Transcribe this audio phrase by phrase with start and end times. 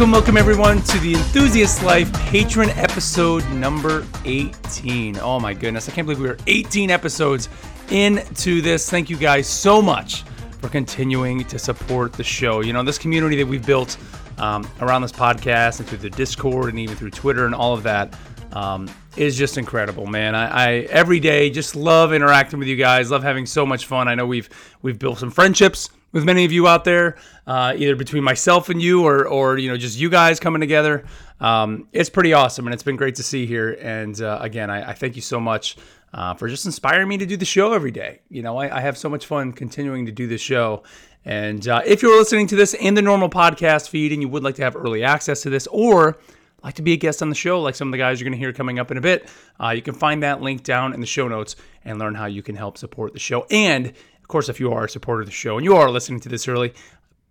[0.00, 5.18] welcome, welcome everyone to the Enthusiast Life Patron episode number 18.
[5.18, 7.50] Oh my goodness, I can't believe we are 18 episodes
[7.90, 8.88] into this.
[8.88, 10.22] Thank you guys so much
[10.58, 12.62] for continuing to support the show.
[12.62, 13.98] You know, this community that we've built
[14.38, 17.82] um, around this podcast and through the Discord and even through Twitter and all of
[17.82, 18.18] that
[18.52, 18.88] um,
[19.18, 20.34] is just incredible, man.
[20.34, 24.08] I, I every day just love interacting with you guys, love having so much fun.
[24.08, 24.48] I know we've
[24.80, 28.80] we've built some friendships with many of you out there, uh, either between myself and
[28.82, 31.04] you, or or you know just you guys coming together.
[31.40, 33.78] Um, it's pretty awesome, and it's been great to see here.
[33.80, 35.76] And uh, again, I, I, thank you so much
[36.12, 38.20] uh, for just inspiring me to do the show every day.
[38.28, 40.82] You know, I, I have so much fun continuing to do this show.
[41.24, 44.42] And uh, if you're listening to this in the normal podcast feed and you would
[44.42, 46.18] like to have early access to this, or
[46.62, 48.38] like to be a guest on the show, like some of the guys you're going
[48.38, 49.28] to hear coming up in a bit,
[49.62, 52.42] uh, you can find that link down in the show notes and learn how you
[52.42, 53.46] can help support the show.
[53.50, 53.92] And
[54.30, 56.48] course, if you are a supporter of the show and you are listening to this
[56.48, 56.72] early,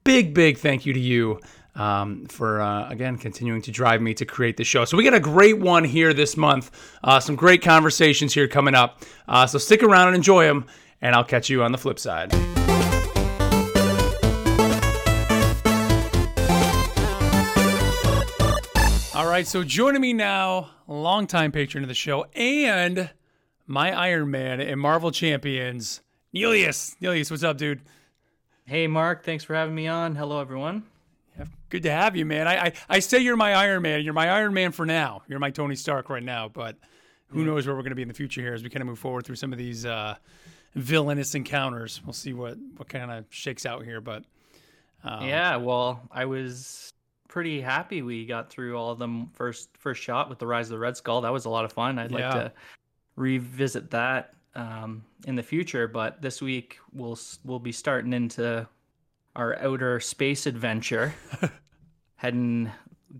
[0.04, 1.40] big, big thank you to you
[1.76, 4.86] um, for, uh, again, continuing to drive me to create the show.
[4.86, 6.72] So, we got a great one here this month.
[7.04, 9.02] Uh, some great conversations here coming up.
[9.28, 10.66] Uh, so, stick around and enjoy them,
[11.02, 12.34] and I'll catch you on the flip side.
[19.16, 23.10] All right, so joining me now, longtime patron of the show and
[23.68, 27.82] my Iron Man and Marvel Champions, Neelius, Neelius, what's up, dude?
[28.66, 29.24] Hey, Mark.
[29.24, 30.16] Thanks for having me on.
[30.16, 30.84] Hello, everyone.
[31.38, 32.48] Yeah, good to have you, man.
[32.48, 34.04] I, I, I say you're my Iron Man.
[34.04, 35.24] You're my Iron Man for now.
[35.28, 36.76] You're my Tony Stark right now, but
[37.30, 38.88] who knows where we're going to be in the future here as we kind of
[38.88, 40.16] move forward through some of these uh,
[40.76, 42.00] villainous encounters.
[42.06, 44.24] We'll see what, what kind of shakes out here, but
[45.04, 45.56] um, yeah.
[45.56, 46.92] Well, I was
[47.28, 50.72] pretty happy we got through all of them first first shot with the Rise of
[50.72, 51.22] the Red Skull.
[51.22, 51.98] That was a lot of fun.
[51.98, 52.18] I'd yeah.
[52.18, 52.52] like to
[53.16, 55.88] revisit that um, in the future.
[55.88, 58.68] But this week we'll we'll be starting into
[59.36, 61.14] our outer space adventure,
[62.16, 62.72] heading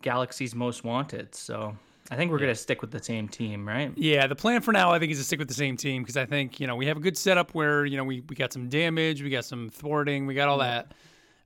[0.02, 1.36] Galaxy's Most Wanted.
[1.36, 1.76] So
[2.12, 2.48] I think we're yeah.
[2.48, 3.92] gonna stick with the same team, right?
[3.96, 6.18] Yeah, the plan for now I think is to stick with the same team because
[6.18, 8.54] I think you know we have a good setup where you know we we got
[8.54, 10.94] some damage, we got some thwarting, we got all that.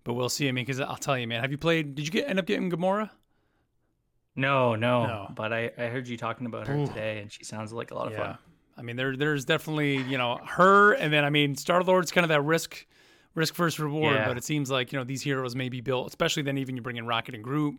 [0.06, 0.50] But we'll see.
[0.50, 1.42] I mean, because I'll tell you, man.
[1.42, 1.96] Have you played?
[1.96, 3.09] Did you get end up getting Gamora?
[4.36, 5.31] No, no, no.
[5.34, 6.88] But I, I heard you talking about her Ooh.
[6.88, 8.18] today, and she sounds like a lot of yeah.
[8.19, 8.38] fun.
[8.78, 12.26] I mean, there there's definitely you know her, and then I mean Star Lord's kind
[12.26, 12.86] of that risk
[13.36, 14.28] risk first reward, yeah.
[14.28, 16.82] but it seems like you know these heroes may be built, especially then even you
[16.82, 17.76] bring in Rocket and Groot,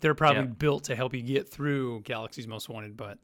[0.00, 2.96] they're probably built to help you get through Galaxy's Most Wanted.
[2.96, 3.18] But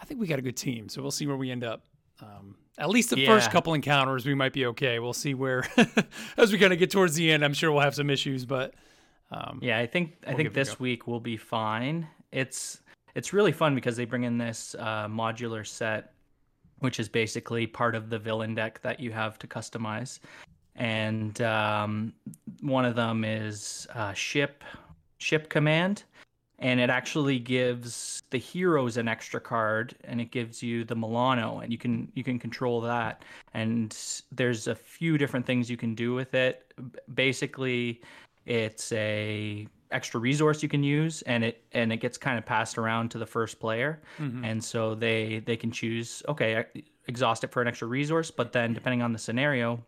[0.00, 1.84] I think we got a good team, so we'll see where we end up.
[2.20, 3.26] Um, at least the yeah.
[3.26, 4.98] first couple encounters, we might be okay.
[4.98, 5.64] We'll see where
[6.36, 7.44] as we kind of get towards the end.
[7.44, 8.74] I'm sure we'll have some issues, but
[9.30, 12.08] um, yeah, I think I we'll think this week will be fine.
[12.32, 12.80] It's
[13.14, 16.12] it's really fun because they bring in this uh, modular set
[16.80, 20.20] which is basically part of the villain deck that you have to customize.
[20.76, 22.12] And um,
[22.60, 24.62] one of them is uh, ship
[25.18, 26.04] ship command,
[26.60, 31.58] and it actually gives the heroes an extra card, and it gives you the Milano,
[31.58, 33.24] and you can you can control that.
[33.54, 33.96] And
[34.30, 36.72] there's a few different things you can do with it.
[37.14, 38.00] Basically,
[38.46, 42.78] it's a extra resource you can use and it and it gets kind of passed
[42.78, 44.00] around to the first player.
[44.18, 44.44] Mm-hmm.
[44.44, 46.64] and so they they can choose okay
[47.06, 49.82] exhaust it for an extra resource but then depending on the scenario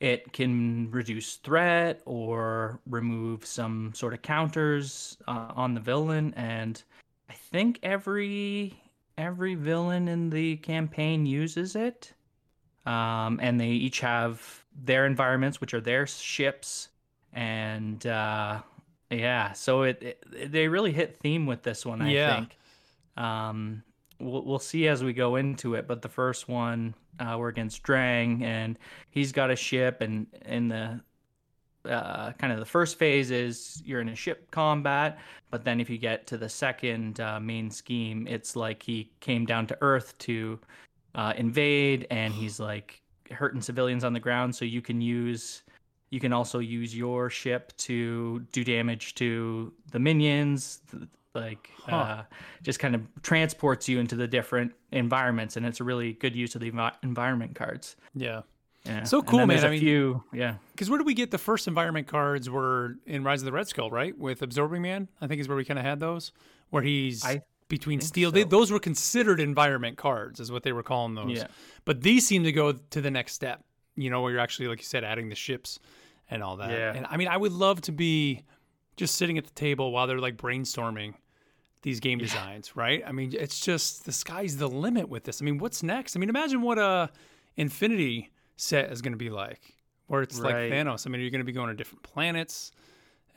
[0.00, 6.32] it can reduce threat or remove some sort of counters uh, on the villain.
[6.36, 6.82] And
[7.28, 8.82] i think every
[9.18, 12.12] every villain in the campaign uses it.
[12.86, 16.88] Um, and they each have their environments which are their ships
[17.32, 18.60] and uh,
[19.10, 22.02] yeah, so it, it, they really hit theme with this one.
[22.02, 22.36] I yeah.
[22.36, 22.56] think.
[23.16, 23.82] Um,
[24.18, 27.82] we'll we'll see as we go into it, but the first one uh, we're against
[27.82, 28.78] Drang, and
[29.10, 31.00] he's got a ship, and in the
[31.84, 35.18] uh, kind of the first phase is you're in a ship combat,
[35.50, 39.46] but then if you get to the second uh, main scheme, it's like he came
[39.46, 40.58] down to Earth to
[41.14, 43.00] uh, invade, and he's like
[43.30, 44.54] hurting civilians on the ground.
[44.54, 45.62] So you can use
[46.10, 50.80] you can also use your ship to do damage to the minions,
[51.34, 51.96] like huh.
[51.96, 52.22] uh,
[52.62, 56.54] just kind of transports you into the different environments, and it's a really good use
[56.54, 57.96] of the env- environment cards.
[58.14, 58.42] Yeah.
[58.84, 59.04] Yeah.
[59.04, 59.62] So cool, man.
[59.62, 60.54] I mean, few, yeah.
[60.72, 62.48] Because where did we get the first environment cards?
[62.48, 64.16] Were in Rise of the Red Skull, right?
[64.18, 66.32] With Absorbing Man, I think is where we kind of had those,
[66.70, 68.30] where he's I between steel.
[68.30, 68.34] So.
[68.34, 71.36] They, those were considered environment cards, is what they were calling those.
[71.36, 71.48] Yeah.
[71.84, 73.62] But these seem to go to the next step.
[73.96, 75.78] You know, where you're actually, like you said, adding the ships
[76.30, 76.70] and all that.
[76.70, 76.94] Yeah.
[76.94, 78.42] And I mean, I would love to be
[78.96, 81.14] just sitting at the table while they're like brainstorming
[81.82, 82.26] these game yeah.
[82.26, 83.02] designs, right?
[83.06, 85.40] I mean, it's just the sky's the limit with this.
[85.40, 86.16] I mean, what's next?
[86.16, 87.10] I mean, imagine what a
[87.56, 89.74] Infinity set is going to be like,
[90.06, 90.70] where it's right.
[90.70, 91.06] like Thanos.
[91.06, 92.72] I mean, you're going to be going to different planets.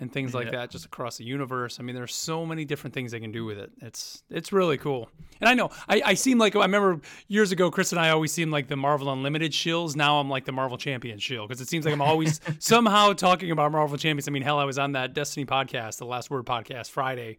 [0.04, 0.52] And things like yeah.
[0.52, 1.80] that just across the universe.
[1.80, 3.72] I mean, there's so many different things they can do with it.
[3.82, 5.10] It's it's really cool.
[5.40, 8.32] And I know I, I seem like I remember years ago, Chris and I always
[8.32, 9.96] seemed like the Marvel Unlimited shills.
[9.96, 13.50] Now I'm like the Marvel Champion shill because it seems like I'm always somehow talking
[13.50, 14.28] about Marvel Champions.
[14.28, 17.38] I mean, hell, I was on that Destiny podcast, the Last Word podcast Friday.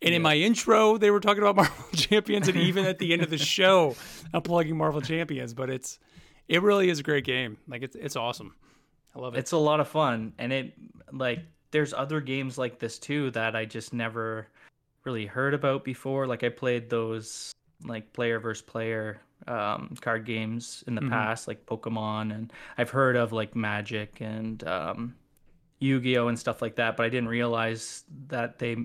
[0.00, 0.16] And yeah.
[0.16, 3.30] in my intro, they were talking about Marvel Champions, and even at the end of
[3.30, 3.96] the show,
[4.32, 5.54] I'm plugging Marvel Champions.
[5.54, 5.98] But it's
[6.48, 7.58] it really is a great game.
[7.66, 8.54] Like it's it's awesome.
[9.14, 9.38] I love it.
[9.38, 10.74] It's a lot of fun, and it
[11.12, 11.40] like
[11.76, 14.48] there's other games like this too that I just never
[15.04, 16.26] really heard about before.
[16.26, 17.52] Like I played those
[17.84, 21.10] like player versus player um, card games in the mm-hmm.
[21.10, 25.14] past, like Pokemon, and I've heard of like Magic and um,
[25.80, 26.96] Yu-Gi-Oh and stuff like that.
[26.96, 28.76] But I didn't realize that they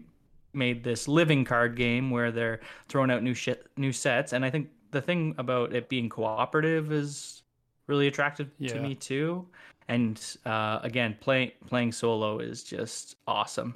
[0.51, 2.59] made this living card game where they're
[2.89, 4.33] throwing out new shit, new sets.
[4.33, 7.43] And I think the thing about it being cooperative is
[7.87, 8.73] really attractive yeah.
[8.73, 9.47] to me too
[9.91, 13.75] and uh, again, playing playing solo is just awesome.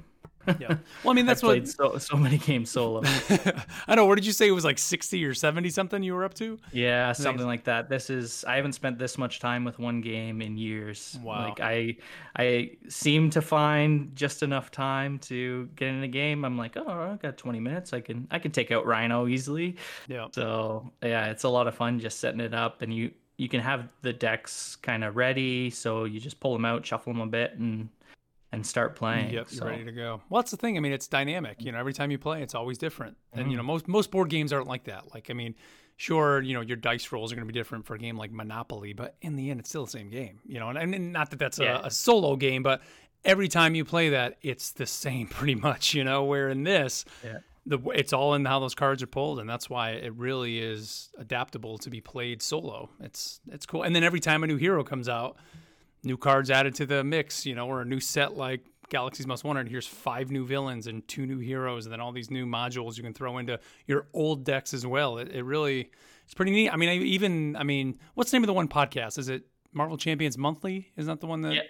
[0.58, 0.76] yeah.
[1.04, 3.02] Well, I mean, that's what I what so, so many games solo.
[3.86, 4.06] I know.
[4.06, 4.48] What did you say?
[4.48, 6.58] It was like sixty or seventy something you were up to?
[6.72, 7.90] Yeah, something like that.
[7.90, 8.44] This is.
[8.48, 11.18] I haven't spent this much time with one game in years.
[11.22, 11.48] Wow.
[11.48, 11.96] Like I,
[12.36, 16.44] I seem to find just enough time to get in a game.
[16.44, 17.92] I'm like, oh, I got twenty minutes.
[17.92, 19.76] I can I can take out Rhino easily.
[20.08, 20.28] Yeah.
[20.32, 23.60] So yeah, it's a lot of fun just setting it up, and you you can
[23.60, 27.26] have the decks kind of ready, so you just pull them out, shuffle them a
[27.26, 27.88] bit, and
[28.52, 29.30] and start playing.
[29.30, 29.64] Yep, so.
[29.64, 30.22] you're ready to go.
[30.28, 30.76] Well, that's the thing.
[30.76, 31.62] I mean, it's dynamic.
[31.62, 33.16] You know, every time you play, it's always different.
[33.32, 33.50] And mm-hmm.
[33.50, 35.12] you know, most most board games aren't like that.
[35.12, 35.54] Like, I mean,
[35.96, 38.32] sure, you know, your dice rolls are going to be different for a game like
[38.32, 40.40] Monopoly, but in the end, it's still the same game.
[40.46, 41.82] You know, and, and not that that's yeah.
[41.82, 42.80] a, a solo game, but
[43.24, 45.92] every time you play that, it's the same pretty much.
[45.92, 47.04] You know, where in this.
[47.22, 50.60] Yeah the it's all in how those cards are pulled, and that's why it really
[50.60, 52.88] is adaptable to be played solo.
[53.00, 53.82] It's it's cool.
[53.82, 55.36] And then every time a new hero comes out,
[56.04, 59.42] new cards added to the mix, you know, or a new set like Galaxy's Most
[59.42, 59.68] Wanted.
[59.68, 63.02] Here's five new villains and two new heroes, and then all these new modules you
[63.02, 65.18] can throw into your old decks as well.
[65.18, 65.90] It, it really
[66.24, 66.70] it's pretty neat.
[66.70, 69.18] I mean, I even I mean, what's the name of the one podcast?
[69.18, 69.42] Is it
[69.72, 70.92] Marvel Champions Monthly?
[70.96, 71.54] Isn't that the one that?
[71.54, 71.62] Yeah.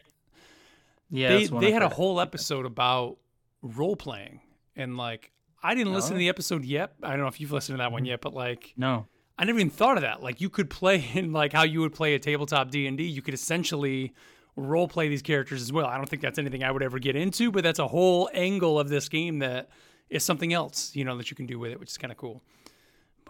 [1.08, 1.28] Yeah.
[1.28, 3.16] They they had a whole episode about
[3.62, 4.40] role playing
[4.76, 5.32] and like
[5.62, 6.92] I didn't listen to the episode yet.
[7.02, 8.10] I don't know if you've listened to that one mm-hmm.
[8.10, 9.06] yet, but like, no,
[9.38, 10.22] I never even thought of that.
[10.22, 13.04] Like, you could play in like how you would play a tabletop D and D.
[13.04, 14.14] You could essentially
[14.56, 15.86] role play these characters as well.
[15.86, 18.80] I don't think that's anything I would ever get into, but that's a whole angle
[18.80, 19.68] of this game that
[20.08, 22.16] is something else, you know, that you can do with it, which is kind of
[22.16, 22.42] cool.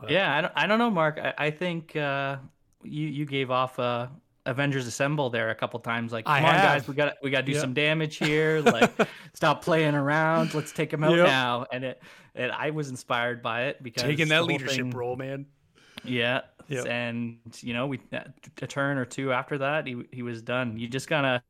[0.00, 1.19] But, yeah, I don't, I don't know, Mark.
[1.19, 2.37] I, I think uh,
[2.84, 4.11] you you gave off a
[4.46, 6.12] Avengers Assemble there a couple times.
[6.12, 6.62] Like, come I on, have.
[6.62, 7.60] guys, we got we got to do yep.
[7.60, 8.62] some damage here.
[8.76, 8.90] Like,
[9.32, 10.52] stop playing around.
[10.52, 11.26] Let's take them out yep.
[11.26, 11.66] now.
[11.72, 12.02] And it,
[12.34, 15.46] and I was inspired by it because taking that leadership thing, role, man.
[16.04, 16.87] Yeah, yep.
[16.87, 20.78] and you know, we a turn or two after that, he he was done.
[20.78, 21.43] You just gotta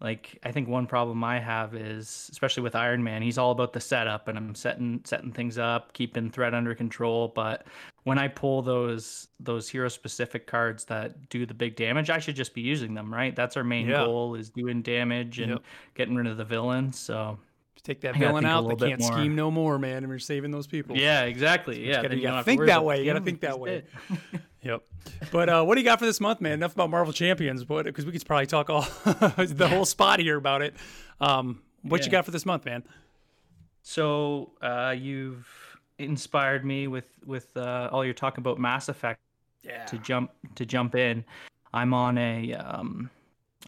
[0.00, 3.72] like I think one problem I have is especially with Iron Man, he's all about
[3.72, 7.66] the setup and I'm setting setting things up, keeping threat under control, but
[8.04, 12.36] when I pull those those hero specific cards that do the big damage, I should
[12.36, 13.36] just be using them, right?
[13.36, 14.04] That's our main yeah.
[14.04, 15.62] goal is doing damage and yep.
[15.94, 16.92] getting rid of the villain.
[16.92, 17.38] So
[17.82, 19.12] take that villain out, they can't more.
[19.12, 19.98] scheme no more, man.
[19.98, 20.96] And we're saving those people.
[20.96, 21.86] Yeah, exactly.
[21.86, 23.00] yeah, you gotta, think that way.
[23.00, 23.84] You gotta think that way.
[24.62, 24.82] yep.
[25.32, 26.52] But uh, what do you got for this month, man?
[26.52, 30.36] Enough about Marvel Champions, but because we could probably talk all the whole spot here
[30.36, 30.74] about it.
[31.20, 32.06] Um, what yeah.
[32.06, 32.82] you got for this month, man?
[33.82, 35.48] So uh, you've
[35.98, 39.20] inspired me with with uh, all your talk about Mass Effect.
[39.62, 39.84] Yeah.
[39.86, 41.24] To jump to jump in,
[41.74, 43.10] I'm on a um,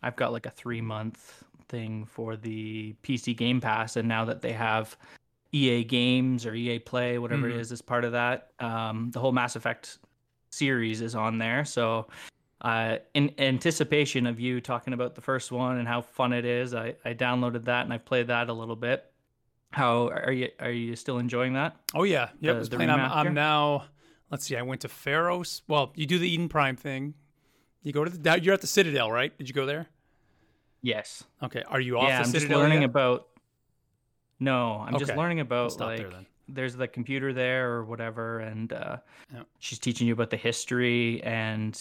[0.02, 4.40] I've got like a three month thing for the PC Game Pass, and now that
[4.40, 4.96] they have
[5.52, 7.58] EA Games or EA Play, whatever mm-hmm.
[7.58, 9.98] it is, as part of that, um, the whole Mass Effect
[10.52, 11.64] series is on there.
[11.64, 12.06] So,
[12.60, 16.74] uh, in anticipation of you talking about the first one and how fun it is,
[16.74, 19.04] I, I downloaded that and I played that a little bit.
[19.72, 20.50] How are you?
[20.60, 21.76] Are you still enjoying that?
[21.94, 22.52] Oh yeah, yeah.
[22.52, 23.86] I'm, I'm now.
[24.30, 24.56] Let's see.
[24.56, 25.62] I went to Feros.
[25.66, 27.14] Well, you do the Eden Prime thing.
[27.82, 28.40] You go to the.
[28.40, 29.36] You're at the Citadel, right?
[29.38, 29.88] Did you go there?
[30.82, 31.24] Yes.
[31.42, 31.62] Okay.
[31.68, 32.90] Are you off yeah, the I'm Citadel just learning yet?
[32.90, 33.28] about.
[34.40, 35.04] No, I'm okay.
[35.04, 36.10] just learning about like there,
[36.48, 38.96] there's the computer there or whatever, and uh,
[39.32, 39.42] yeah.
[39.58, 41.80] she's teaching you about the history and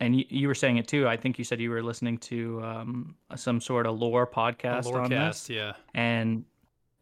[0.00, 1.06] and you, you, were saying it too.
[1.06, 5.02] I think you said you were listening to um, some sort of lore podcast lore
[5.02, 5.56] on cast, this.
[5.56, 5.72] Yeah.
[5.94, 6.44] And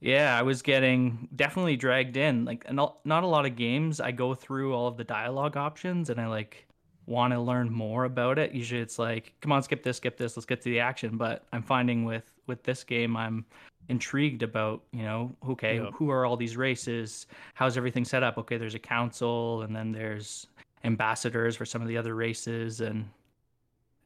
[0.01, 2.45] yeah, I was getting definitely dragged in.
[2.45, 4.01] Like not not a lot of games.
[4.01, 6.67] I go through all of the dialogue options and I like
[7.07, 8.53] want to learn more about it.
[8.53, 11.17] Usually it's like, come on, skip this, skip this, let's get to the action.
[11.17, 13.45] But I'm finding with with this game, I'm
[13.89, 17.27] intrigued about, you know, okay, who are all these races?
[17.55, 18.39] How's everything set up?
[18.39, 20.47] Okay, there's a council, and then there's
[20.85, 23.09] ambassadors for some of the other races, and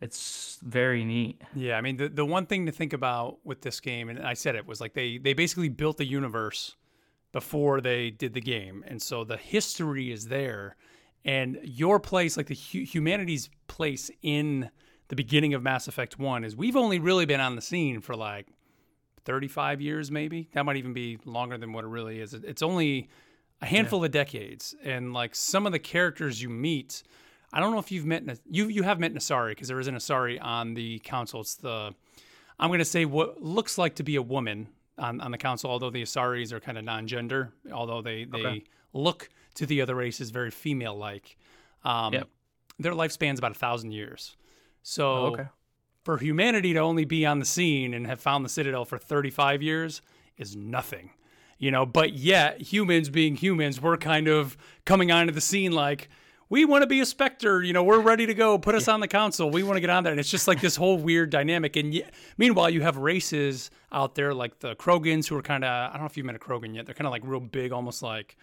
[0.00, 1.40] it's very neat.
[1.54, 4.34] Yeah, I mean the the one thing to think about with this game, and I
[4.34, 6.76] said it was like they they basically built the universe
[7.32, 10.76] before they did the game, and so the history is there,
[11.24, 14.70] and your place, like the hu- humanity's place in
[15.08, 18.14] the beginning of Mass Effect One, is we've only really been on the scene for
[18.14, 18.46] like
[19.24, 20.48] 35 years, maybe.
[20.52, 22.34] That might even be longer than what it really is.
[22.34, 23.08] It's only
[23.60, 24.06] a handful yeah.
[24.06, 27.02] of decades, and like some of the characters you meet
[27.52, 29.86] I don't know if you've met you you have met an Asari because there is
[29.86, 31.40] an Asari on the council.
[31.40, 31.94] It's the
[32.58, 35.70] I'm going to say what looks like to be a woman on, on the council,
[35.70, 38.64] although the Asaris are kind of non-gender, although they they okay.
[38.94, 41.36] look to the other races very female-like.
[41.84, 42.28] Um, yep.
[42.78, 44.36] Their lifespan's about a thousand years.
[44.82, 45.46] So oh, okay.
[46.02, 49.62] For humanity to only be on the scene and have found the Citadel for 35
[49.62, 50.02] years
[50.36, 51.10] is nothing.
[51.58, 56.08] You know, but yet humans being humans, we're kind of coming onto the scene like,
[56.48, 57.62] we want to be a Spectre.
[57.62, 58.58] You know, we're ready to go.
[58.58, 59.48] Put us on the council.
[59.48, 60.12] We want to get on there.
[60.12, 61.76] And it's just like this whole weird dynamic.
[61.76, 62.02] And y-
[62.36, 66.02] meanwhile, you have races out there like the Krogans who are kind of, I don't
[66.02, 66.84] know if you've met a Krogan yet.
[66.84, 68.36] They're kind of like real big, almost like,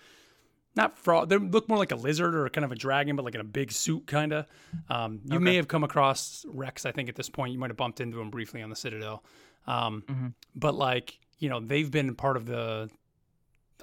[0.80, 1.30] not frog.
[1.30, 3.46] They look more like a lizard or kind of a dragon, but like in a
[3.46, 4.46] big suit, kind of.
[4.90, 5.44] Um, you okay.
[5.44, 7.52] may have come across Wrex, I think, at this point.
[7.54, 9.24] You might have bumped into him briefly on the Citadel.
[9.68, 10.28] Um, mm-hmm.
[10.56, 12.90] But like, you know, they've been part of the,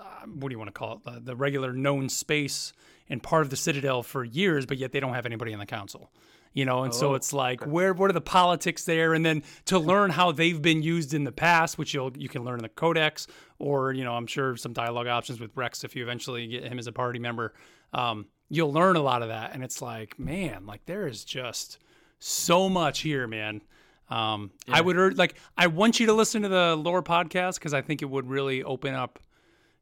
[0.00, 1.05] uh, what do you want to call it?
[1.05, 2.73] The, the regular known space
[3.09, 5.67] and part of the Citadel for years, but yet they don't have anybody in the
[5.67, 6.11] council.
[6.57, 9.13] You know, and oh, so it's like where what are the politics there?
[9.13, 12.45] And then to learn how they've been used in the past, which you'll you can
[12.45, 13.27] learn in the codex,
[13.59, 16.79] or you know, I'm sure some dialogue options with Wrex if you eventually get him
[16.79, 17.53] as a party member.
[17.93, 21.77] Um, you'll learn a lot of that, and it's like, man, like there is just
[22.21, 23.61] so much here, man.
[24.09, 24.77] Um, yeah.
[24.77, 27.83] I would urge, like, I want you to listen to the lore podcast because I
[27.83, 29.19] think it would really open up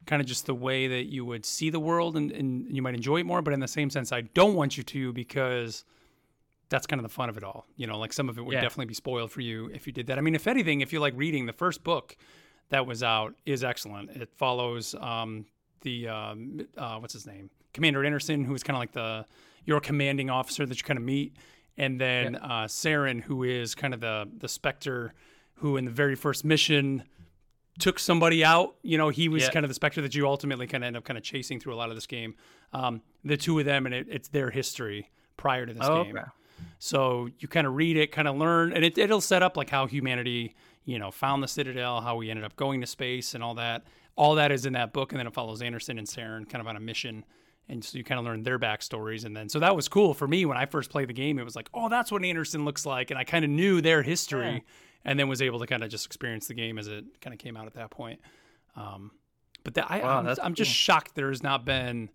[0.05, 2.95] kind of just the way that you would see the world and, and you might
[2.95, 3.41] enjoy it more.
[3.41, 5.85] But in the same sense, I don't want you to because
[6.75, 7.65] that's kind of the fun of it all.
[7.77, 8.59] You know, like some of it would yeah.
[8.59, 10.17] definitely be spoiled for you if you did that.
[10.17, 12.17] I mean, if anything, if you like reading the first book
[12.69, 14.09] that was out is excellent.
[14.09, 15.45] It follows um,
[15.81, 19.25] the um, uh, what's his name, Commander Anderson, who is kind of like the
[19.63, 21.37] your commanding officer that you kind of meet,
[21.77, 22.39] and then yeah.
[22.39, 25.13] uh, Saren, who is kind of the the Spectre,
[25.55, 27.03] who in the very first mission
[27.79, 28.75] took somebody out.
[28.81, 29.51] You know, he was yeah.
[29.51, 31.73] kind of the specter that you ultimately kind of end up kind of chasing through
[31.73, 32.35] a lot of this game.
[32.73, 36.17] Um, the two of them, and it, it's their history prior to this oh, game.
[36.17, 36.25] Okay.
[36.79, 39.69] So you kind of read it, kind of learn, and it, it'll set up like
[39.69, 43.43] how humanity, you know, found the Citadel, how we ended up going to space, and
[43.43, 43.83] all that.
[44.17, 46.67] All that is in that book, and then it follows Anderson and Saren kind of
[46.67, 47.25] on a mission.
[47.67, 49.25] And so you kind of learn their backstories.
[49.25, 51.37] And then, so that was cool for me when I first played the game.
[51.39, 53.11] It was like, oh, that's what Anderson looks like.
[53.11, 54.53] And I kind of knew their history.
[54.53, 54.59] Yeah
[55.05, 57.39] and then was able to kind of just experience the game as it kind of
[57.39, 58.19] came out at that point.
[58.75, 59.11] Um,
[59.63, 62.09] but that, I, wow, I'm just shocked there has not been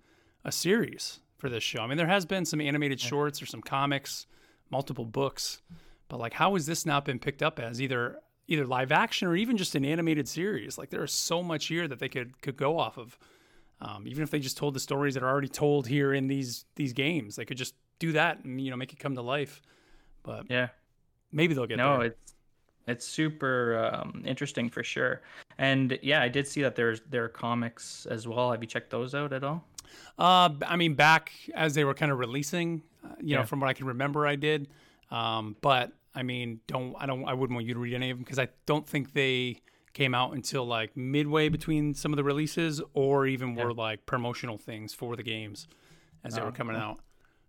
[0.44, 1.80] a series for this show.
[1.80, 4.26] I mean, there has been some animated shorts or some comics,
[4.70, 5.60] multiple books,
[6.08, 8.18] but like, how has this not been picked up as either
[8.48, 10.76] either live action or even just an animated series?
[10.76, 13.18] Like, there is so much here that they could could go off of.
[13.82, 16.66] Um, even if they just told the stories that are already told here in these
[16.76, 19.62] these games, they could just do that and you know make it come to life.
[20.22, 20.68] But yeah,
[21.32, 22.06] maybe they'll get no, there.
[22.08, 22.34] it's
[22.86, 25.22] it's super um, interesting for sure.
[25.58, 28.50] And yeah, I did see that there's there are comics as well.
[28.50, 29.64] Have you checked those out at all?
[30.18, 33.38] Uh, I mean, back as they were kind of releasing, uh, you yeah.
[33.38, 34.68] know, from what I can remember, I did.
[35.10, 38.18] Um, but I mean, don't I don't I wouldn't want you to read any of
[38.18, 39.60] them because I don't think they
[39.92, 43.64] came out until like midway between some of the releases, or even yeah.
[43.64, 45.68] were like promotional things for the games
[46.24, 46.84] as they oh, were coming cool.
[46.84, 47.00] out.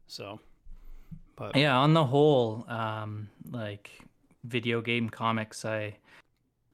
[0.07, 0.39] So,
[1.35, 3.91] but yeah, on the whole, um, like
[4.43, 5.65] video game comics.
[5.65, 5.97] I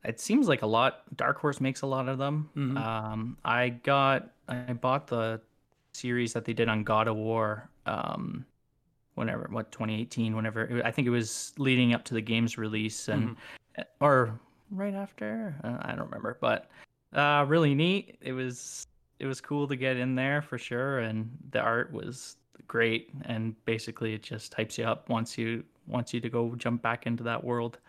[0.03, 1.03] it seems like a lot.
[1.15, 2.49] Dark Horse makes a lot of them.
[2.55, 2.77] Mm-hmm.
[2.77, 5.41] Um, I got I bought the
[5.97, 7.69] series that they did on God of War.
[7.85, 8.45] Um,
[9.15, 13.29] whenever what 2018 whenever i think it was leading up to the game's release and
[13.29, 13.81] mm-hmm.
[13.99, 14.39] or
[14.69, 16.69] right after uh, i don't remember but
[17.15, 18.85] uh really neat it was
[19.17, 22.37] it was cool to get in there for sure and the art was
[22.67, 26.81] great and basically it just hypes you up once you wants you to go jump
[26.81, 27.79] back into that world.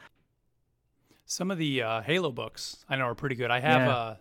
[1.26, 3.50] Some of the uh, Halo books I know are pretty good.
[3.50, 4.14] I have yeah.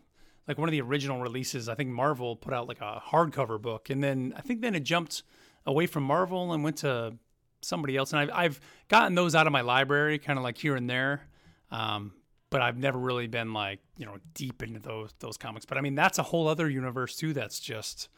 [0.48, 1.68] Like one of the original releases.
[1.68, 4.84] I think Marvel put out like a hardcover book, and then I think then it
[4.84, 5.24] jumped
[5.66, 7.16] away from Marvel and went to
[7.62, 8.14] somebody else.
[8.14, 11.28] And I've I've gotten those out of my library, kind of like here and there.
[11.72, 12.14] Um,
[12.50, 15.66] but I've never really been like you know deep into those those comics.
[15.66, 17.34] But I mean that's a whole other universe too.
[17.34, 18.10] That's just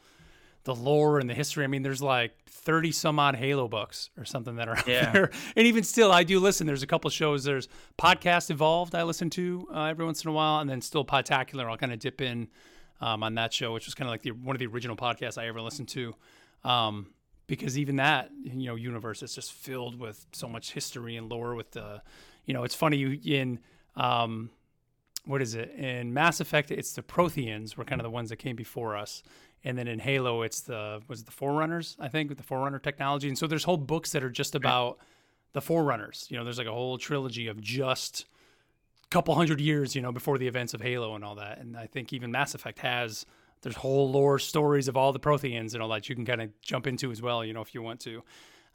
[0.63, 1.63] the lore and the history.
[1.63, 5.12] I mean, there's like 30 some odd Halo books or something that are out yeah.
[5.12, 5.32] there.
[5.56, 6.68] And even still, I do listen.
[6.68, 7.44] There's a couple shows.
[7.44, 11.06] There's Podcast Evolved I listen to uh, every once in a while, and then still
[11.06, 11.70] Podtacular.
[11.70, 12.50] I'll kind of dip in
[13.01, 15.38] um, on that show, which was kind of like the one of the original podcasts
[15.38, 16.16] I ever listened to.
[16.63, 17.08] Um,
[17.48, 21.56] because even that you know universe is just filled with so much history and lore.
[21.56, 22.01] With the,
[22.46, 23.60] you know, it's funny in
[23.96, 24.51] um,
[25.25, 26.72] what is it in Mass Effect?
[26.72, 29.24] It's the Protheans were kind of the ones that came before us,
[29.63, 31.98] and then in Halo, it's the was it the Forerunners?
[32.00, 35.00] I think with the Forerunner technology, and so there's whole books that are just about
[35.54, 36.28] the Forerunners.
[36.30, 38.25] You know, there's like a whole trilogy of just
[39.04, 41.58] a couple hundred years, you know, before the events of Halo and all that.
[41.60, 43.25] And I think even Mass Effect has
[43.62, 46.62] there's whole lore stories of all the Protheans and all that you can kind of
[46.62, 48.24] jump into as well, you know, if you want to.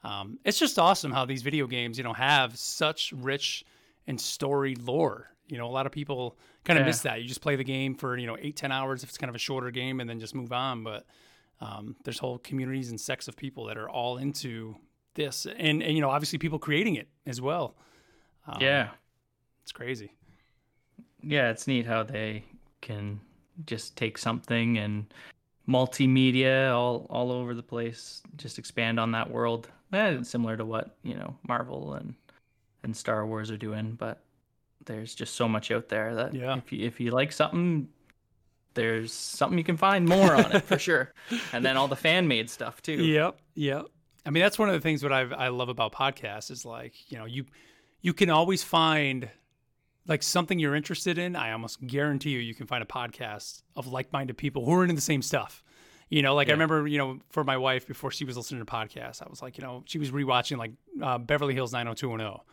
[0.03, 3.65] Um, it's just awesome how these video games, you know, have such rich
[4.07, 5.31] and storied lore.
[5.49, 6.89] You know, a lot of people kind of yeah.
[6.89, 7.23] miss that.
[7.23, 9.35] You just play the game for, you know, eight, 10 hours if it's kind of
[9.35, 10.83] a shorter game and then just move on.
[10.83, 11.05] But
[11.61, 14.77] um, there's whole communities and sects of people that are all into
[15.15, 15.47] this.
[15.47, 17.77] And, and you know, obviously people creating it as well.
[18.47, 18.89] Um, yeah.
[19.63, 20.13] It's crazy.
[21.23, 22.45] Yeah, it's neat how they
[22.81, 23.21] can
[23.67, 25.13] just take something and
[25.69, 30.97] multimedia all all over the place just expand on that world eh, similar to what
[31.03, 32.15] you know marvel and
[32.83, 34.23] and star wars are doing but
[34.87, 36.57] there's just so much out there that yeah.
[36.57, 37.89] if you if you like something
[38.75, 41.13] there's something you can find more on it for sure
[41.53, 43.87] and then all the fan made stuff too yep yep
[44.27, 46.95] i mean that's one of the things what i i love about podcasts is like
[47.11, 47.45] you know you
[48.03, 49.31] you can always find
[50.07, 53.87] like something you're interested in, I almost guarantee you you can find a podcast of
[53.87, 55.63] like-minded people who are into the same stuff.
[56.11, 56.53] You know, like yeah.
[56.53, 59.41] I remember, you know, for my wife before she was listening to podcasts, I was
[59.41, 60.73] like, you know, she was rewatching like
[61.03, 62.45] uh, Beverly Hills 90210.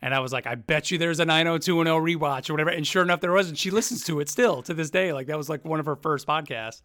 [0.00, 2.70] And I was like, I bet you there's a 90210 rewatch or whatever.
[2.70, 3.48] And sure enough, there was.
[3.48, 5.12] And she listens to it still to this day.
[5.12, 6.82] Like that was like one of her first podcasts.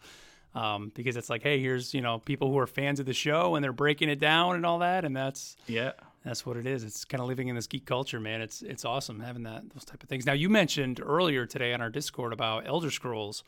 [0.56, 3.56] Um, because it's like, hey, here's, you know, people who are fans of the show
[3.56, 5.04] and they're breaking it down and all that.
[5.04, 5.94] And that's, yeah,
[6.24, 6.84] that's what it is.
[6.84, 8.42] It's kind of living in this geek culture, man.
[8.42, 10.26] It's it's awesome having that those type of things.
[10.26, 13.44] Now you mentioned earlier today on our Discord about Elder Scrolls.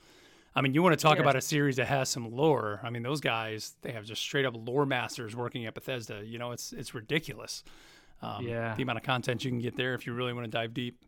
[0.57, 2.79] I mean, you want to talk about a series that has some lore.
[2.81, 6.23] I mean, those guys they have just straight up lore masters working at Bethesda.
[6.25, 7.63] You know, it's it's ridiculous.
[8.21, 10.51] Um, yeah, the amount of content you can get there if you really want to
[10.51, 11.03] dive deep.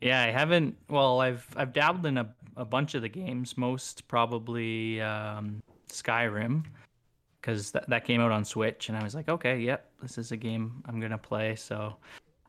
[0.00, 0.76] Yeah, I haven't.
[0.88, 3.58] Well, I've I've dabbled in a, a bunch of the games.
[3.58, 6.64] Most probably um, Skyrim
[7.40, 10.32] because th- that came out on Switch, and I was like, okay, yep, this is
[10.32, 11.56] a game I'm gonna play.
[11.56, 11.96] So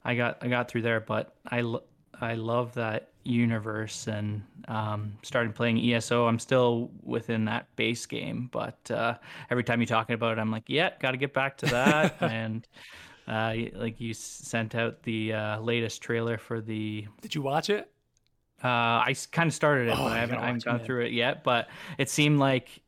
[0.06, 1.84] I got I got through there, but I lo-
[2.20, 6.28] I love that universe and um, started playing ESO.
[6.28, 9.16] I'm still within that base game, but uh,
[9.50, 12.16] every time you're talking about it, I'm like, yeah, got to get back to that.
[12.22, 12.68] and
[13.28, 17.08] uh, like you sent out the uh, latest trailer for the.
[17.22, 17.92] Did you watch it?
[18.64, 21.14] Uh, I kind of started it, oh, but I haven't, I haven't gone through it
[21.14, 21.44] yet.
[21.44, 22.82] But it seemed like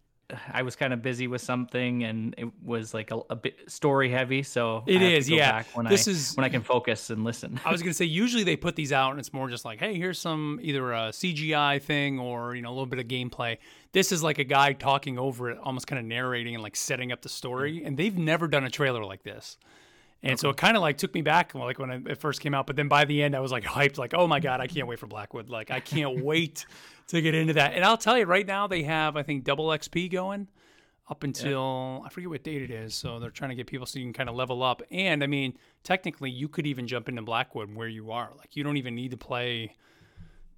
[0.52, 4.10] I was kind of busy with something, and it was like a, a bit story
[4.10, 4.44] heavy.
[4.44, 5.64] So it is, yeah.
[5.74, 7.60] when this I, is when I can focus and listen.
[7.66, 9.96] I was gonna say usually they put these out, and it's more just like, hey,
[9.96, 13.58] here's some either a CGI thing or you know a little bit of gameplay.
[13.92, 17.12] This is like a guy talking over it, almost kind of narrating and like setting
[17.12, 17.84] up the story.
[17.84, 19.58] And they've never done a trailer like this.
[20.24, 20.40] And okay.
[20.40, 22.76] so it kind of like took me back like when it first came out, but
[22.76, 25.00] then by the end I was like hyped, like oh my god, I can't wait
[25.00, 26.66] for Blackwood, like I can't wait
[27.08, 27.74] to get into that.
[27.74, 30.48] And I'll tell you right now, they have I think double XP going
[31.10, 32.08] up until yeah.
[32.08, 32.96] I forget what date it is.
[32.96, 34.82] So they're trying to get people so you can kind of level up.
[34.90, 38.32] And I mean, technically, you could even jump into Blackwood where you are.
[38.38, 39.76] Like you don't even need to play.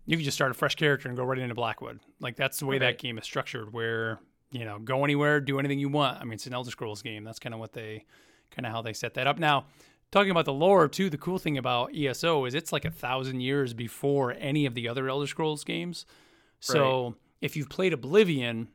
[0.06, 2.00] You can just start a fresh character and go right into Blackwood.
[2.20, 3.74] Like that's the way that game is structured.
[3.74, 4.20] Where
[4.52, 6.22] you know, go anywhere, do anything you want.
[6.22, 7.24] I mean, it's an Elder Scrolls game.
[7.24, 8.06] That's kind of what they,
[8.56, 9.38] kind of how they set that up.
[9.38, 9.66] Now,
[10.12, 13.42] talking about the lore too, the cool thing about ESO is it's like a thousand
[13.42, 16.06] years before any of the other Elder Scrolls games.
[16.60, 17.14] So right.
[17.42, 18.70] if you've played Oblivion,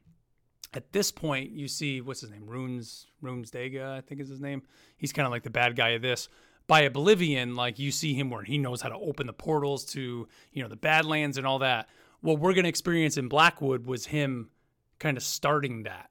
[0.74, 4.40] at this point you see what's his name, Runes Runes Dagon, I think is his
[4.40, 4.62] name.
[4.96, 6.28] He's kind of like the bad guy of this.
[6.66, 10.28] By Oblivion, like you see him where he knows how to open the portals to
[10.52, 11.88] you know the Deadlands and all that.
[12.20, 14.50] What we're gonna experience in Blackwood was him
[14.98, 16.09] kind of starting that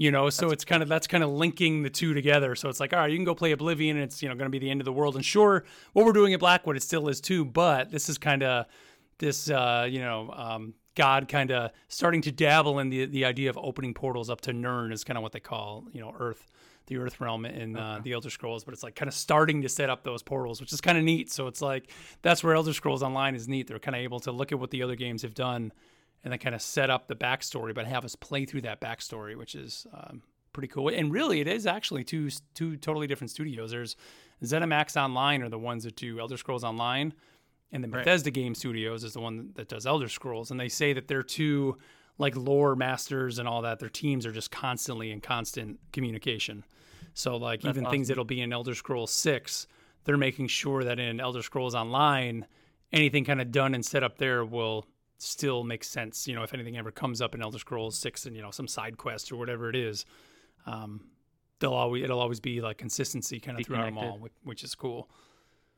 [0.00, 2.68] you know so that's it's kind of that's kind of linking the two together so
[2.68, 4.50] it's like all right you can go play oblivion and it's you know going to
[4.50, 7.08] be the end of the world and sure what we're doing at blackwood it still
[7.08, 8.66] is too but this is kind of
[9.18, 13.48] this uh, you know um, God kind of starting to dabble in the the idea
[13.48, 16.50] of opening portals up to Nirn is kind of what they call you know Earth,
[16.88, 18.02] the Earth realm in uh, okay.
[18.02, 18.64] the Elder Scrolls.
[18.64, 21.04] But it's like kind of starting to set up those portals, which is kind of
[21.04, 21.30] neat.
[21.30, 21.90] So it's like
[22.22, 23.68] that's where Elder Scrolls Online is neat.
[23.68, 25.72] They're kind of able to look at what the other games have done,
[26.24, 29.36] and then kind of set up the backstory, but have us play through that backstory,
[29.36, 30.88] which is um, pretty cool.
[30.88, 33.70] And really, it is actually two two totally different studios.
[33.70, 33.96] There's
[34.42, 37.12] ZeniMax Online are the ones that do Elder Scrolls Online
[37.72, 38.34] and then Bethesda right.
[38.34, 41.78] Game Studios is the one that does Elder Scrolls, and they say that they're two
[42.18, 43.78] like lore masters and all that.
[43.78, 46.64] Their teams are just constantly in constant communication.
[47.14, 47.92] So like That's even awesome.
[47.92, 49.66] things that'll be in Elder Scrolls Six,
[50.04, 52.46] they're making sure that in Elder Scrolls Online,
[52.92, 54.86] anything kind of done and set up there will
[55.22, 56.26] still makes sense.
[56.26, 58.68] You know, if anything ever comes up in Elder Scrolls Six and you know some
[58.68, 60.04] side quest or whatever it is.
[60.66, 61.00] Um,
[61.60, 64.74] they'll always it'll always be like consistency kind of throughout them all, which, which is
[64.74, 65.08] cool.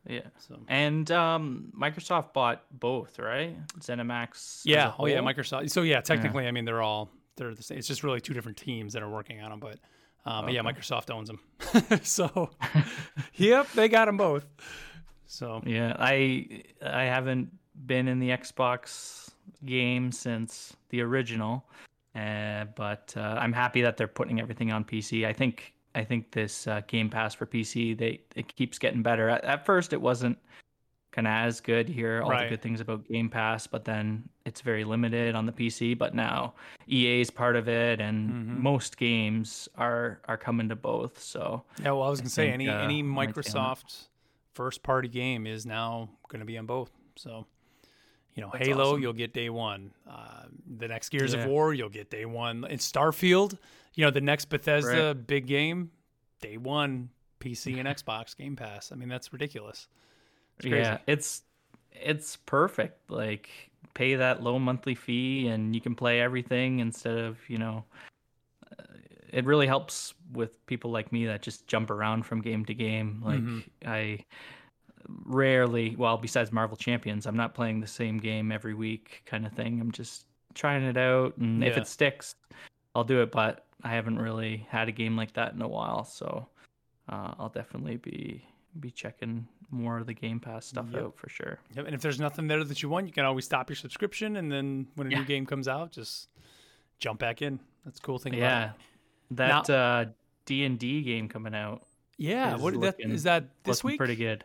[0.07, 0.23] Yeah.
[0.39, 3.57] So and um, Microsoft bought both, right?
[3.79, 4.63] ZeniMax.
[4.65, 4.93] Yeah.
[4.99, 5.71] Oh yeah, Microsoft.
[5.71, 6.49] So yeah, technically, yeah.
[6.49, 7.79] I mean, they're all they're the same.
[7.79, 9.79] It's just really two different teams that are working on them, but.
[10.25, 10.47] Um, okay.
[10.47, 11.41] But yeah, Microsoft owns them,
[12.05, 12.51] so
[13.35, 14.47] yep, they got them both.
[15.27, 19.32] So yeah, I I haven't been in the Xbox
[19.65, 21.65] game since the original,
[22.15, 25.27] uh, but uh, I'm happy that they're putting everything on PC.
[25.27, 29.29] I think I think this uh, Game Pass for PC they it keeps getting better.
[29.29, 30.39] At, at first, it wasn't
[31.11, 31.89] kind of as good.
[31.89, 32.23] here.
[32.23, 32.45] all right.
[32.45, 35.97] the good things about Game Pass, but then it's very limited on the PC.
[35.97, 36.55] But now
[36.89, 38.63] EA is part of it, and mm-hmm.
[38.63, 41.23] most games are are coming to both.
[41.23, 44.09] So yeah, well, I was gonna I say think, any uh, any Microsoft
[44.55, 46.91] first party game is now going to be on both.
[47.17, 47.47] So
[48.35, 49.03] you know, That's Halo, awesome.
[49.03, 49.93] you'll get day one.
[50.09, 50.45] Uh,
[50.79, 51.41] the next Gears yeah.
[51.41, 52.65] of War, you'll get day one.
[52.65, 53.59] In Starfield,
[53.95, 55.27] you know, the next Bethesda right.
[55.27, 55.91] big game,
[56.41, 58.91] day one, PC and Xbox Game Pass.
[58.91, 59.89] I mean, that's ridiculous.
[60.59, 61.43] It's yeah, it's
[61.93, 63.11] it's perfect.
[63.11, 63.51] Like,
[63.95, 67.85] pay that low monthly fee, and you can play everything instead of you know.
[68.67, 68.85] Uh,
[69.31, 73.23] it really helps with people like me that just jump around from game to game.
[73.25, 73.61] Like mm-hmm.
[73.87, 74.25] I
[75.09, 79.53] rarely, well, besides Marvel Champions, I'm not playing the same game every week kind of
[79.53, 79.81] thing.
[79.81, 81.69] I'm just trying it out, and yeah.
[81.69, 82.35] if it sticks,
[82.95, 83.33] I'll do it.
[83.33, 86.47] But I haven't really had a game like that in a while, so
[87.09, 88.45] uh, I'll definitely be
[88.81, 91.03] be checking more of the Game Pass stuff yep.
[91.03, 91.59] out for sure.
[91.75, 91.87] Yep.
[91.87, 94.51] And if there's nothing there that you want, you can always stop your subscription, and
[94.51, 95.19] then when a yeah.
[95.19, 96.29] new game comes out, just
[96.99, 97.59] jump back in.
[97.85, 98.35] That's cool thing.
[98.35, 98.73] Yeah,
[99.33, 100.07] that uh,
[100.45, 101.83] D and D game coming out.
[102.19, 103.99] Yeah, what looking, that is that this week?
[103.99, 104.45] Pretty good.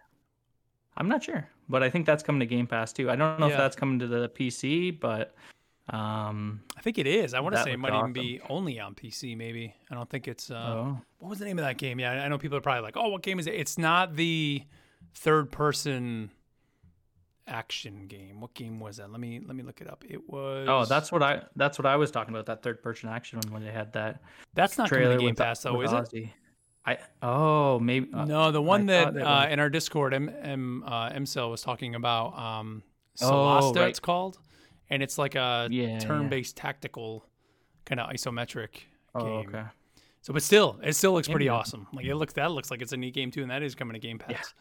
[0.97, 3.09] I'm not sure, but I think that's coming to Game Pass too.
[3.09, 3.53] I don't know yeah.
[3.53, 5.35] if that's coming to the PC, but
[5.89, 7.33] um, I think it is.
[7.33, 8.11] I want to say it might awesome.
[8.11, 9.37] even be only on PC.
[9.37, 10.51] Maybe I don't think it's.
[10.51, 11.01] Uh, oh.
[11.19, 11.99] What was the name of that game?
[11.99, 14.63] Yeah, I know people are probably like, "Oh, what game is it?" It's not the
[15.13, 16.31] third-person
[17.47, 18.41] action game.
[18.41, 19.11] What game was that?
[19.11, 20.03] Let me let me look it up.
[20.07, 20.67] It was.
[20.67, 22.47] Oh, that's what I that's what I was talking about.
[22.47, 24.21] That third-person action one when they had that.
[24.55, 26.25] That's not trailer Game Pass though, is Ozzy.
[26.25, 26.29] it?
[26.87, 30.83] I oh maybe uh, no the one I that uh, in our Discord M M
[30.87, 32.81] uh, MCell was talking about um
[33.19, 33.89] Solasta oh, right.
[33.89, 34.39] it's called,
[34.89, 36.61] and it's like a yeah, turn-based yeah.
[36.61, 37.25] tactical
[37.85, 38.69] kind of isometric
[39.15, 39.49] oh, game.
[39.49, 39.63] Okay.
[40.21, 41.53] So, but still, it still looks pretty yeah.
[41.53, 41.87] awesome.
[41.93, 43.93] Like it looks that looks like it's a neat game too, and that is coming
[43.93, 44.53] to Game Pass.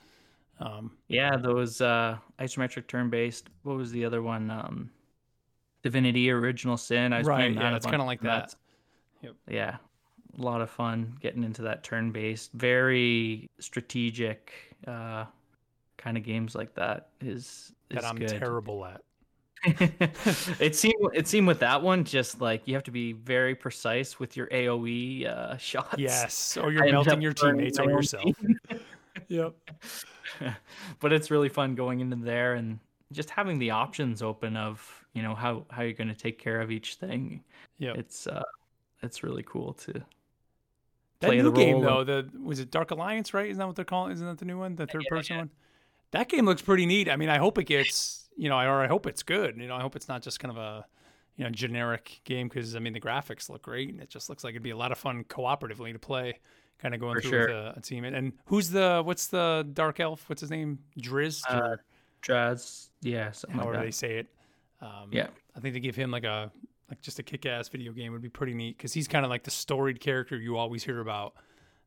[0.60, 0.66] Yeah.
[0.66, 3.50] Um, yeah, those uh, isometric turn-based.
[3.62, 4.50] What was the other one?
[4.50, 4.90] Um,
[5.82, 7.12] Divinity Original Sin.
[7.12, 7.52] I was right.
[7.52, 8.54] Yeah, it's kind of like that.
[9.22, 9.34] Yep.
[9.48, 9.76] Yeah,
[10.38, 14.52] a lot of fun getting into that turn based, very strategic
[14.86, 15.24] uh,
[15.96, 18.28] kind of games like that is, is that I'm good.
[18.28, 19.00] terrible at.
[20.60, 24.20] it seemed it seemed with that one just like you have to be very precise
[24.20, 25.98] with your AOE uh, shots.
[25.98, 28.24] Yes, or you're melting your teammates or yourself.
[29.28, 29.54] yep.
[31.00, 32.78] but it's really fun going into there and
[33.12, 36.60] just having the options open of you know how how you're going to take care
[36.60, 37.42] of each thing.
[37.78, 38.44] Yeah, it's uh,
[39.02, 40.00] it's really cool to
[41.20, 43.48] that new game though, the was it Dark Alliance, right?
[43.48, 44.12] Isn't that what they're calling?
[44.12, 45.42] Isn't that the new one, the third person yeah, yeah.
[45.42, 45.50] one?
[46.12, 47.08] That game looks pretty neat.
[47.10, 49.56] I mean, I hope it gets, you know, or I hope it's good.
[49.56, 50.86] You know, I hope it's not just kind of a,
[51.36, 54.44] you know, generic game because I mean the graphics look great and it just looks
[54.44, 56.38] like it'd be a lot of fun cooperatively to play,
[56.78, 57.48] kind of going For through sure.
[57.48, 58.04] with a, a, team.
[58.04, 60.28] And, and, who's the what's the dark elf?
[60.28, 60.78] What's his name?
[60.98, 61.44] Drizzt.
[61.48, 61.76] Uh,
[62.22, 64.26] Draz, yeah, something however like they say it.
[64.80, 66.50] Um, yeah, I think they give him like a
[66.90, 69.42] like just a kick-ass video game would be pretty neat because he's kind of like
[69.42, 71.34] the storied character you always hear about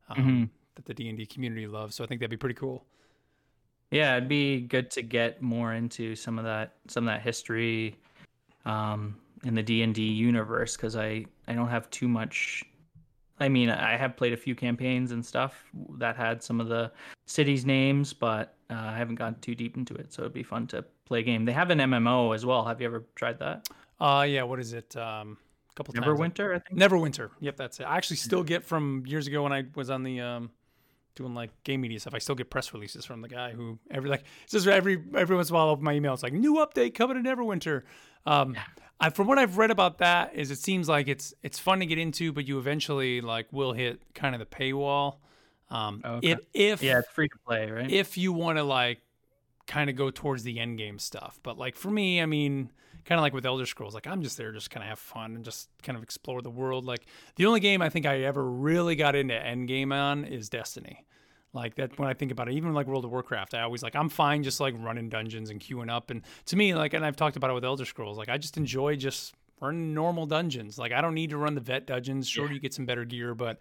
[0.08, 0.44] um, mm-hmm.
[0.74, 1.94] that the D&D community loves.
[1.94, 2.84] So I think that'd be pretty cool.
[3.90, 7.96] Yeah, it'd be good to get more into some of that some of that history
[8.64, 12.64] um, in the D&D universe because I I don't have too much
[13.40, 15.64] I mean, I have played a few campaigns and stuff
[15.96, 16.92] that had some of the
[17.24, 20.12] cities' names, but uh, I haven't gone too deep into it.
[20.12, 21.46] So it'd be fun to play a game.
[21.46, 22.64] They have an MMO as well.
[22.66, 23.66] Have you ever tried that?
[24.00, 24.42] Uh, yeah.
[24.42, 24.96] What is it?
[24.96, 25.38] Um,
[25.70, 26.62] a couple Neverwinter, times.
[26.66, 26.80] I think.
[26.80, 27.30] Neverwinter.
[27.40, 27.84] Yep, that's it.
[27.84, 30.50] I actually still get from years ago when I was on the um,
[31.14, 32.14] doing like game media stuff.
[32.14, 35.50] I still get press releases from the guy who every like just every every once
[35.50, 36.14] in a while open my email.
[36.14, 37.82] It's like new update coming to Neverwinter.
[38.26, 38.62] Um, yeah.
[39.02, 41.86] I, from what I've read about that, is it seems like it's it's fun to
[41.86, 45.16] get into, but you eventually like will hit kind of the paywall.
[45.70, 46.32] Um, okay.
[46.32, 47.90] if if yeah, it's free to play, right?
[47.90, 49.00] If you want to like
[49.66, 52.72] kind of go towards the end game stuff, but like for me, I mean
[53.04, 53.94] kind of like with Elder Scrolls.
[53.94, 56.50] Like I'm just there, just kind of have fun and just kind of explore the
[56.50, 56.84] world.
[56.84, 60.48] Like the only game I think I ever really got into end game on is
[60.48, 61.06] Destiny.
[61.52, 63.96] Like that when I think about it, even like World of Warcraft, I always like
[63.96, 66.10] I'm fine just like running dungeons and queuing up.
[66.10, 68.56] And to me, like, and I've talked about it with Elder Scrolls, like I just
[68.56, 70.78] enjoy just running normal dungeons.
[70.78, 72.28] Like I don't need to run the vet dungeons.
[72.28, 72.52] Sure, yeah.
[72.52, 73.58] you get some better gear, but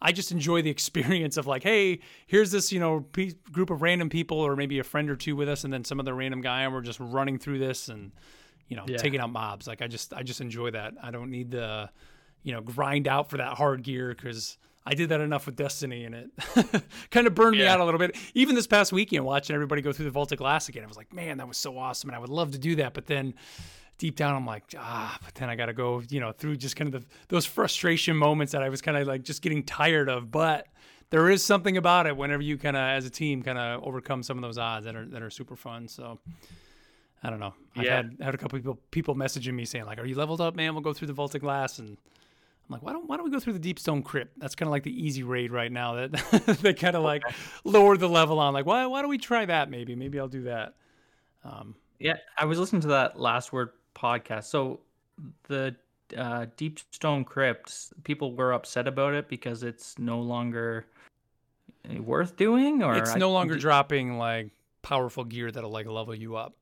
[0.00, 3.06] I just enjoy the experience of like, hey, here's this, you know,
[3.52, 6.00] group of random people or maybe a friend or two with us, and then some
[6.00, 8.12] other random guy, and we're just running through this and,
[8.68, 8.96] you know, yeah.
[8.96, 9.66] taking out mobs.
[9.66, 10.94] Like I just, I just enjoy that.
[11.02, 11.90] I don't need the,
[12.42, 16.04] you know, grind out for that hard gear because I did that enough with Destiny,
[16.04, 16.30] and it
[17.10, 17.64] kind of burned yeah.
[17.64, 18.16] me out a little bit.
[18.34, 20.96] Even this past weekend, watching everybody go through the Vault of Glass again, I was
[20.96, 23.34] like, man, that was so awesome, and I would love to do that, but then
[23.98, 26.76] deep down I'm like, ah, but then I got to go, you know, through just
[26.76, 30.08] kind of the, those frustration moments that I was kind of like just getting tired
[30.08, 30.30] of.
[30.30, 30.68] But
[31.10, 34.22] there is something about it whenever you kind of, as a team, kind of overcome
[34.22, 35.88] some of those odds that are that are super fun.
[35.88, 36.18] So
[37.22, 37.54] I don't know.
[37.76, 37.96] I've yeah.
[37.96, 40.74] had had a couple people people messaging me saying like, "Are you leveled up, man?
[40.74, 43.30] We'll go through the Vault of Glass." And I'm like, "Why don't Why don't we
[43.30, 44.38] go through the Deep Stone Crypt?
[44.38, 45.94] That's kind of like the easy raid right now.
[45.94, 47.22] That they kind of like
[47.64, 48.54] lower the level on.
[48.54, 49.70] Like, why Why don't we try that?
[49.70, 50.74] Maybe Maybe I'll do that."
[51.44, 54.44] Um, yeah, I was listening to that last word podcast.
[54.44, 54.80] So
[55.48, 55.74] the
[56.16, 60.86] uh, Deep Stone Crypts, people were upset about it because it's no longer
[61.98, 64.50] worth doing, or it's no longer dropping like
[64.82, 66.57] powerful gear that'll like level you up.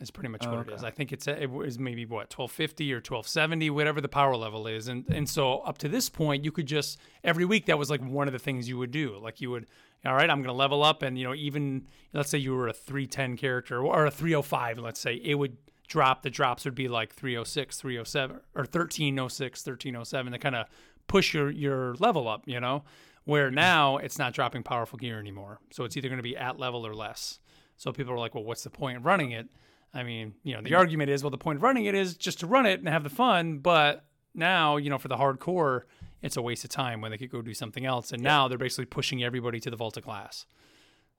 [0.00, 0.72] Is pretty much oh, what okay.
[0.72, 0.84] it is.
[0.84, 4.36] I think it's it was maybe what twelve fifty or twelve seventy, whatever the power
[4.36, 7.78] level is, and and so up to this point, you could just every week that
[7.78, 9.18] was like one of the things you would do.
[9.18, 9.66] Like you would,
[10.06, 12.68] all right, I'm going to level up, and you know even let's say you were
[12.68, 15.56] a three ten character or a 305, let's say it would
[15.88, 20.66] drop, the drops would be like 306, 307, or 1306, 1307 to kind of
[21.06, 22.84] push your, your level up, you know?
[23.24, 25.58] Where now it's not dropping powerful gear anymore.
[25.70, 27.40] So it's either going to be at level or less.
[27.76, 29.48] So people are like, well, what's the point of running it?
[29.94, 32.40] I mean, you know, the argument is, well, the point of running it is just
[32.40, 33.58] to run it and have the fun.
[33.58, 35.82] But now, you know, for the hardcore,
[36.22, 38.12] it's a waste of time when they could go do something else.
[38.12, 38.28] And yeah.
[38.28, 40.46] now they're basically pushing everybody to the Vault of Glass.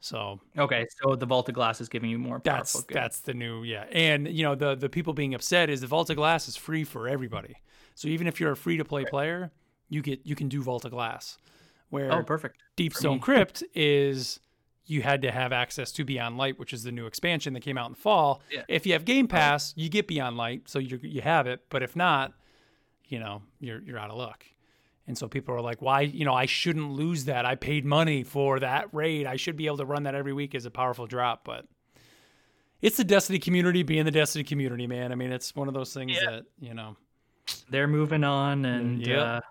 [0.01, 2.39] So okay, so the Vault of Glass is giving you more.
[2.43, 5.87] That's that's the new yeah, and you know the the people being upset is the
[5.87, 7.57] Vault of Glass is free for everybody.
[7.95, 9.11] So even if you're a free to play right.
[9.11, 9.51] player,
[9.89, 11.37] you get you can do Vault of Glass.
[11.89, 14.39] Where oh perfect Deep Stone Crypt is
[14.89, 17.77] you had to have access to Beyond Light, which is the new expansion that came
[17.77, 18.41] out in the fall.
[18.51, 18.63] Yeah.
[18.67, 21.61] If you have Game Pass, you get Beyond Light, so you you have it.
[21.69, 22.33] But if not,
[23.05, 24.45] you know you're you're out of luck.
[25.07, 27.43] And so people are like, why, you know, I shouldn't lose that.
[27.43, 29.25] I paid money for that raid.
[29.25, 31.43] I should be able to run that every week as a powerful drop.
[31.43, 31.65] But
[32.79, 35.11] it's the Destiny community being the Destiny community, man.
[35.11, 36.29] I mean, it's one of those things yeah.
[36.29, 36.95] that, you know,
[37.71, 39.23] they're moving on and, yeah.
[39.23, 39.41] uh,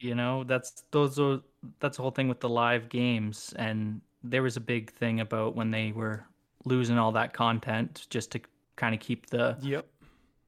[0.00, 1.38] you know, that's those are,
[1.78, 3.54] that's the whole thing with the live games.
[3.56, 6.24] And there was a big thing about when they were
[6.64, 8.40] losing all that content just to
[8.76, 9.86] kind of keep the, yep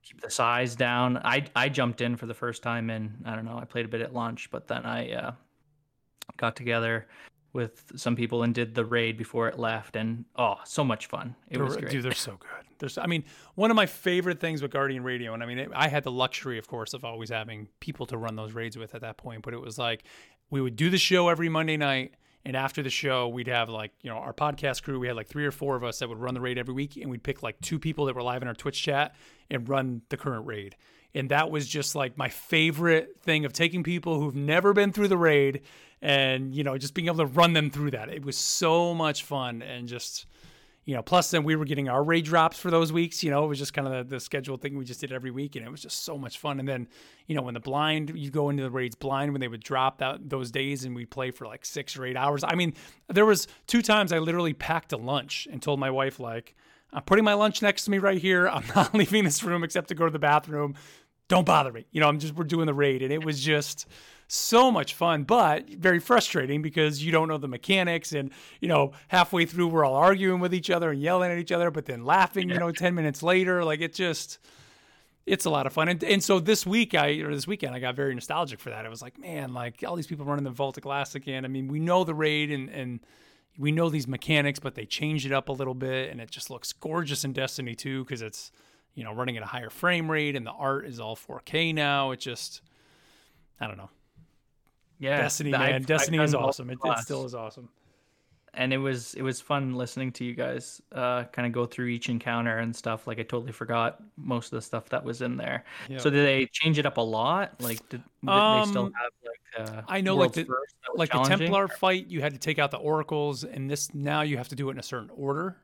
[0.08, 1.18] keep the size down.
[1.18, 3.58] I I jumped in for the first time and I don't know.
[3.58, 5.32] I played a bit at lunch, but then I uh,
[6.36, 7.06] got together
[7.52, 11.34] with some people and did the raid before it left, and oh, so much fun!
[11.50, 11.90] It was great.
[11.90, 12.66] Dude, they're so good.
[12.78, 15.88] There's, I mean, one of my favorite things with Guardian Radio, and I mean, I
[15.88, 19.00] had the luxury, of course, of always having people to run those raids with at
[19.00, 19.42] that point.
[19.42, 20.04] But it was like
[20.50, 22.14] we would do the show every Monday night
[22.44, 25.26] and after the show, we'd have like, you know, our podcast crew, we had like
[25.26, 26.96] three or four of us that would run the raid every week.
[26.96, 29.14] And we'd pick like two people that were live in our Twitch chat
[29.50, 30.76] and run the current raid.
[31.14, 35.08] And that was just like my favorite thing of taking people who've never been through
[35.08, 35.62] the raid
[36.00, 38.08] and, you know, just being able to run them through that.
[38.08, 40.26] It was so much fun and just,
[40.88, 43.22] you know, plus then we were getting our raid drops for those weeks.
[43.22, 45.54] You know, it was just kind of the, the thing we just did every week,
[45.54, 46.58] and it was just so much fun.
[46.58, 46.88] And then,
[47.26, 49.98] you know, when the blind, you go into the raids blind when they would drop
[49.98, 52.42] that those days, and we'd play for like six or eight hours.
[52.42, 52.72] I mean,
[53.08, 56.56] there was two times I literally packed a lunch and told my wife like,
[56.90, 58.48] I'm putting my lunch next to me right here.
[58.48, 60.74] I'm not leaving this room except to go to the bathroom.
[61.28, 61.84] Don't bother me.
[61.92, 63.86] You know, I'm just we're doing the raid, and it was just
[64.28, 68.12] so much fun, but very frustrating because you don't know the mechanics.
[68.12, 71.50] And, you know, halfway through, we're all arguing with each other and yelling at each
[71.50, 73.64] other, but then laughing, you know, 10 minutes later.
[73.64, 74.38] Like it just,
[75.24, 75.88] it's a lot of fun.
[75.88, 78.84] And, and so this week, I, or this weekend, I got very nostalgic for that.
[78.84, 81.46] I was like, man, like all these people running the Vault of Glass again.
[81.46, 83.00] I mean, we know the raid and, and,
[83.58, 86.48] we know these mechanics, but they changed it up a little bit, and it just
[86.48, 88.52] looks gorgeous in Destiny 2 because it's
[88.94, 92.12] you know running at a higher frame rate, and the art is all 4K now.
[92.12, 92.62] It just,
[93.60, 93.90] I don't know.
[94.98, 95.60] Yeah, Destiny, man.
[95.60, 96.70] I've, Destiny I've is awesome.
[96.70, 97.68] It, it, still is awesome.
[98.54, 101.86] And it was it was fun listening to you guys uh, kind of go through
[101.86, 103.06] each encounter and stuff.
[103.06, 105.64] Like I totally forgot most of the stuff that was in there.
[105.88, 106.00] Yep.
[106.00, 107.60] So did they change it up a lot?
[107.60, 110.46] Like did, did um, they still have like uh, I know like the
[110.94, 114.38] like the Templar fight, you had to take out the oracles, and this now you
[114.38, 115.56] have to do it in a certain order.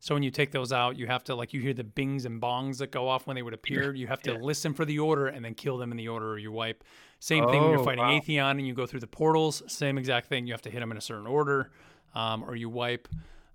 [0.00, 2.40] So when you take those out, you have to like you hear the bings and
[2.40, 3.94] bongs that go off when they would appear.
[3.94, 4.38] You have to yeah.
[4.38, 6.84] listen for the order and then kill them in the order or you wipe.
[7.20, 8.18] Same oh, thing when you're oh, fighting wow.
[8.18, 9.62] Atheon and you go through the portals.
[9.66, 10.46] Same exact thing.
[10.46, 11.72] You have to hit them in a certain order,
[12.14, 13.08] um, or you wipe.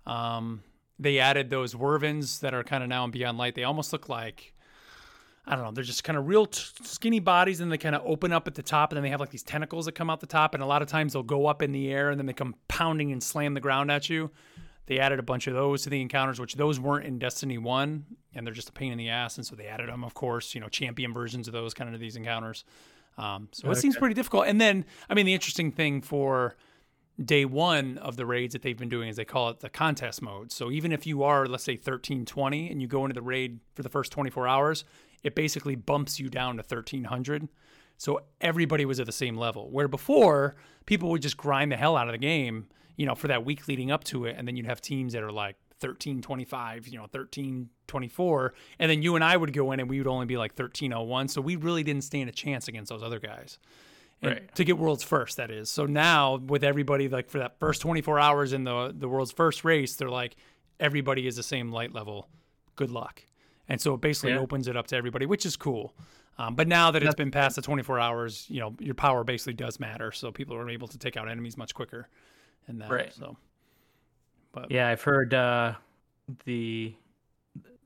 [0.06, 0.62] Um,
[0.98, 3.54] they added those Wyverns that are kind of now in Beyond Light.
[3.54, 4.54] They almost look like
[5.46, 8.02] I don't know, they're just kind of real t- skinny bodies and they kind of
[8.06, 10.20] open up at the top and then they have like these tentacles that come out
[10.20, 12.24] the top and a lot of times they'll go up in the air and then
[12.24, 14.30] they come pounding and slam the ground at you.
[14.86, 18.04] They added a bunch of those to the encounters, which those weren't in Destiny 1
[18.34, 19.36] and they're just a pain in the ass.
[19.36, 22.00] And so they added them, of course, you know, champion versions of those kind of
[22.00, 22.64] these encounters.
[23.16, 23.78] Um, so okay.
[23.78, 24.46] it seems pretty difficult.
[24.46, 26.56] And then, I mean, the interesting thing for
[27.22, 30.20] day one of the raids that they've been doing is they call it the contest
[30.20, 30.50] mode.
[30.50, 33.82] So even if you are, let's say, 1320 and you go into the raid for
[33.82, 34.84] the first 24 hours,
[35.22, 37.48] it basically bumps you down to 1300.
[37.96, 39.70] So everybody was at the same level.
[39.70, 43.28] Where before, people would just grind the hell out of the game, you know, for
[43.28, 44.36] that week leading up to it.
[44.38, 48.54] And then you'd have teams that are like 1325, you know, 1324.
[48.78, 51.28] And then you and I would go in and we would only be like 1301.
[51.28, 53.58] So we really didn't stand a chance against those other guys.
[54.22, 54.54] Right.
[54.54, 55.70] To get world's first, that is.
[55.70, 59.64] So now with everybody like for that first 24 hours in the the world's first
[59.64, 60.36] race, they're like
[60.80, 62.28] everybody is the same light level.
[62.76, 63.22] Good luck.
[63.68, 64.40] And so it basically yeah.
[64.40, 65.94] opens it up to everybody, which is cool.
[66.36, 69.52] Um, but now that it's been past the 24 hours, you know, your power basically
[69.52, 70.10] does matter.
[70.10, 72.08] So people are able to take out enemies much quicker.
[72.68, 72.90] And that.
[72.90, 73.12] Right.
[73.12, 73.36] So.
[74.52, 75.74] But yeah, I've heard uh,
[76.44, 76.94] the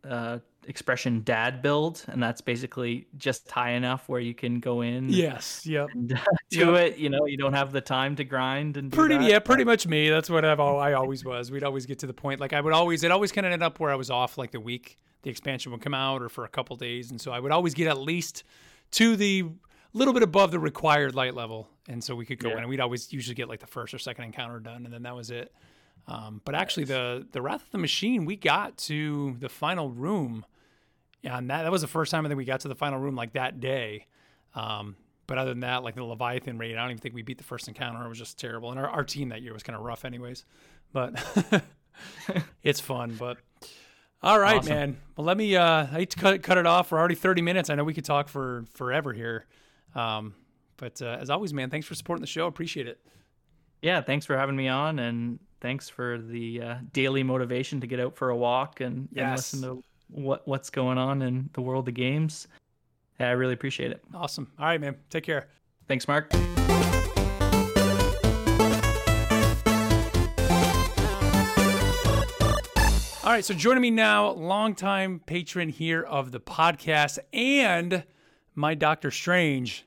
[0.08, 5.08] uh, expression "dad build," and that's basically just high enough where you can go in.
[5.08, 5.66] Yes.
[5.66, 5.88] Yep.
[5.94, 6.18] And, uh,
[6.50, 6.92] do yep.
[6.92, 6.98] it.
[6.98, 9.16] You know, you don't have the time to grind and pretty.
[9.16, 10.10] That, yeah, pretty much me.
[10.10, 10.60] That's what I've.
[10.60, 11.50] I always was.
[11.50, 12.40] We'd always get to the point.
[12.40, 13.02] Like I would always.
[13.02, 15.72] It always kind of ended up where I was off like the week the expansion
[15.72, 17.98] would come out or for a couple days, and so I would always get at
[17.98, 18.44] least
[18.92, 19.46] to the
[19.94, 22.56] little bit above the required light level, and so we could go yeah.
[22.56, 22.60] in.
[22.60, 25.14] And we'd always usually get like the first or second encounter done, and then that
[25.14, 25.52] was it.
[26.06, 30.44] Um, but actually, the the Wrath of the Machine, we got to the final room.
[31.24, 33.16] And that, that was the first time I think we got to the final room
[33.16, 34.06] like that day.
[34.54, 34.94] Um,
[35.26, 37.44] but other than that, like the Leviathan raid, I don't even think we beat the
[37.44, 38.04] first encounter.
[38.04, 38.70] It was just terrible.
[38.70, 40.44] And our, our team that year was kind of rough, anyways.
[40.92, 41.22] But
[42.62, 43.16] it's fun.
[43.18, 43.38] But
[44.22, 44.74] all right, awesome.
[44.74, 44.96] man.
[45.16, 45.54] Well, let me.
[45.54, 46.90] Uh, I hate to cut cut it off.
[46.90, 47.68] We're already thirty minutes.
[47.68, 49.46] I know we could talk for forever here.
[49.98, 50.34] Um,
[50.76, 52.46] but uh, as always, man, thanks for supporting the show.
[52.46, 53.00] Appreciate it.
[53.82, 57.98] Yeah, thanks for having me on, and thanks for the uh, daily motivation to get
[57.98, 59.52] out for a walk and, yes.
[59.52, 62.46] and listen to what what's going on in the world of games.
[63.18, 64.02] Yeah, I really appreciate it.
[64.14, 64.50] Awesome.
[64.58, 64.96] All right, man.
[65.10, 65.48] Take care.
[65.88, 66.32] Thanks, Mark.
[73.24, 78.04] All right, so joining me now, longtime patron here of the podcast and
[78.54, 79.84] my Doctor Strange,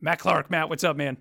[0.00, 0.50] Matt Clark.
[0.50, 1.16] Matt, what's up, man?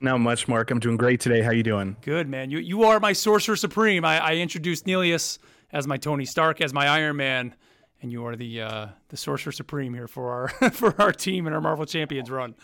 [0.00, 0.70] Not much, Mark.
[0.70, 1.40] I'm doing great today.
[1.40, 1.96] How you doing?
[2.02, 2.50] Good, man.
[2.50, 4.04] You you are my Sorcerer Supreme.
[4.04, 5.38] I, I introduced Nelius
[5.72, 7.54] as my Tony Stark, as my Iron Man,
[8.02, 11.54] and you are the uh, the Sorcerer Supreme here for our for our team and
[11.54, 12.54] our Marvel Champions run.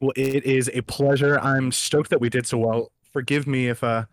[0.00, 1.38] Well, it is a pleasure.
[1.40, 2.92] I'm stoked that we did so well.
[3.12, 4.04] Forgive me if uh,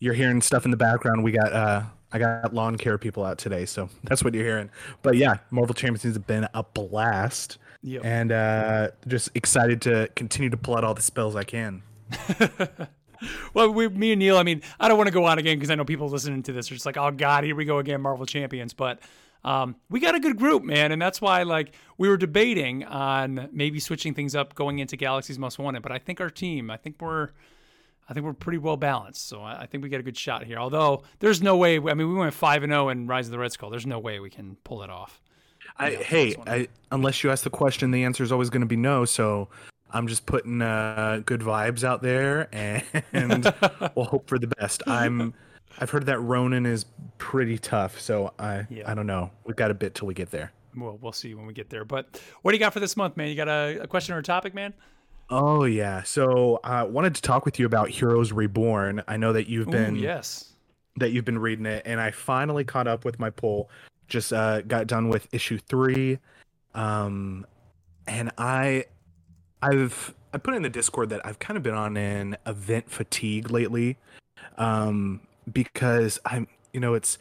[0.00, 1.22] you're hearing stuff in the background.
[1.24, 4.70] We got uh, I got lawn care people out today, so that's what you're hearing.
[5.02, 7.58] But yeah, Marvel Champions has been a blast.
[7.82, 8.04] Yep.
[8.04, 11.82] And uh, just excited to continue to pull out all the spells I can.
[13.54, 15.70] well, we, me and Neil, I mean, I don't want to go on again because
[15.70, 18.00] I know people listening to this are just like, oh, God, here we go again,
[18.00, 18.74] Marvel Champions.
[18.74, 19.00] But
[19.44, 20.90] um, we got a good group, man.
[20.90, 25.38] And that's why, like, we were debating on maybe switching things up going into Galaxy's
[25.38, 25.82] Most Wanted.
[25.82, 27.30] But I think our team, I think we're.
[28.10, 30.56] I think we're pretty well balanced, so I think we get a good shot here.
[30.56, 31.76] Although there's no way.
[31.76, 33.68] I mean, we went five and zero oh in Rise of the Red Skull.
[33.68, 35.20] There's no way we can pull it off.
[35.78, 38.76] I, hey, I, unless you ask the question, the answer is always going to be
[38.76, 39.04] no.
[39.04, 39.48] So
[39.90, 43.54] I'm just putting uh, good vibes out there, and
[43.94, 44.82] we'll hope for the best.
[44.86, 45.34] I'm.
[45.80, 46.86] I've heard that Ronan is
[47.18, 48.90] pretty tough, so I yeah.
[48.90, 49.30] I don't know.
[49.44, 50.52] We've got a bit till we get there.
[50.76, 51.84] Well, we'll see when we get there.
[51.84, 53.28] But what do you got for this month, man?
[53.28, 54.74] You got a, a question or a topic, man?
[55.30, 56.02] Oh yeah.
[56.02, 59.04] So I uh, wanted to talk with you about Heroes Reborn.
[59.06, 60.52] I know that you've been Ooh, yes
[60.98, 63.70] that you've been reading it, and I finally caught up with my pull
[64.08, 66.18] just uh, got done with issue three,
[66.74, 67.46] um,
[68.06, 68.86] and I,
[69.62, 73.50] I've I put in the Discord that I've kind of been on an event fatigue
[73.50, 73.96] lately,
[74.56, 77.18] um, because I'm you know it's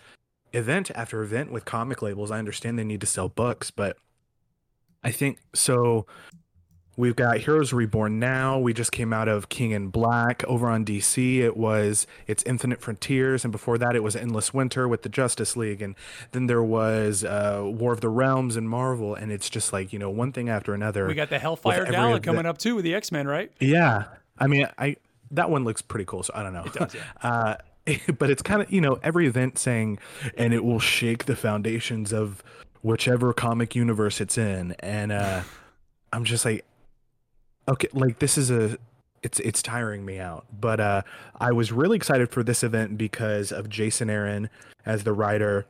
[0.54, 2.32] event after event with comic labels.
[2.32, 3.98] I understand they need to sell books, but
[5.04, 6.06] I think so.
[6.98, 8.58] We've got Heroes Reborn now.
[8.58, 11.38] We just came out of King in Black over on DC.
[11.38, 15.56] It was it's Infinite Frontiers, and before that, it was Endless Winter with the Justice
[15.56, 15.94] League, and
[16.32, 20.00] then there was uh, War of the Realms and Marvel, and it's just like you
[20.00, 21.06] know one thing after another.
[21.06, 23.52] We got the Hellfire Gala coming up too with the X Men, right?
[23.60, 24.06] Yeah,
[24.40, 24.96] I mean, I
[25.30, 26.24] that one looks pretty cool.
[26.24, 26.64] So I don't know.
[26.64, 27.04] It does, yeah.
[27.22, 27.56] uh,
[28.18, 30.00] but it's kind of you know every event saying,
[30.36, 32.44] and it will shake the foundations of
[32.82, 35.42] whichever comic universe it's in, and uh,
[36.12, 36.66] I'm just like
[37.68, 38.78] okay, like this is a
[39.24, 40.46] it's it's tiring me out.
[40.60, 41.02] But uh,
[41.40, 44.50] I was really excited for this event because of Jason Aaron
[44.86, 45.66] as the writer,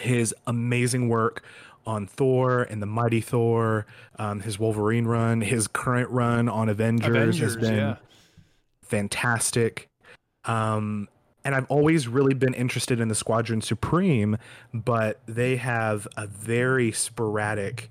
[0.00, 1.44] his amazing work
[1.86, 3.86] on Thor and the Mighty Thor,
[4.18, 7.96] um, his Wolverine run, his current run on Avengers, Avengers has been yeah.
[8.82, 9.88] fantastic.
[10.44, 11.08] Um,
[11.44, 14.36] and I've always really been interested in the Squadron Supreme,
[14.74, 17.90] but they have a very sporadic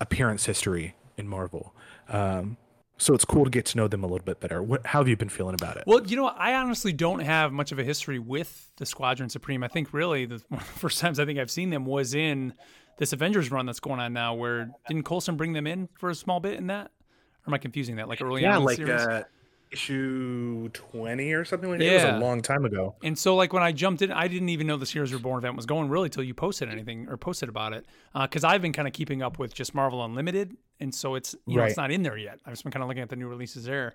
[0.00, 1.74] appearance history in Marvel.
[2.08, 2.56] Um,
[2.98, 4.60] so it's cool to get to know them a little bit better.
[4.60, 5.84] What, how have you been feeling about it?
[5.86, 9.62] Well, you know, I honestly don't have much of a history with the Squadron Supreme.
[9.62, 12.14] I think really the one of the first times I think I've seen them was
[12.14, 12.54] in
[12.98, 14.34] this Avengers run that's going on now.
[14.34, 16.86] Where didn't Coulson bring them in for a small bit in that?
[16.86, 18.08] Or am I confusing that?
[18.08, 18.50] Like early on?
[18.50, 19.22] yeah, on, like uh,
[19.70, 21.84] issue 20 or something like that.
[21.84, 21.90] Yeah.
[21.90, 22.96] It was a long time ago.
[23.02, 25.56] And so like when I jumped in, I didn't even know this Heroes Reborn event
[25.56, 27.86] was going really till you posted anything or posted about it.
[28.14, 30.56] Uh, cause I've been kind of keeping up with just Marvel Unlimited.
[30.80, 31.64] And so it's, you right.
[31.64, 32.40] know, it's not in there yet.
[32.46, 33.94] I've just been kind of looking at the new releases there.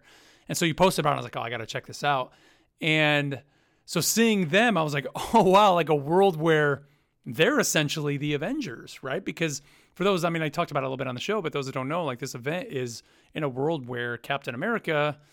[0.49, 1.13] And so you posted about it.
[1.13, 2.34] I was like, oh, I got to check this out.
[2.82, 3.41] And
[3.86, 6.84] so seeing them, I was like, oh, wow, like a world where
[7.26, 9.24] they're essentially the Avengers, right?
[9.24, 9.61] Because
[9.93, 11.53] for those, I mean, I talked about it a little bit on the show, but
[11.53, 13.03] those that don't know, like this event is
[13.34, 15.17] in a world where Captain America–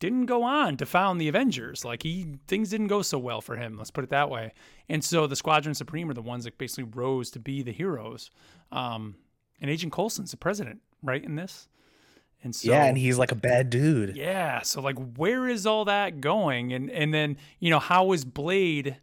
[0.00, 1.84] didn't go on to found the Avengers.
[1.84, 3.76] Like he things didn't go so well for him.
[3.76, 4.52] Let's put it that way.
[4.88, 8.30] And so the Squadron Supreme are the ones that basically rose to be the heroes.
[8.72, 9.14] Um,
[9.60, 11.22] and Agent Coulson's the president, right?
[11.22, 11.68] In this.
[12.42, 14.16] And so, yeah, and he's like a bad dude.
[14.16, 14.62] Yeah.
[14.62, 16.72] So like, where is all that going?
[16.72, 18.96] And and then you know how is Blade?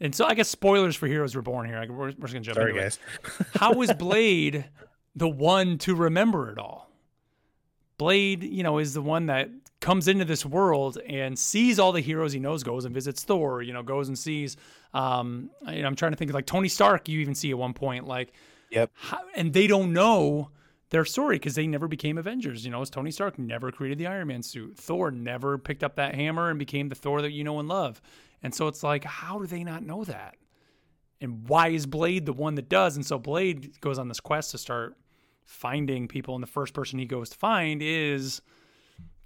[0.00, 1.84] And so I guess spoilers for Heroes Reborn here.
[1.88, 2.98] We're, we're just gonna jump Sorry, into guys.
[3.40, 3.46] it.
[3.56, 4.66] how is Blade
[5.16, 6.90] the one to remember it all?
[7.98, 9.50] Blade, you know, is the one that
[9.84, 13.60] comes into this world and sees all the heroes he knows, goes and visits Thor,
[13.60, 14.56] you know, goes and sees.
[14.94, 17.06] Um, I'm trying to think of like Tony Stark.
[17.06, 18.32] You even see at one point, like,
[18.70, 20.48] yep, how, and they don't know
[20.88, 22.64] their story because they never became Avengers.
[22.64, 24.78] You know, as Tony Stark never created the Iron Man suit.
[24.78, 28.00] Thor never picked up that hammer and became the Thor that you know and love.
[28.42, 30.36] And so it's like, how do they not know that?
[31.20, 32.96] And why is Blade the one that does?
[32.96, 34.96] And so Blade goes on this quest to start
[35.44, 38.40] finding people, and the first person he goes to find is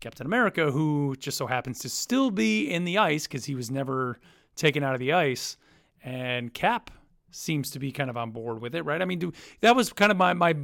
[0.01, 3.71] Captain America, who just so happens to still be in the ice because he was
[3.71, 4.19] never
[4.57, 5.57] taken out of the ice,
[6.05, 6.91] and Cap
[7.31, 9.03] seems to be kind of on board with it, right?
[9.03, 10.55] I mean, do, that was kind of my my.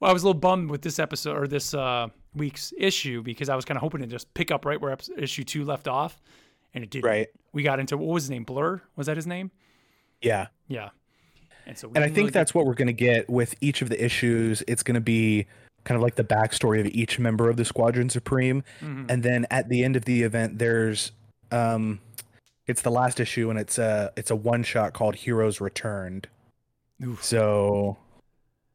[0.00, 3.48] Well, I was a little bummed with this episode or this uh, week's issue because
[3.48, 6.20] I was kind of hoping to just pick up right where issue two left off,
[6.74, 7.04] and it did.
[7.04, 7.28] Right.
[7.52, 8.44] We got into what was his name?
[8.44, 9.50] Blur was that his name?
[10.20, 10.48] Yeah.
[10.68, 10.90] Yeah.
[11.66, 12.58] And so, we and I think really that's get...
[12.58, 14.62] what we're going to get with each of the issues.
[14.66, 15.46] It's going to be
[15.84, 19.06] kind of like the backstory of each member of the Squadron Supreme, mm-hmm.
[19.08, 21.12] and then at the end of the event, there's
[21.50, 22.00] um,
[22.66, 26.28] it's the last issue, and it's a it's a one shot called Heroes Returned.
[27.02, 27.22] Oof.
[27.22, 27.98] So,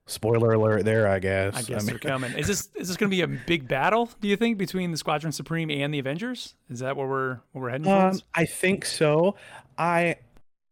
[0.06, 1.56] spoiler alert there, I guess.
[1.56, 1.86] I guess I mean...
[1.88, 2.34] they're coming.
[2.34, 4.10] Is this is this going to be a big battle?
[4.22, 6.56] Do you think between the Squadron Supreme and the Avengers?
[6.70, 8.24] Is that what we're what we're heading um, towards?
[8.36, 9.36] I think so.
[9.78, 10.18] I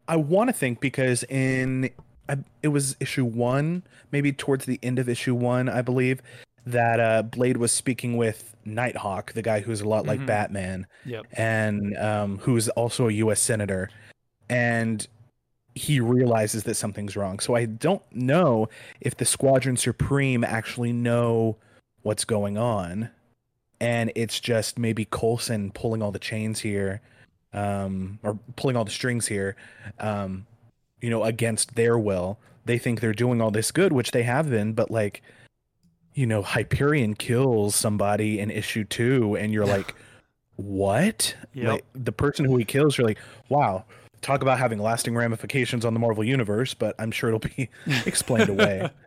[0.07, 1.89] I want to think because in
[2.29, 6.21] I, it was issue one, maybe towards the end of issue one, I believe,
[6.65, 10.27] that uh, Blade was speaking with Nighthawk, the guy who's a lot like mm-hmm.
[10.27, 11.25] Batman, yep.
[11.33, 13.39] and um, who's also a U.S.
[13.39, 13.89] senator,
[14.49, 15.07] and
[15.75, 17.39] he realizes that something's wrong.
[17.39, 18.67] So I don't know
[18.99, 21.55] if the Squadron Supreme actually know
[22.01, 23.09] what's going on,
[23.79, 26.99] and it's just maybe Coulson pulling all the chains here,
[27.53, 29.55] um, or pulling all the strings here.
[29.99, 30.45] Um,
[31.01, 32.39] you know, against their will.
[32.65, 35.21] They think they're doing all this good, which they have been, but like,
[36.13, 39.95] you know, Hyperion kills somebody in issue two, and you're like,
[40.55, 41.35] what?
[41.53, 41.71] Yep.
[41.71, 43.19] Like, the person who he kills, you're like,
[43.49, 43.85] wow,
[44.21, 47.69] talk about having lasting ramifications on the Marvel universe, but I'm sure it'll be
[48.05, 48.89] explained away.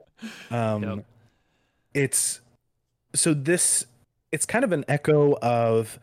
[0.51, 1.05] Um, yep.
[1.95, 2.43] It's
[3.15, 3.87] so this,
[4.31, 5.99] it's kind of an echo of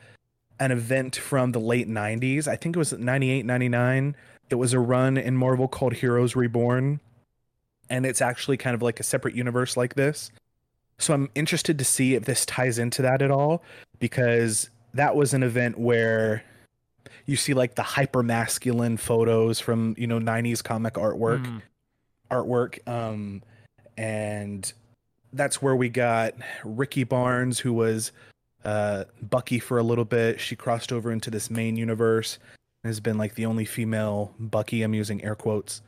[0.59, 2.47] an event from the late 90s.
[2.47, 4.15] I think it was 98, 99
[4.49, 6.99] it was a run in Marvel called Heroes Reborn,
[7.89, 10.31] and it's actually kind of like a separate universe like this.
[10.99, 13.61] So I'm interested to see if this ties into that at all
[13.99, 16.43] because that was an event where
[17.25, 21.61] you see like the hyper masculine photos from, you know, 90s comic artwork mm.
[22.31, 23.43] artwork um
[23.97, 24.73] and
[25.33, 26.33] that's where we got
[26.63, 28.11] Rikki Barnes who was
[28.65, 30.39] uh Bucky for a little bit.
[30.39, 32.39] She crossed over into this main universe
[32.83, 34.83] has been like the only female Bucky.
[34.83, 35.81] I'm using air quotes.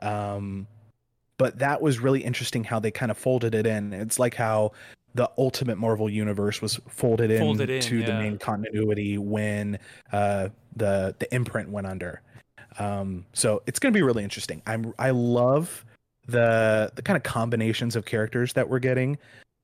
[0.00, 0.66] Um,
[1.38, 3.92] but that was really interesting how they kind of folded it in.
[3.92, 4.72] It's like how
[5.14, 8.06] the Ultimate Marvel universe was folded in in, to yeah.
[8.06, 9.78] the main continuity when
[10.12, 12.22] uh, the the imprint went under.
[12.78, 14.62] Um, so it's going to be really interesting.
[14.66, 15.84] I'm I love
[16.26, 19.18] the the kind of combinations of characters that we're getting.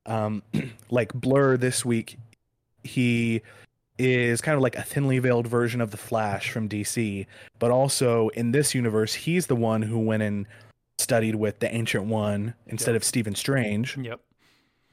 [0.07, 0.43] Um,
[0.91, 2.19] like Blur this week,
[2.83, 3.43] he
[3.99, 7.27] is kind of like a thinly veiled version of the Flash from DC,
[7.59, 10.47] but also in this universe, he's the one who went and
[10.99, 12.97] studied with the Ancient One instead Yep.
[13.01, 14.21] of Stephen Strange, Yep.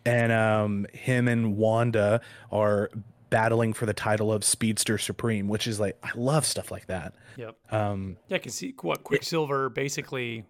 [0.05, 2.89] and um, him and Wanda are
[3.29, 7.13] battling for the title of Speedster Supreme, which is like I love stuff like that.
[7.37, 7.55] Yep.
[7.71, 10.45] Um, Yeah, because what Quicksilver basically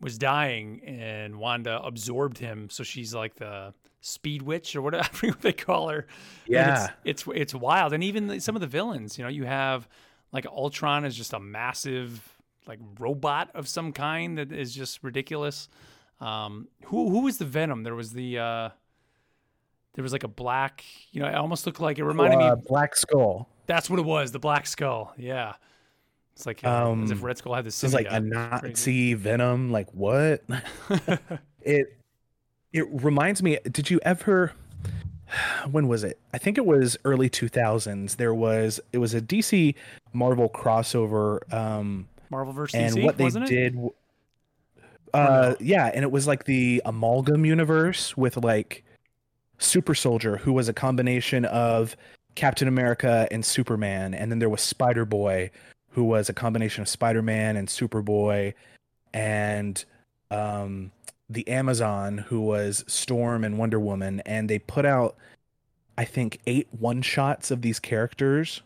[0.00, 3.72] was dying, and Wanda absorbed him, so she's like the
[4.06, 6.06] Speed Witch or whatever I forget what they call her.
[6.46, 6.90] Yeah.
[7.04, 9.16] it's, it's it's wild, and even some of the villains.
[9.16, 9.88] You know, you have
[10.30, 12.36] like Ultron is just a massive
[12.66, 15.68] like robot of some kind that is just ridiculous.
[16.20, 17.82] Um, who who was the Venom?
[17.82, 18.68] There was the uh,
[19.94, 20.84] there was like a black.
[21.10, 22.62] You know, it almost looked like it reminded uh, me.
[22.66, 23.48] Black Skull.
[23.66, 24.32] That's what it was.
[24.32, 25.14] The Black Skull.
[25.16, 25.54] Yeah.
[26.34, 29.14] It's like uh, as if Um, Red Skull had the This is like a Nazi
[29.14, 29.72] Venom.
[29.72, 30.42] Like what?
[31.62, 31.96] it
[32.74, 33.58] it reminds me.
[33.70, 34.52] Did you ever?
[35.70, 36.20] When was it?
[36.34, 38.16] I think it was early two thousands.
[38.16, 39.74] There was it was a DC
[40.12, 41.40] Marvel crossover.
[41.52, 43.48] Um, Marvel versus and DC, what they wasn't it?
[43.48, 43.90] did
[45.14, 48.84] uh yeah and it was like the amalgam universe with like
[49.58, 51.96] super soldier who was a combination of
[52.34, 55.48] captain america and superman and then there was spider boy
[55.90, 58.52] who was a combination of spider-man and superboy
[59.12, 59.84] and
[60.32, 60.90] um
[61.28, 65.16] the amazon who was storm and wonder woman and they put out
[65.96, 68.62] i think eight one shots of these characters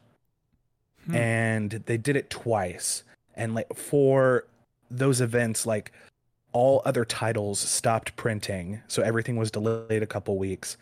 [1.08, 1.14] Hmm.
[1.14, 3.02] and they did it twice
[3.34, 4.44] and like for
[4.90, 5.92] those events like
[6.52, 10.76] all other titles stopped printing so everything was delayed a couple weeks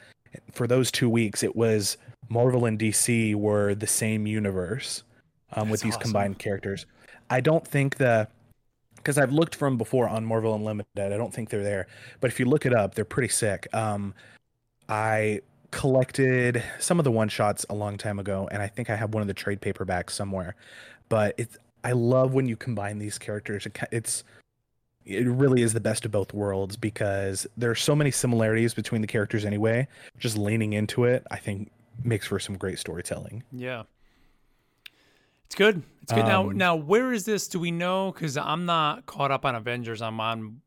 [0.53, 1.97] for those two weeks it was
[2.29, 5.05] marvel and dc were the same universe
[5.53, 6.03] um, with these awesome.
[6.03, 6.87] combined characters
[7.31, 8.27] i don't think the
[9.07, 10.99] because i've looked from before on marvel unlimited.
[10.99, 11.87] I don't think they're there
[12.19, 13.69] but if you look it up they're pretty sick.
[13.73, 14.15] Um,
[14.89, 15.41] i
[15.71, 19.15] collected some of the one shots a long time ago and i think i have
[19.15, 20.57] one of the trade paperbacks somewhere
[21.09, 23.67] but it's i love when you combine these characters.
[23.67, 24.25] It it's
[25.05, 29.03] it really is the best of both worlds because there are so many similarities between
[29.03, 29.87] the characters anyway.
[30.19, 31.71] Just leaning into it i think
[32.03, 33.45] makes for some great storytelling.
[33.53, 33.85] Yeah.
[35.47, 35.83] It's good.
[36.03, 36.25] It's good.
[36.25, 37.49] now, Um, now, where is this?
[37.49, 38.13] Do we know?
[38.13, 40.03] Because I'm not caught up on Avengers.
[40.03, 40.61] I'm on.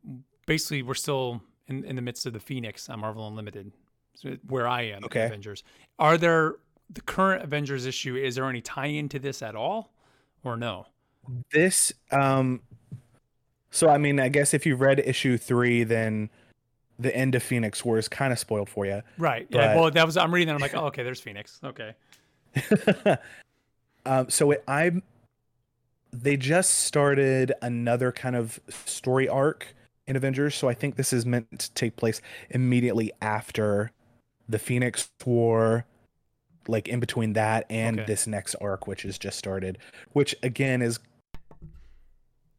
[0.46, 3.72] Basically, we're still in, in the midst of the Phoenix on Marvel Unlimited,
[4.16, 5.04] so where I am.
[5.06, 5.26] Okay.
[5.26, 5.64] Avengers.
[6.00, 6.56] Are there
[6.90, 8.16] the current Avengers issue?
[8.16, 9.94] Is there any tie into this at all,
[10.44, 10.88] or no?
[11.52, 12.60] this um
[13.70, 16.28] so i mean i guess if you've read issue three then
[16.98, 19.46] the end of phoenix war is kind of spoiled for you Right.
[19.50, 19.76] Yeah.
[19.76, 20.18] Well, that was.
[20.18, 20.56] I'm reading that.
[20.56, 21.04] I'm like, oh, okay.
[21.04, 21.60] There's Phoenix.
[21.64, 21.94] Okay.
[24.06, 25.04] um, so it, I'm.
[26.12, 29.76] They just started another kind of story arc
[30.08, 32.20] in Avengers, so I think this is meant to take place
[32.50, 33.92] immediately after
[34.48, 35.86] the Phoenix War,
[36.68, 38.08] like in between that and Okay.
[38.08, 39.78] this next arc, which has just started.
[40.14, 41.00] Which again is,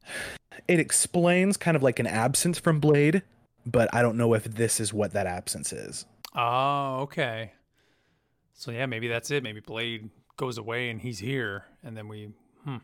[0.69, 3.23] it explains kind of like an absence from Blade,
[3.67, 6.07] but I don't know if this is what that absence is.
[6.37, 7.53] Oh, okay.
[8.55, 9.43] So yeah, maybe that's it.
[9.43, 10.11] Maybe Blade
[10.41, 12.31] goes away and he's here, and then we.
[12.65, 12.79] Hmm.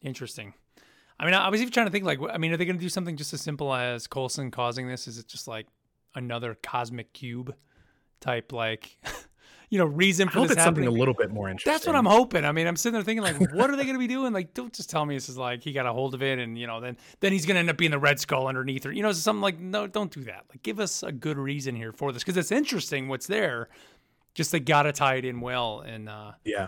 [0.00, 0.54] Interesting.
[1.18, 2.76] I mean, I I was even trying to think like, I mean, are they going
[2.76, 5.08] to do something just as simple as Coulson causing this?
[5.08, 5.66] Is it just like
[6.14, 7.54] another cosmic cube
[8.20, 8.96] type, like,
[9.70, 11.72] you know, reason I for hope this it's something a little bit more interesting.
[11.72, 12.44] That's what I'm hoping.
[12.44, 14.32] I mean, I'm sitting there thinking like, what are they going to be doing?
[14.32, 16.56] Like, don't just tell me this is like he got a hold of it, and
[16.56, 18.92] you know, then then he's going to end up being the Red Skull underneath, or
[18.92, 20.44] you know, something like, no, don't do that.
[20.48, 23.68] Like, give us a good reason here for this because it's interesting what's there.
[24.34, 26.66] Just they got to tie it in well, and uh, Yeah.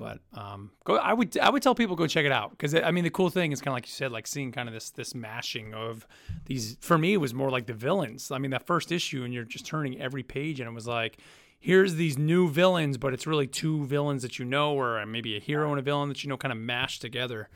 [0.00, 0.96] But um, go.
[0.96, 3.28] I would I would tell people go check it out because I mean the cool
[3.28, 6.06] thing is kind of like you said, like seeing kind of this this mashing of
[6.46, 6.78] these.
[6.80, 8.30] For me, it was more like the villains.
[8.30, 11.18] I mean that first issue, and you're just turning every page, and it was like.
[11.62, 15.38] Here's these new villains, but it's really two villains that you know, or maybe a
[15.38, 17.50] hero and a villain that you know, kind of mashed together.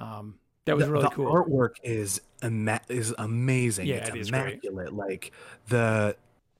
[0.00, 1.32] Um, that was the, really the cool.
[1.32, 3.86] artwork is ama- is amazing.
[3.86, 4.92] Yeah, it's it immaculate.
[4.92, 5.30] Like
[5.68, 6.16] the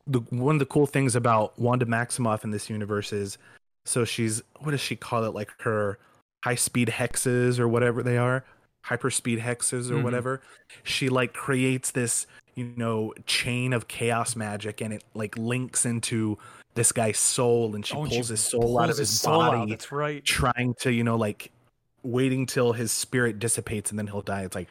[0.06, 3.38] the one of the cool things about Wanda Maximoff in this universe is
[3.84, 5.34] so she's what does she call it?
[5.34, 5.98] Like her
[6.44, 8.44] high speed hexes or whatever they are,
[8.82, 10.02] hyper speed hexes or Mhm.
[10.02, 10.40] whatever.
[10.82, 16.38] She like creates this you know chain of chaos magic and it like links into
[16.74, 19.40] this guy's soul and she Oh, pulls she his soul out of pulls his, soul
[19.40, 20.24] out, body That's right.
[20.24, 21.50] trying to you know like
[22.04, 24.68] waiting till his spirit dissipates and then he'll die it's like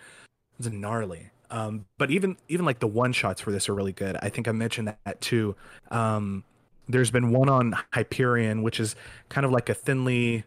[0.59, 4.16] it's gnarly um but even even like the one shots for this are really good
[4.22, 5.55] i think i mentioned that too
[5.91, 6.43] um
[6.88, 8.95] there's been one on hyperion which is
[9.29, 10.43] kind of like a thinly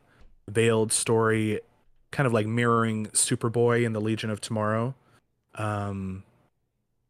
[0.49, 1.61] veiled story
[2.11, 4.95] kind of like mirroring superboy in the legion of tomorrow
[5.57, 6.23] um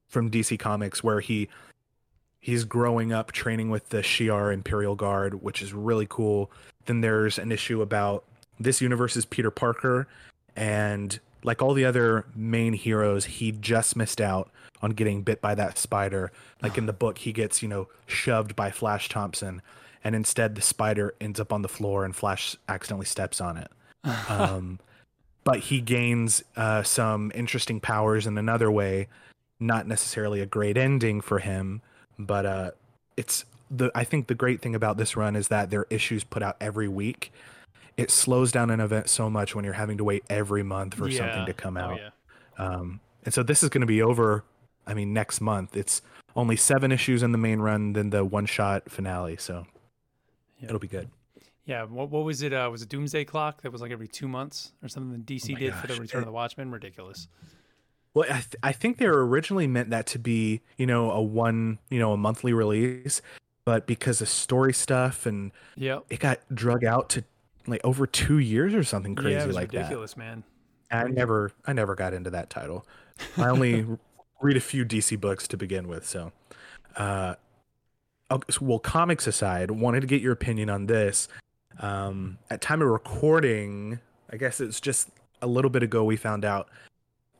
[0.09, 1.49] from dc comics where he
[2.47, 6.49] he's growing up training with the shi'ar imperial guard which is really cool.
[6.85, 8.23] Then there's an issue about
[8.61, 10.07] this universe is Peter Parker
[10.55, 14.51] and like all the other main heroes, he just missed out
[14.83, 16.33] on getting bit by that spider.
[16.63, 19.63] Like in the book, he gets, you know, shoved by Flash Thompson,
[20.03, 23.71] and instead the spider ends up on the floor and Flash accidentally steps on it.
[24.29, 24.79] Um,
[25.47, 29.07] but he gains uh, some interesting powers in another way.
[29.61, 31.83] Not necessarily a great ending for him,
[32.19, 32.71] but uh,
[33.17, 33.93] it's the.
[33.95, 36.57] I think the great thing about this run is that there are issues put out
[36.61, 37.33] every week.
[37.97, 41.09] It slows down an event so much when you're having to wait every month for
[41.09, 41.19] Yeah.
[41.19, 41.99] something to come Oh, out.
[41.99, 42.11] yeah.
[42.59, 44.45] Um, and so this is going to be over.
[44.87, 45.77] I mean, next month.
[45.77, 46.03] It's
[46.37, 49.37] only seven issues in the main run, then the one shot finale.
[49.37, 49.67] So
[50.59, 50.67] Yeah.
[50.67, 51.09] it'll be good.
[51.65, 52.53] Yeah, what, what was it?
[52.53, 55.55] Uh, was it Doomsday Clock that was like every two months or something that DC
[55.55, 56.71] Oh did for the Return of the Watchmen?
[56.71, 57.27] Ridiculous.
[58.15, 61.21] Well, I, th- I think they were originally meant that to be, you know, a
[61.21, 63.21] one, you know, a monthly release,
[63.65, 66.05] but because of story stuff and Yep.
[66.09, 67.25] it got drug out to
[67.67, 70.45] like over two years or something crazy yeah, it was like ridiculous, man.
[70.91, 71.07] that.
[71.07, 72.87] I never, I never got into that title.
[73.37, 73.87] I only
[74.41, 76.33] read a few DC books to begin with, so.
[76.97, 77.35] Uh,
[78.51, 81.29] so, well, comics aside, wanted to get your opinion on this.
[81.79, 84.01] Um, at time of recording,
[84.31, 85.11] I guess it's just
[85.43, 86.69] a little bit ago we found out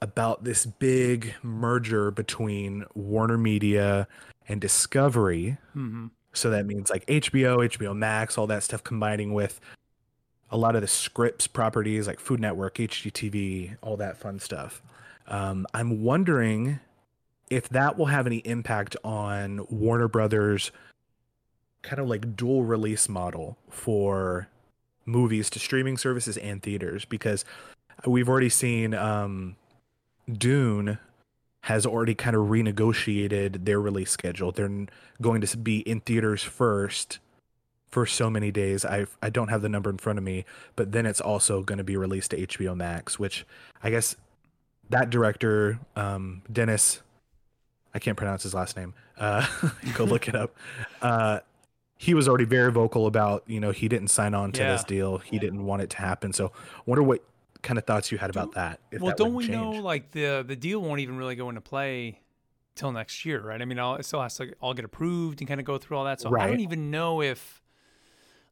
[0.03, 4.07] about this big merger between Warner Media
[4.49, 5.57] and Discovery.
[5.73, 9.61] hmm So that means like HBO, HBO Max, all that stuff combining with
[10.51, 14.83] a lot of the Scripps properties like Food Network, HGTV, all that fun stuff.
[15.27, 16.81] Um, I'm wondering
[17.51, 20.71] if that will have any impact on Warner Brothers
[21.83, 24.49] kind of like dual release model for
[25.05, 27.45] movies to streaming services and theaters because
[28.05, 29.57] we've already seen um,
[30.31, 30.99] Dune
[31.63, 34.53] has already kind of renegotiated their release schedule.
[34.53, 34.87] They're
[35.21, 37.19] going to be in theaters first
[37.91, 38.85] for so many days.
[38.85, 41.79] I I don't have the number in front of me, but then it's also going
[41.79, 43.47] to be released to HBO Max, which
[43.83, 44.17] I guess
[44.91, 47.03] that director um, Denis,
[47.95, 48.95] I can't pronounce his last name.
[49.19, 49.47] Uh,
[49.95, 50.55] go look it up.
[51.01, 51.41] Uh,
[51.97, 55.19] he was already very vocal about you know he didn't sign on to this deal.
[55.19, 56.33] He didn't want it to happen.
[56.33, 57.23] So I wonder what
[57.63, 58.81] kind of thoughts you had about that.
[58.91, 61.61] If Well, that don't we know like the the deal won't even really go into
[61.63, 62.21] play
[62.75, 63.61] till next year, right?
[63.61, 65.97] I mean, I'll, it still has to all get approved and kind of go through
[65.97, 66.21] all that.
[66.21, 67.63] So I don't even know if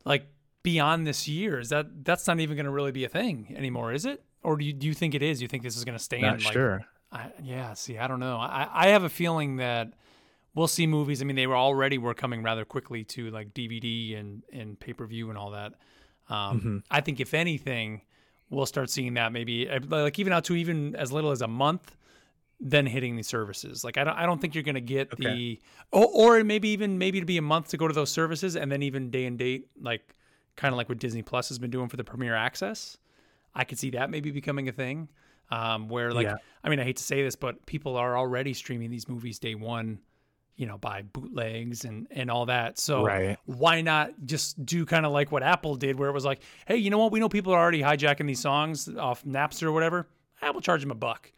[0.04, 0.26] like
[0.62, 3.92] beyond this year is that that's not even going to really be a thing anymore,
[3.92, 4.22] is it?
[4.42, 5.40] Or do you do you think it is?
[5.40, 6.22] You think this is going to stand?
[6.22, 6.84] Not like, sure.
[7.12, 8.36] I, yeah, see, I don't know.
[8.38, 9.92] I, I have a feeling that
[10.54, 11.22] we'll see movies.
[11.22, 14.92] I mean, they were already were coming rather quickly to like DVD and and pay
[14.92, 15.74] per view and all that.
[16.28, 16.82] Um, Mhm.
[16.90, 18.02] I think if anything,
[18.50, 21.96] we'll start seeing that maybe like even out to even as little as a month,
[22.66, 23.84] then hitting these services.
[23.84, 25.22] Like I don't I don't think you're gonna get Okay.
[25.22, 25.60] the
[25.92, 28.72] or, or maybe even maybe to be a month to go to those services and
[28.72, 30.16] then even day and date like
[30.56, 32.96] kind of like what Disney Plus has been doing for the Premier Access.
[33.54, 35.08] I could see that maybe becoming a thing.
[35.50, 36.36] Um, where like Yeah.
[36.64, 39.54] I mean I hate to say this, but people are already streaming these movies day
[39.54, 39.98] one,
[40.56, 42.78] you know, by bootlegs and and all that.
[42.78, 43.36] So Right.
[43.44, 46.78] why not just do kind of like what Apple did, where it was like, hey,
[46.78, 47.12] you know what?
[47.12, 50.08] We know people are already hijacking these songs off Napster or whatever.
[50.40, 51.30] I will charge them a buck.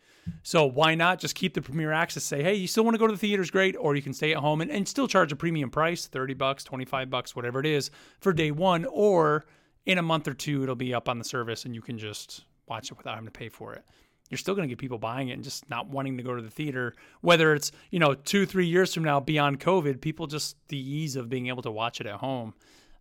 [0.43, 2.25] So why not just keep the premier access?
[2.25, 4.33] Say, hey, you still want to go to the theaters, great, or you can stay
[4.33, 7.61] at home and, and still charge a premium price, thirty bucks, twenty five bucks, whatever
[7.61, 9.47] it is, for day one, or
[9.87, 12.45] in a month or two, it'll be up on the service and you can just
[12.67, 13.85] watch it without having to pay for it.
[14.29, 16.43] You're still going to get people buying it and just not wanting to go to
[16.43, 16.95] the theater.
[17.21, 21.15] Whether it's you know two, three years from now, beyond COVID, people just the ease
[21.17, 22.55] of being able to watch it at home.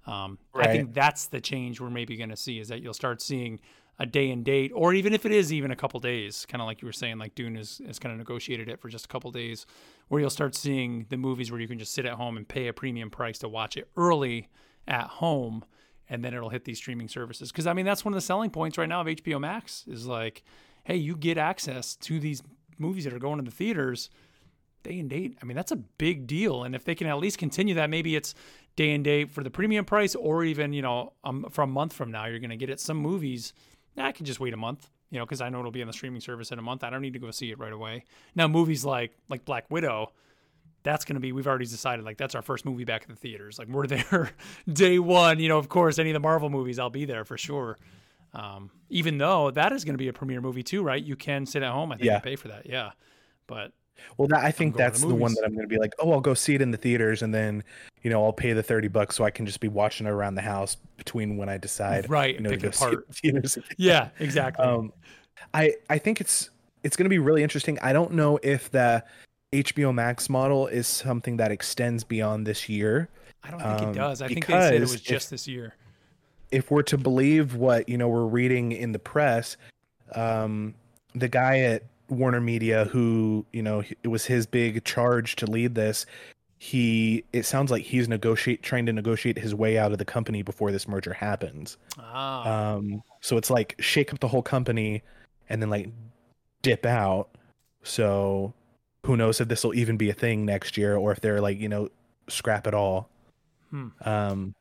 [0.07, 3.23] Um, I think that's the change we're maybe going to see is that you'll start
[3.23, 3.59] seeing
[3.97, 6.65] a day and date, or even if it is even a couple days, kind of
[6.65, 9.07] like you were saying, like Dune is, is kind of negotiated it for just a
[9.07, 9.65] couple days,
[10.09, 12.67] where you'll start seeing the movies where you can just sit at home and pay
[12.67, 14.49] a premium price to watch it early
[14.87, 15.63] at home,
[16.09, 17.51] and then it'll hit these streaming services.
[17.51, 20.05] Because I mean, that's one of the selling points right now of HBO Max is
[20.05, 20.43] like,
[20.83, 22.43] hey, you get access to these
[22.77, 24.09] movies that are going to the theaters
[24.83, 25.37] day and date.
[25.41, 26.63] I mean, that's a big deal.
[26.63, 28.35] And if they can at least continue that, maybe it's
[28.75, 31.93] day and date for the premium price, or even you know, um, for a month
[31.93, 32.79] from now, you're going to get it.
[32.79, 33.53] Some movies,
[33.95, 35.87] nah, I can just wait a month, you know, because I know it'll be on
[35.87, 36.83] the streaming service in a month.
[36.83, 38.03] I don't need to go see it right away.
[38.35, 40.11] Now, movies like like Black Widow.
[40.83, 43.15] That's going to be, we've already decided, like, that's our first movie back in the
[43.15, 43.57] theaters.
[43.57, 44.29] Like, we're there
[44.71, 45.39] day one.
[45.39, 47.79] You know, of course, any of the Marvel movies, I'll be there for sure.
[48.35, 51.03] Um, even though that is going to be a premiere movie too, right?
[51.03, 52.19] You can sit at home, I think, Yeah.
[52.19, 52.67] pay for that.
[52.67, 52.91] Yeah.
[53.47, 53.71] But
[54.17, 56.11] Well, that, I think that's the the one that I'm going to be like, oh,
[56.11, 57.63] I'll go see it in the theaters, and then,
[58.06, 60.36] you know, I'll pay the thirty bucks so I can just be watching it around
[60.36, 62.93] the house between when I decide, Right, you know, to pick go it see it
[62.93, 63.06] apart.
[63.08, 63.58] in theaters.
[63.78, 64.64] yeah, exactly.
[64.64, 64.93] Um,
[65.56, 66.51] I I think it's
[66.84, 67.80] it's going to be really interesting.
[67.82, 69.03] I don't know if the
[69.51, 73.10] HBO Max model is something that extends beyond this year.
[73.43, 74.22] I don't think um, it does.
[74.22, 75.74] I think they said it was if- just this year.
[76.51, 79.58] If we're to believe what you know we're reading in the press,
[80.14, 80.76] um,
[81.16, 85.74] the guy at Warner Media who, you know, it was his big charge to lead
[85.74, 86.06] this.
[86.66, 90.41] He it sounds like he's negotiate trying to negotiate his way out of the company
[90.41, 91.78] before this merger happens.
[91.99, 92.74] Ah.
[92.74, 95.03] Um so it's like shake up the whole company
[95.47, 95.89] and then like
[96.63, 97.30] dip out.
[97.84, 98.51] So
[99.05, 101.59] who knows if this will even be a thing next year or if they're like,
[101.59, 101.89] you know,
[102.30, 103.09] scrap it all.
[103.70, 103.89] Hmm.
[104.01, 104.55] Um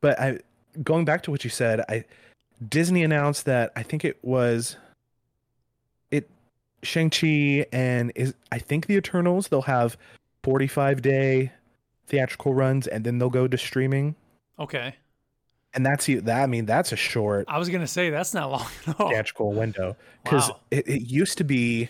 [0.00, 0.38] but I
[0.82, 2.06] going back to what you said, I
[2.66, 4.78] Disney announced that I think it was
[6.10, 6.30] it
[6.82, 9.98] Shang-Chi and is I think the Eternals they'll have
[10.42, 11.52] 45 day
[12.06, 14.14] theatrical runs and then they'll go to streaming.
[14.58, 14.94] okay.
[15.72, 18.50] And that's you that I mean that's a short I was gonna say that's not
[18.50, 19.10] long at all.
[19.10, 20.60] theatrical window because Wow.
[20.72, 21.88] it, it used to be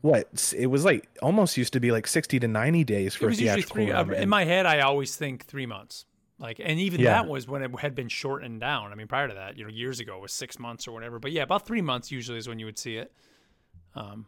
[0.00, 3.28] what it was like almost used to be like 60 to 90 days for a
[3.28, 3.92] was usually theatrical three.
[3.92, 4.14] uh, run.
[4.22, 6.04] in my head, I always think three months.
[6.40, 7.10] Like, and even Yeah.
[7.22, 8.90] that was when it had been shortened down.
[8.90, 11.20] I mean, prior to that, you know, years ago it was six months or whatever.
[11.20, 13.12] But yeah, about three months usually is when you would see it.
[13.94, 14.26] Um,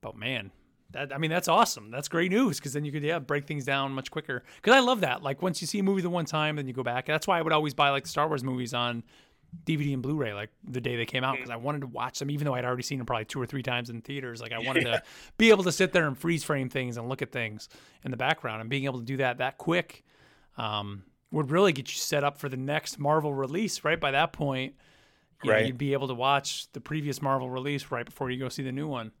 [0.00, 0.50] but man,
[0.92, 1.90] that I mean, that's awesome.
[1.90, 4.42] That's great news because then you could yeah break things down much quicker.
[4.56, 5.22] Because I love that.
[5.22, 7.06] Like once you see a movie the one time, then you go back.
[7.06, 9.02] That's why I would always buy like Star Wars movies on
[9.64, 12.30] DVD and Blu-ray like the day they came out because I wanted to watch them
[12.30, 14.40] even though I'd already seen them probably two or three times in theaters.
[14.42, 15.02] Like I wanted to
[15.38, 17.68] be able to sit there and freeze frame things and look at things
[18.04, 20.04] in the background and being able to do that that quick
[20.58, 23.84] um, would really get you set up for the next Marvel release.
[23.84, 24.74] Right by that point,
[25.42, 25.66] you know, Right.
[25.66, 28.72] you'd be able to watch the previous Marvel release right before you go see the
[28.72, 29.12] new one.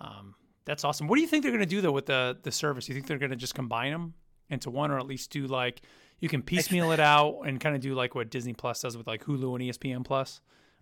[0.00, 0.34] Um,
[0.64, 1.08] that's awesome.
[1.08, 2.88] What do you think they're going to do though with the the service?
[2.88, 4.14] You think they're going to just combine them
[4.48, 5.82] into one, or at least do like
[6.20, 9.06] you can piecemeal it out and kind of do like what Disney Plus does with
[9.06, 10.40] like Hulu and ESPN Plus,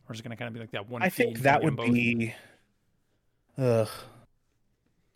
[0.09, 1.03] or is it going to kind of be like that one?
[1.03, 1.93] I think that would both?
[1.93, 2.35] be.
[3.57, 3.89] Ugh.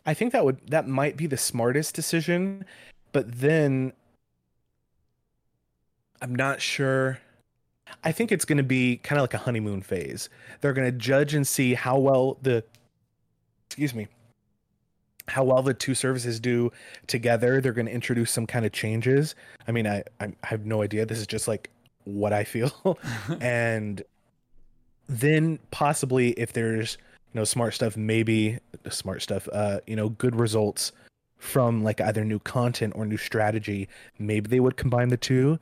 [0.06, 2.64] I think that would that might be the smartest decision,
[3.12, 3.92] but then
[6.22, 7.18] I'm not sure.
[8.02, 10.28] I think it's going to be kind of like a honeymoon phase.
[10.60, 12.64] They're going to judge and see how well the
[13.66, 14.08] excuse me
[15.34, 16.70] how well the two services do
[17.08, 17.60] together.
[17.60, 19.34] They're going to introduce some kind of changes.
[19.66, 21.04] I mean, I I have no idea.
[21.04, 21.70] This is just like
[22.04, 22.98] what I feel,
[23.40, 24.00] and
[25.08, 26.98] then possibly if there's
[27.32, 28.58] you know smart stuff, maybe
[28.90, 30.92] smart stuff, uh, you know, good results
[31.38, 33.88] from like either new content or new strategy,
[34.20, 35.58] maybe they would combine the two.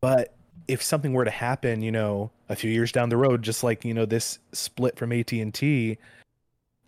[0.00, 0.36] But
[0.68, 3.84] if something were to happen, you know, a few years down the road, just like
[3.84, 5.98] you know this split from AT and T,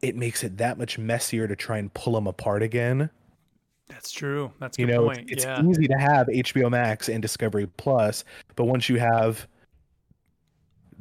[0.03, 3.11] it makes it that much messier to try and pull them apart again.
[3.89, 4.53] That's true.
[4.61, 5.31] That's You good know, point.
[5.31, 5.63] it's yeah.
[5.65, 8.25] easy to have HBO Max and Discovery Plus,
[8.55, 9.47] but once you have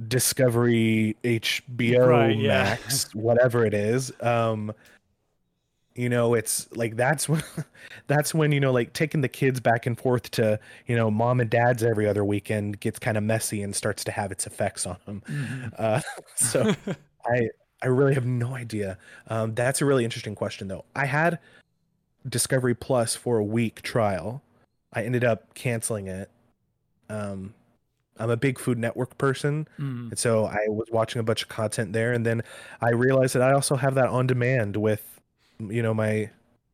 [0.07, 2.63] Discovery HBO Right, yeah.
[2.63, 4.71] Max, whatever it is, um,
[5.95, 7.41] you know, it's like that's when
[8.07, 11.39] that's when you know, like taking the kids back and forth to you know mom
[11.41, 14.85] and dad's every other weekend gets kind of messy and starts to have its effects
[14.85, 15.23] on them.
[15.27, 15.73] Mhm.
[15.77, 16.01] Uh,
[16.35, 16.75] so
[17.25, 17.49] I
[17.81, 18.97] I really have no idea.
[19.27, 20.85] Um, that's a really interesting question though.
[20.95, 21.39] I had
[22.27, 24.41] Discovery Plus for a week trial.
[24.93, 26.29] I ended up canceling it.
[27.09, 27.53] Um,
[28.19, 30.09] I'm a big Food Network person, Mm.
[30.09, 32.41] and so I was watching a bunch of content there, and then
[32.81, 35.03] I realized that I also have that on demand with,
[35.59, 36.29] you know, my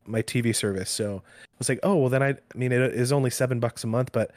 [0.06, 0.90] my TV service.
[0.90, 3.84] So I was like, oh well, then I, I mean, it is only seven bucks
[3.84, 4.32] a month, but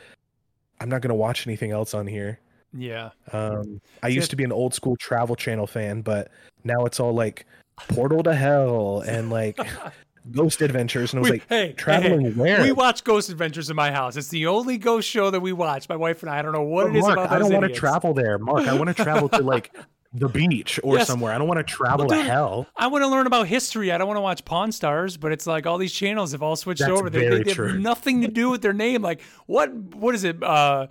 [0.81, 2.39] I'm not gonna watch anything else on here.
[2.77, 3.11] Yeah.
[3.33, 6.31] Um, I used to be an old school Travel Channel fan, but
[6.65, 7.47] now it's all like
[7.89, 9.59] Portal to Hell and like
[10.33, 12.63] Ghost Adventures, and I was We- like, hey, traveling hey, where?
[12.63, 14.17] We watch Ghost Adventures in my house.
[14.17, 15.89] It's the only ghost show that we watch.
[15.89, 16.39] My wife and I.
[16.41, 18.39] I don't know what But it is Mark, about I don't want to travel there,
[18.39, 18.67] Mark.
[18.67, 19.75] I want to travel to like
[20.13, 21.07] the beach or Yes.
[21.07, 21.33] somewhere.
[21.33, 22.67] I don't want to travel Well, to hell.
[22.77, 23.93] I want to learn about history.
[23.93, 26.57] I don't want to watch Pawn Stars, but it's like all these channels have all
[26.57, 27.09] switched That's over.
[27.09, 27.79] They, they, they have true.
[27.79, 29.03] nothing to do with their name.
[29.03, 29.73] Like what?
[29.73, 30.43] What is it?
[30.43, 30.89] Uh,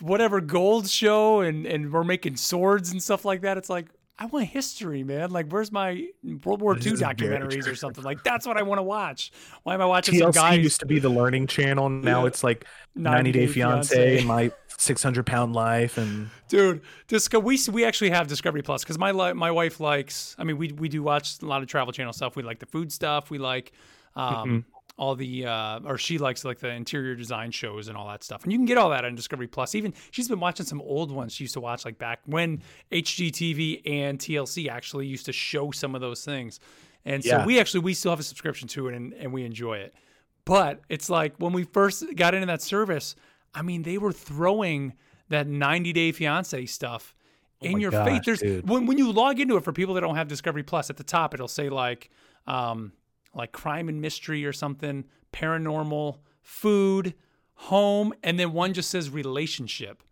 [0.00, 3.56] whatever gold show, and and we're making swords and stuff like that.
[3.58, 3.88] It's like
[4.18, 5.30] I want history, man.
[5.30, 6.06] Like where's my
[6.44, 8.04] World War II documentaries or something?
[8.04, 9.32] Like that's what I want to watch.
[9.64, 10.58] Why am I watching some TLC guys?
[10.58, 11.88] used to be the learning channel.
[11.88, 12.28] Now Yeah.
[12.28, 14.24] it's like 90 90 Day Fiance.
[14.24, 19.12] My 600 Pound Life, and dude Disco, we we actually have discovery plus because my
[19.32, 22.34] my wife likes i mean we we do watch a lot of travel channel stuff
[22.34, 23.72] we like the food stuff we like
[24.16, 24.58] um Mm-hmm.
[24.98, 28.42] All the uh or she likes like the interior design shows and all that stuff
[28.44, 31.10] and you can get all that on discovery plus even she's been watching some old
[31.10, 32.60] ones she used to watch like back when
[32.92, 36.60] hgtv and tlc actually used to show some of those things
[37.04, 37.46] and so Yeah.
[37.46, 39.94] we actually we still have a subscription to it and, and we enjoy it
[40.44, 43.14] but it's like when we first got into that service,
[43.54, 44.94] I mean, they were throwing
[45.28, 47.14] that 90 Day Fiance stuff
[47.60, 48.20] in Oh my your gosh, face.
[48.24, 48.68] There's dude.
[48.68, 51.04] when when you log into it for people that don't have Discovery Plus at the
[51.04, 52.10] top, it'll say like
[52.48, 52.90] um
[53.34, 57.14] like crime and mystery or something, paranormal, food,
[57.54, 60.02] home, and then one just says relationship.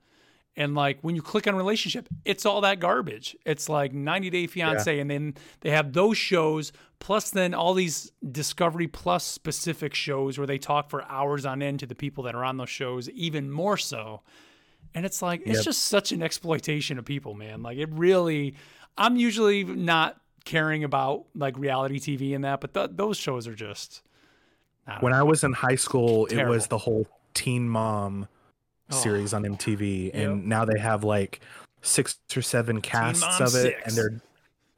[0.56, 3.36] And like when you click on relationship, it's all that garbage.
[3.46, 5.00] It's like 90 Day Fiance, yeah.
[5.00, 10.46] and then they have those shows, plus then all these Discovery Plus specific shows where
[10.46, 13.50] they talk for hours on end to the people that are on those shows, even
[13.50, 14.22] more so.
[14.94, 17.62] And it's like it's just such an exploitation of people, man.
[17.62, 18.56] Like it really.
[18.98, 23.54] I'm usually not caring about like reality TV and that, but th- those shows are
[23.54, 24.02] just.
[24.86, 25.18] I when know.
[25.18, 26.52] I was in high school, Terrible.
[26.52, 28.26] it was the whole Teen Mom
[28.90, 29.36] series oh.
[29.36, 31.40] on MTV, and now they have like
[31.82, 33.82] six or seven casts of it, six.
[33.86, 34.20] and they're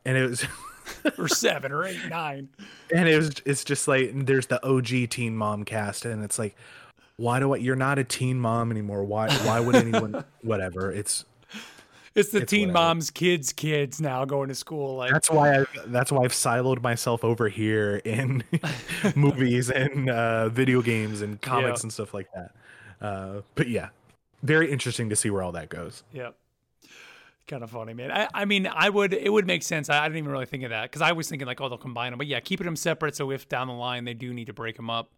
[0.05, 0.47] and it was
[1.19, 2.51] or seven or eight, nine,
[2.95, 6.55] and it was it's just like there's the OG Teen Mom cast, and it's like,
[7.17, 7.57] why do I?
[7.57, 9.05] You're not a teen mom anymore.
[9.05, 9.33] Why?
[9.39, 10.25] Why would anyone?
[10.43, 10.93] whatever.
[10.93, 11.25] It's
[12.15, 12.87] it's the it's teen whatever.
[12.87, 14.97] moms, kids, kids now going to school.
[14.97, 18.45] Like that's why I that's why I've siloed myself over here in
[19.17, 21.85] movies and uh, video games and comics yeah.
[21.85, 22.53] and stuff like that.
[23.01, 23.89] Uh, but yeah,
[24.43, 26.03] very interesting to see where all that goes.
[26.13, 26.31] yeah
[27.49, 28.13] Kind of funny, man.
[28.13, 29.91] I, I mean, I would, it would make sense.
[29.91, 31.77] I, I didn't even really think of that because I was thinking like, oh, they'll
[31.77, 32.19] combine them.
[32.19, 33.17] But yeah, keeping them separate.
[33.17, 35.11] So if down the line they do need to break them up,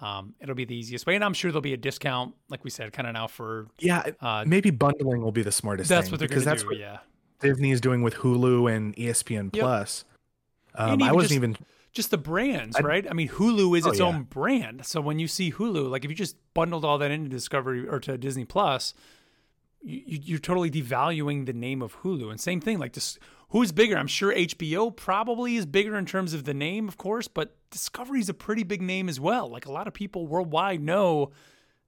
[0.00, 1.14] um, it'll be the easiest way.
[1.14, 3.68] And I'm sure there'll be a discount, like we said, kind of now for.
[3.78, 6.12] Yeah, uh, maybe bundling will be the smartest that's thing.
[6.12, 6.98] what they're because that's do, what yeah.
[7.40, 9.62] Disney is doing with Hulu and ESPN yep.
[9.62, 10.04] Plus.
[10.74, 11.56] Um, I wasn't just, even
[11.92, 13.06] just the brands, I, right?
[13.10, 14.06] I mean, Hulu is oh, its yeah.
[14.06, 14.84] own brand.
[14.84, 17.98] So when you see Hulu, like if you just bundled all that into Discovery or
[18.00, 18.92] to Disney Plus,
[19.82, 22.30] you, are totally devaluing the name of Hulu.
[22.30, 23.18] And same thing, like this,
[23.56, 23.96] who's bigger?
[23.96, 28.20] I'm sure HBO probably is bigger in terms of the name, of course, but Discovery
[28.20, 29.48] is a pretty big name as well.
[29.48, 31.30] Like a lot of people worldwide know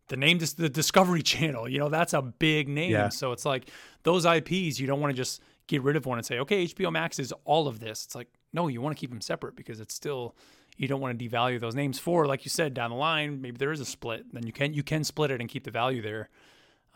[0.09, 1.69] the name, the Discovery Channel.
[1.69, 2.93] You know, that's a big name.
[2.93, 3.11] Yeah.
[3.11, 3.69] So it's like
[4.03, 6.91] those IPs, you don't want to just get rid of one and say, okay, HBO
[6.91, 8.07] Max is all of this.
[8.07, 10.35] It's like, no, you want to keep them separate because it's still
[10.79, 13.59] you don't want to devalue those names for, like you said, down the line, maybe
[13.59, 14.33] there is a split.
[14.33, 16.31] Then you can you can split it and keep the value there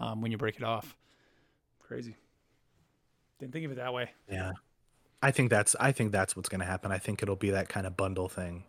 [0.01, 0.97] um, when you break it off.
[1.79, 2.17] Crazy.
[3.43, 4.09] Didn't think of it that way.
[4.31, 4.53] Yeah.
[5.21, 6.93] I think that's I think that's what's going to happen.
[6.93, 8.63] I think it'll be that kind of bundle thing.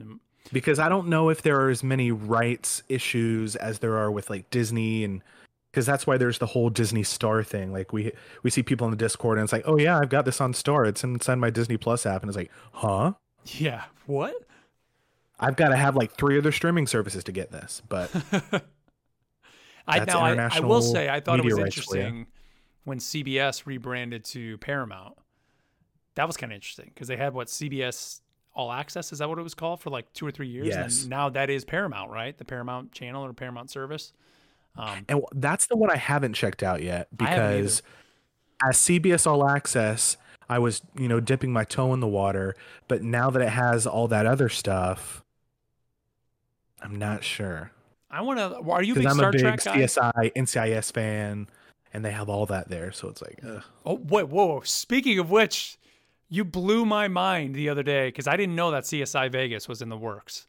[0.00, 0.20] Mm.
[0.54, 4.30] Because I don't know if there are as many rights issues as there are with
[4.30, 5.22] like Disney and
[5.70, 7.74] because that's why there's the whole Disney Star thing.
[7.74, 8.10] Like we
[8.42, 10.54] we see people in the Discord and it's like, oh yeah, I've got this on
[10.54, 10.86] Star.
[10.86, 13.12] It's inside my Disney Plus app, and it's like, huh?
[13.44, 13.84] Yeah.
[14.06, 14.34] What?
[15.38, 18.10] I've got to have like three other streaming services to get this, but
[19.86, 22.26] I now I, I, will say I thought it was interesting
[22.90, 25.16] when CBS rebranded to Paramount.
[26.16, 28.20] That was kind of interesting because they had what CBS
[28.52, 31.02] All Access is that what it was called for like two or three years, yes.
[31.02, 32.36] and now that is Paramount, right?
[32.36, 34.12] The Paramount channel or Paramount service.
[34.76, 37.80] Um, and that's the one I haven't checked out yet because
[38.68, 40.16] as CBS All Access,
[40.48, 42.56] I was, you know, dipping my toe in the water,
[42.88, 45.22] but now that it has all that other stuff,
[46.82, 47.70] I'm not sure.
[48.10, 48.68] I want to.
[48.68, 50.32] Are you a big I'm Star a big Trek CSI, guy?
[50.34, 51.46] NCIS fan,
[51.92, 53.62] and they have all that there, so it's like, ugh.
[53.84, 54.60] oh wait, whoa!
[54.64, 55.78] Speaking of which,
[56.28, 59.82] you blew my mind the other day because I didn't know that CSI Vegas was
[59.82, 60.46] in the works.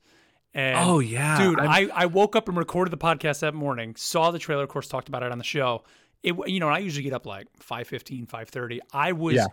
[0.54, 3.96] And oh yeah, dude, I, I woke up and recorded the podcast that morning.
[3.96, 5.84] Saw the trailer, of course, talked about it on the show.
[6.24, 8.80] It you know I usually get up like 5.15, 5.30.
[8.94, 9.46] I was yeah.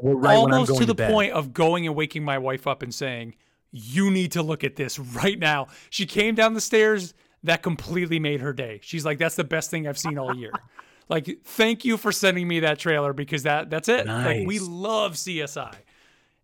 [0.00, 3.34] right almost to the to point of going and waking my wife up and saying,
[3.72, 7.14] "You need to look at this right now." She came down the stairs.
[7.42, 8.80] That completely made her day.
[8.82, 10.52] She's like, "That's the best thing I've seen all year."
[11.08, 14.06] like, thank you for sending me that trailer because that that's it.
[14.06, 14.26] Nice.
[14.26, 15.74] Like, we love CSI.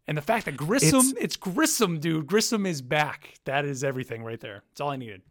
[0.07, 2.27] And the fact that Grissom, it's, it's Grissom, dude.
[2.27, 3.35] Grissom is back.
[3.45, 4.63] That is everything right there.
[4.71, 5.23] That's all I needed.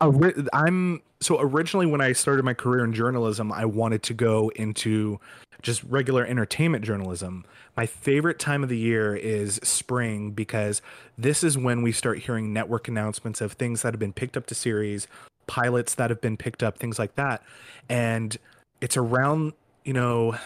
[0.00, 5.18] I'm so originally when I started my career in journalism, I wanted to go into
[5.60, 7.44] just regular entertainment journalism.
[7.76, 10.80] My favorite time of the year is spring because
[11.16, 14.46] this is when we start hearing network announcements of things that have been picked up
[14.46, 15.08] to series,
[15.48, 17.42] pilots that have been picked up, things like that.
[17.88, 18.36] And
[18.80, 20.36] it's around, you know,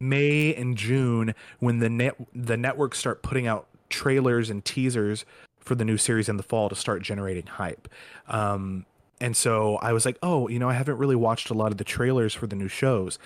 [0.00, 5.24] May and June when the net the networks start putting out trailers and teasers
[5.60, 7.88] for the new series in the fall to start generating hype.
[8.28, 8.86] Um,
[9.20, 11.78] and so I was like, oh, you know, I haven't really watched a lot of
[11.78, 13.18] the trailers for the new shows,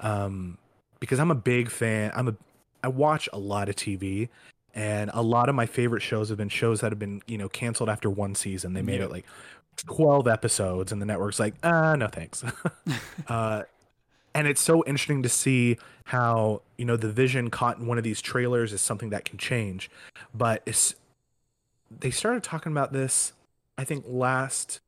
[0.00, 0.58] um,
[0.98, 2.10] because I'm a big fan.
[2.14, 2.36] I'm a
[2.82, 4.28] I watch a lot of TV,
[4.74, 7.48] and a lot of my favorite shows have been shows that have been you know
[7.48, 8.74] canceled after one season.
[8.74, 9.06] They made yeah.
[9.06, 9.24] it like
[9.76, 12.44] 12 episodes, and the network's like, ah, no thanks.
[13.28, 13.62] uh,
[14.36, 18.04] and it's so interesting to see how you know the vision caught in one of
[18.04, 19.90] these trailers is something that can change
[20.32, 20.94] but it's
[21.90, 23.32] they started talking about this
[23.76, 24.80] i think last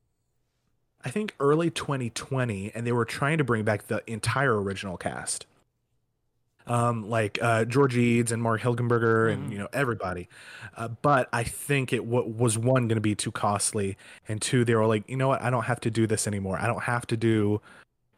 [1.04, 5.46] i think early 2020 and they were trying to bring back the entire original cast
[6.68, 9.52] um, like uh, George Eads and Marg Helgenberger and mm.
[9.52, 10.28] you know everybody,
[10.76, 13.96] uh, but I think it w- was one going to be too costly,
[14.28, 16.58] and two they were like, you know what, I don't have to do this anymore.
[16.58, 17.60] I don't have to do,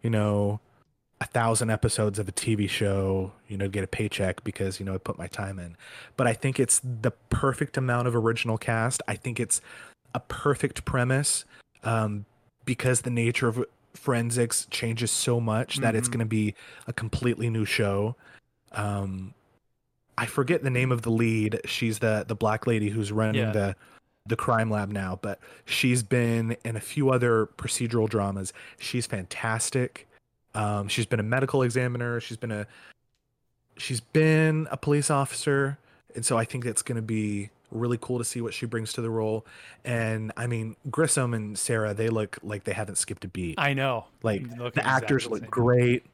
[0.03, 0.61] you know,
[1.21, 4.95] a thousand episodes of a TV show, you know, get a paycheck because, you know,
[4.95, 5.77] I put my time in.
[6.17, 9.03] But I think it's the perfect amount of original cast.
[9.07, 9.61] I think it's
[10.15, 11.45] a perfect premise
[11.85, 12.25] um,
[12.65, 15.99] because the nature of forensics changes so much that mm-hmm.
[15.99, 16.55] it's going to be
[16.87, 18.17] a completely new show.
[18.73, 19.35] Um,
[20.17, 21.61] I forget the name of the lead.
[21.65, 23.53] She's the the black lady who's running yeah.
[23.53, 23.77] the
[24.27, 28.53] the crime lab now, but she's been in a few other procedural dramas.
[28.79, 30.07] She's fantastic.
[30.55, 32.21] Um, she's been a medical examiner.
[32.21, 32.67] She's been a
[33.77, 35.79] she's been a police officer,
[36.15, 38.93] and so I think it's going to be really cool to see what she brings
[38.95, 39.47] to the role.
[39.85, 43.55] And I mean, Grissom and Sara, they look like they haven't skipped a beat.
[43.59, 44.07] I know.
[44.23, 46.05] Like the exactly actors look great.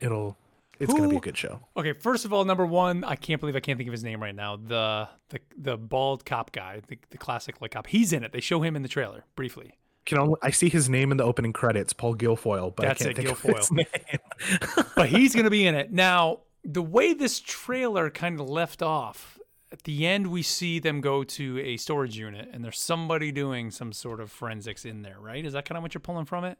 [0.00, 0.36] It'll
[0.80, 1.60] it's going to be a good show.
[1.76, 4.22] Okay, first of all, number one, I can't believe I can't think of his name
[4.22, 4.56] right now.
[4.56, 7.86] The the the bald cop guy, the, the classic like cop.
[7.86, 8.32] He's in it.
[8.32, 9.74] They show him in the trailer briefly
[10.06, 13.12] can only I see his name in the opening credits, Paul Guilfoyle, but That's I
[13.12, 13.50] can't it, think Guilfoyle.
[13.50, 13.72] of his
[14.72, 14.86] name.
[14.96, 15.92] but he's going to be in it.
[15.92, 19.38] Now, the way this trailer kind of left off,
[19.72, 23.70] at the end we see them go to a storage unit and there's somebody doing
[23.70, 25.44] some sort of forensics in there, right?
[25.44, 26.58] Is that kind of what you're pulling from it?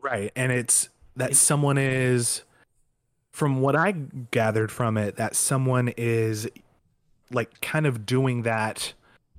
[0.00, 0.32] Right.
[0.34, 2.44] And it's that it's, someone is
[3.32, 6.48] from what I gathered from it that someone is
[7.30, 8.92] like kind of doing that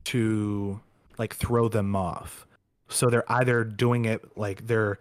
[0.05, 0.79] to
[1.17, 2.45] like throw them off
[2.89, 4.99] so they're either doing it like they're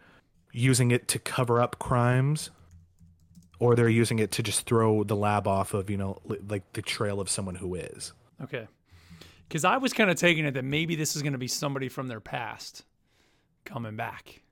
[0.52, 2.50] using it to cover up crimes
[3.58, 6.82] or they're using it to just throw the lab off of, you know, like the
[6.82, 8.12] trail of someone who is.
[8.42, 8.68] Okay.
[9.50, 11.88] Cuz I was kind of taking it that maybe this is going to be somebody
[11.88, 12.84] from their past
[13.64, 14.42] coming back.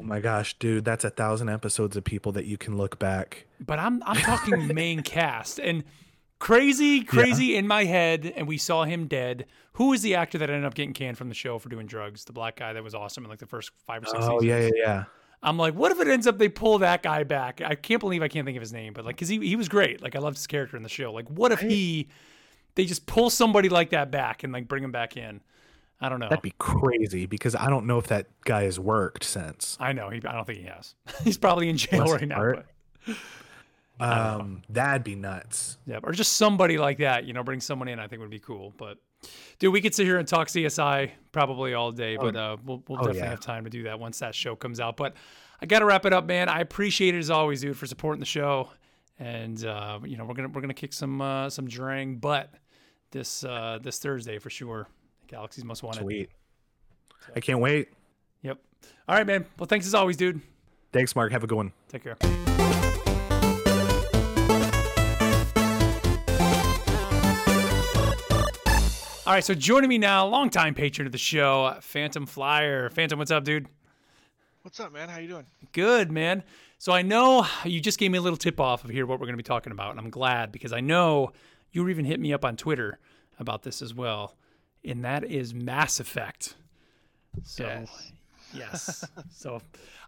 [0.00, 3.46] Oh my gosh, dude, that's a thousand episodes of people that you can look back.
[3.60, 5.84] But I'm I'm talking main cast and
[6.38, 7.58] crazy, crazy yeah.
[7.58, 9.44] in my head, and we saw him dead.
[9.74, 12.24] Who is the actor that ended up getting canned from the show for doing drugs?
[12.24, 14.18] The black guy that was awesome in like the first five or six.
[14.20, 14.44] Oh seasons.
[14.44, 15.04] yeah, yeah, yeah.
[15.42, 17.60] I'm like, what if it ends up they pull that guy back?
[17.60, 19.68] I can't believe I can't think of his name, but like, cause he he was
[19.68, 20.02] great.
[20.02, 21.12] Like I loved his character in the show.
[21.12, 22.08] Like, what if he
[22.74, 25.42] they just pull somebody like that back and like bring him back in?
[26.00, 26.28] I don't know.
[26.28, 29.76] That'd be crazy because I don't know if that guy has worked since.
[29.78, 30.08] I know.
[30.08, 30.94] He, I don't think he has.
[31.24, 32.54] He's probably in jail right now.
[33.06, 33.16] But.
[34.00, 35.76] Um, that'd be nuts.
[35.86, 37.98] Yeah, or just somebody like that, you know, bring someone in.
[37.98, 38.72] I think would be cool.
[38.78, 38.96] But
[39.58, 42.82] dude, we could sit here and talk CSI probably all day, but oh, uh, we'll,
[42.88, 43.30] we'll oh, definitely yeah.
[43.30, 44.96] have time to do that once that show comes out.
[44.96, 45.16] But
[45.60, 46.48] I got to wrap it up, man.
[46.48, 48.70] I appreciate it as always, dude, for supporting the show.
[49.18, 52.54] And uh, you know, we're gonna we're gonna kick some uh, some Drang butt
[53.10, 54.88] this uh, this Thursday for sure.
[55.30, 56.00] Galaxy's most wanted.
[56.00, 56.28] Sweet.
[57.36, 57.88] I can't wait.
[58.42, 58.58] Yep.
[59.08, 59.46] All right, man.
[59.58, 60.40] Well, thanks as always, dude.
[60.92, 61.30] Thanks, Mark.
[61.30, 61.72] Have a good one.
[61.88, 62.16] Take care.
[69.24, 72.90] All right, so joining me now, longtime patron of the show, Phantom Flyer.
[72.90, 73.68] Phantom, what's up, dude?
[74.62, 75.08] What's up, man?
[75.08, 75.46] How you doing?
[75.70, 76.42] Good, man.
[76.78, 79.26] So I know you just gave me a little tip off of here what we're
[79.26, 81.30] going to be talking about, and I'm glad because I know
[81.70, 82.98] you even hit me up on Twitter
[83.38, 84.34] about this as well,
[84.84, 86.54] and that is Mass Effect.
[87.42, 88.12] So, yes.
[88.54, 89.04] yes.
[89.30, 89.60] so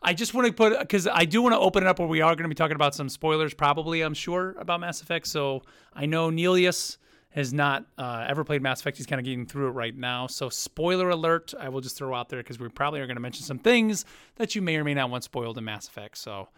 [0.02, 2.20] I just want to put because I do want to open it up where we
[2.20, 5.26] are going to be talking about some spoilers, probably I'm sure about Mass Effect.
[5.26, 5.62] So
[5.94, 6.98] I know Nelius
[7.32, 8.98] has not uh, ever played Mass Effect.
[8.98, 10.26] He's kind of getting through it right now.
[10.26, 13.22] So, spoiler alert, I will just throw out there because we probably are going to
[13.22, 14.04] mention some things
[14.36, 16.18] that you may or may not want spoiled in Mass Effect.
[16.18, 16.48] So,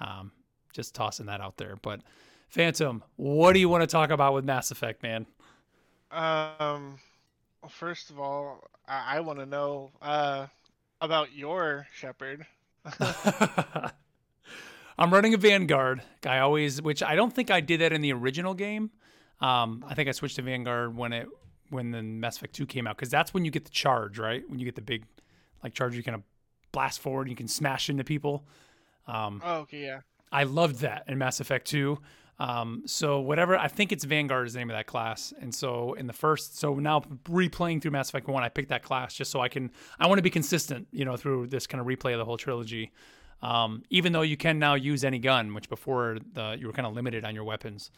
[0.00, 0.32] um,
[0.72, 1.76] just tossing that out there.
[1.82, 2.00] But,
[2.48, 5.26] Phantom, what do you want to talk about with Mass Effect, man?
[6.10, 6.96] Um,
[7.62, 10.48] well, first of all, I, I want to know uh,
[11.00, 12.46] about your Shepard.
[14.98, 16.02] I'm running a Vanguard.
[16.26, 18.90] I always, which I don't think I did that in the original game.
[19.40, 21.28] Um, I think I switched to Vanguard when it
[21.70, 24.42] when the Mass Effect 2 came out because that's when you get the charge, right?
[24.48, 25.06] When you get the big
[25.62, 26.22] like charge, you kind of
[26.70, 28.44] blast forward, and you can smash into people.
[29.06, 30.00] Um, oh, okay, yeah.
[30.30, 31.98] I loved that in Mass Effect 2.
[32.38, 35.32] Um, so whatever, I think it's Vanguard is the name of that class.
[35.40, 38.82] And so in the first, so now replaying through Mass Effect 1, I picked that
[38.82, 39.70] class just so I can,
[40.00, 42.38] I want to be consistent, you know, through this kind of replay of the whole
[42.38, 42.90] trilogy.
[43.42, 46.86] Um, even though you can now use any gun, which before the, you were kind
[46.86, 47.90] of limited on your weapons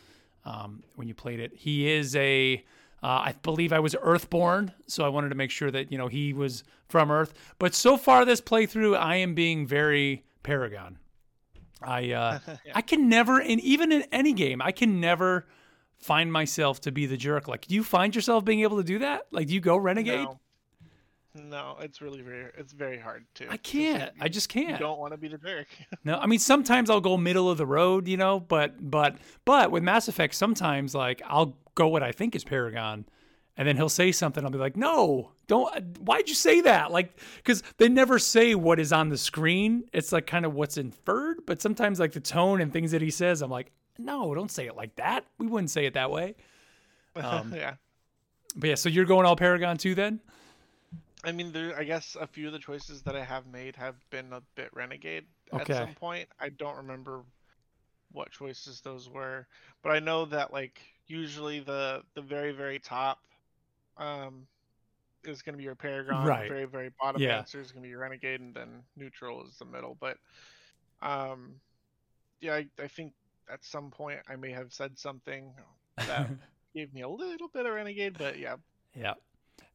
[0.44, 1.52] um, when you played it.
[1.54, 2.64] He is a,
[3.02, 6.08] uh, I believe I was Earthborn, so I wanted to make sure that you know
[6.08, 7.34] he was from Earth.
[7.58, 10.98] But so far this playthrough, I am being very Paragon.
[11.82, 12.56] I uh, yeah.
[12.74, 15.46] I can never, and even in any game, I can never
[15.98, 17.48] find myself to be the jerk.
[17.48, 19.26] Like, do you find yourself being able to do that?
[19.30, 20.24] Like, do you go renegade?
[20.24, 20.40] No.
[21.36, 23.50] No, it's really very it's very hard to.
[23.50, 24.12] I can't.
[24.20, 24.70] I just can't.
[24.70, 25.66] You don't want to be the jerk.
[26.04, 29.72] no, I mean sometimes I'll go middle of the road, you know, but but but
[29.72, 33.04] with Mass Effect sometimes like I'll go what I think is Paragon
[33.56, 34.44] and then he'll say something.
[34.44, 35.98] I'll be like, no, don't.
[35.98, 36.90] Why'd you say that?
[36.90, 39.84] Like, because they never say what is on the screen.
[39.92, 41.46] It's like kind of what's inferred.
[41.46, 44.66] But sometimes, like the tone and things that he says, I'm like, no, don't say
[44.66, 45.24] it like that.
[45.38, 46.34] We wouldn't say it that way.
[47.16, 47.74] Um, yeah.
[48.56, 50.18] But yeah, so you're going all Paragon too then?
[51.22, 51.78] I mean, there.
[51.78, 54.70] I guess a few of the choices that I have made have been a bit
[54.72, 55.74] renegade okay.
[55.74, 56.28] at some point.
[56.40, 57.22] I don't remember
[58.10, 59.46] what choices those were,
[59.82, 63.20] but I know that like usually the the very very top
[63.98, 64.46] um
[65.24, 66.48] is going to be your paragon right.
[66.48, 67.38] very very bottom yeah.
[67.38, 70.16] answer is going to be your renegade and then neutral is the middle but
[71.02, 71.54] um
[72.40, 73.12] yeah I, I think
[73.52, 75.52] at some point i may have said something
[76.06, 76.28] that
[76.74, 78.56] gave me a little bit of renegade but yeah
[78.94, 79.14] yeah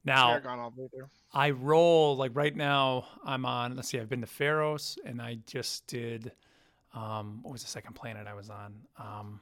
[0.03, 1.09] now paragon all the way through.
[1.33, 5.37] i roll like right now i'm on let's see i've been to Feros and i
[5.45, 6.31] just did
[6.93, 9.39] um what was the second planet i was on um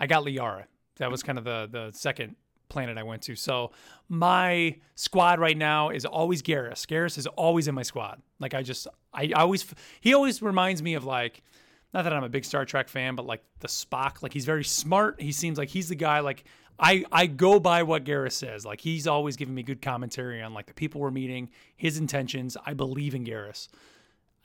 [0.00, 0.64] i got liara
[0.98, 2.36] that was kind of the the second
[2.68, 3.36] planet I went to.
[3.36, 3.72] So
[4.08, 6.86] my squad right now is always Garrus.
[6.86, 8.22] Garrus is always in my squad.
[8.38, 9.64] Like I just I, I always
[10.00, 11.42] he always reminds me of like
[11.94, 14.22] not that I'm a big Star Trek fan, but like the Spock.
[14.22, 15.20] Like he's very smart.
[15.20, 16.20] He seems like he's the guy.
[16.20, 16.44] Like
[16.78, 18.64] I I go by what Garrus says.
[18.64, 22.56] Like he's always giving me good commentary on like the people we're meeting, his intentions.
[22.64, 23.68] I believe in Garrus.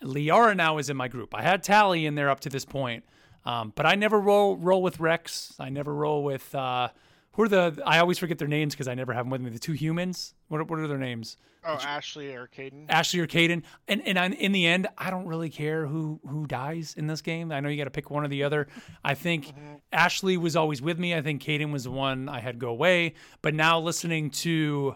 [0.01, 1.34] Liara now is in my group.
[1.34, 3.05] I had Tali in there up to this point,
[3.45, 5.53] um, but I never roll roll with Wrex.
[5.59, 6.53] I never roll with.
[6.53, 6.89] Uh,
[7.34, 7.81] who are the?
[7.86, 9.49] I always forget their names because I never have them with me.
[9.49, 10.34] The two humans.
[10.47, 11.38] What are, what are their names?
[11.65, 12.86] Oh, Ashley or Kaidan.
[12.89, 13.63] Ashley or Kaidan.
[13.88, 17.51] And and in the end, I don't really care who who dies in this game.
[17.51, 18.67] I know you got to pick one or the other.
[19.03, 19.75] I think mm-hmm.
[19.91, 21.15] Ashley was always with me.
[21.15, 23.15] I think Kaidan was the one I had go away.
[23.41, 24.95] But now listening to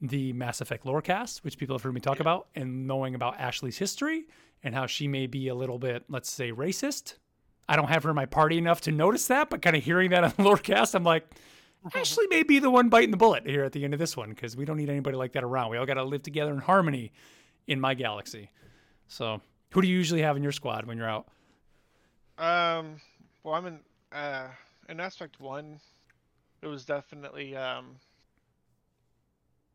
[0.00, 2.22] the Mass Effect lorecast, which people have heard me talk yeah.
[2.22, 4.26] about, and knowing about Ashley's history
[4.62, 7.14] and how she may be a little bit, let's say, racist.
[7.68, 10.10] I don't have her in my party enough to notice that, but kind of hearing
[10.10, 11.24] that on the lorecast, I'm like,
[11.94, 14.30] Ashley may be the one biting the bullet here at the end of this one
[14.30, 15.70] because we don't need anybody like that around.
[15.70, 17.12] We all got to live together in harmony
[17.66, 18.50] in my galaxy.
[19.06, 19.40] So,
[19.70, 21.28] who do you usually have in your squad when you're out?
[22.38, 23.00] Um,
[23.42, 23.80] well, I'm in
[24.12, 24.48] uh
[24.88, 25.80] in aspect one.
[26.62, 27.96] It was definitely um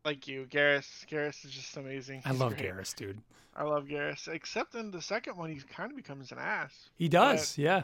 [0.04, 1.06] like you, Garrus.
[1.10, 2.22] Garrus is just amazing.
[2.24, 2.72] He's I love great.
[2.72, 3.20] Garrus, dude.
[3.56, 4.28] I love Garrus.
[4.28, 6.90] Except in the second one, he kind of becomes an ass.
[6.96, 7.82] He does, but, yeah.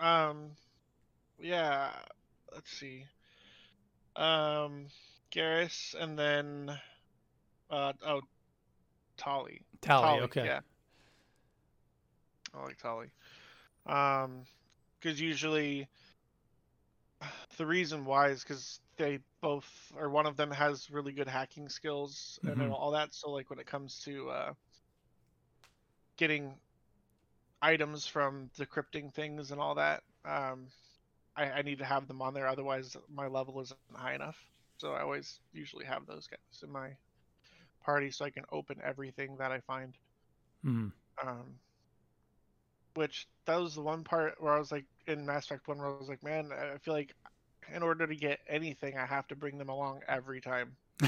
[0.00, 0.50] Um,
[1.40, 1.90] yeah.
[2.52, 3.04] Let's see.
[4.14, 4.86] Um,
[5.30, 6.78] Garrus, and then,
[7.70, 8.22] uh, oh,
[9.16, 9.62] Tali.
[9.80, 10.44] Tali, okay.
[10.44, 10.60] Yeah.
[12.54, 13.08] I like Tali.
[13.86, 14.42] Um,
[14.98, 15.88] because usually
[17.56, 21.68] the reason why is because they both or one of them has really good hacking
[21.68, 22.60] skills mm-hmm.
[22.60, 23.14] and all that.
[23.14, 24.52] So like when it comes to uh,
[26.16, 26.54] getting
[27.62, 30.66] items from decrypting things and all that, um,
[31.36, 32.48] I, I need to have them on there.
[32.48, 34.36] Otherwise, my level isn't high enough.
[34.78, 36.90] So I always usually have those guys in my
[37.82, 39.94] party so I can open everything that I find.
[40.64, 40.92] Mm.
[41.24, 41.54] Um,
[42.96, 45.88] which that was the one part where I was like in Mass Effect One, where
[45.88, 47.14] I was like, man, I feel like
[47.74, 50.76] in order to get anything, I have to bring them along every time.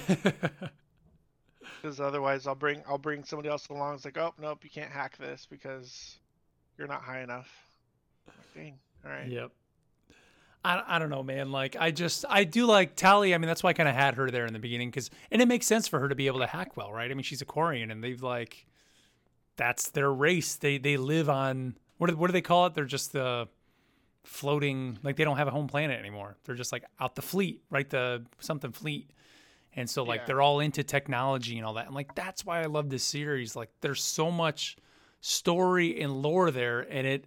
[1.80, 3.94] Because otherwise, I'll bring I'll bring somebody else along.
[3.94, 6.16] It's like, oh nope, you can't hack this because
[6.76, 7.48] you're not high enough.
[8.26, 8.78] Like, Dang.
[9.04, 9.28] All right.
[9.28, 9.50] Yep.
[10.64, 11.52] I, I don't know, man.
[11.52, 13.32] Like, I just, I do like Tali.
[13.32, 15.40] I mean, that's why I kind of had her there in the beginning because, and
[15.40, 17.10] it makes sense for her to be able to hack well, right?
[17.10, 18.66] I mean, she's a Quarian and they've like,
[19.56, 20.56] that's their race.
[20.56, 22.74] They, they live on, what do, what do they call it?
[22.74, 23.48] They're just the,
[24.28, 26.36] floating like they don't have a home planet anymore.
[26.44, 27.88] They're just like out the fleet, right?
[27.88, 29.10] The something fleet.
[29.74, 30.26] And so like yeah.
[30.26, 31.86] they're all into technology and all that.
[31.86, 33.56] And like that's why I love this series.
[33.56, 34.76] Like there's so much
[35.20, 37.26] story and lore there and it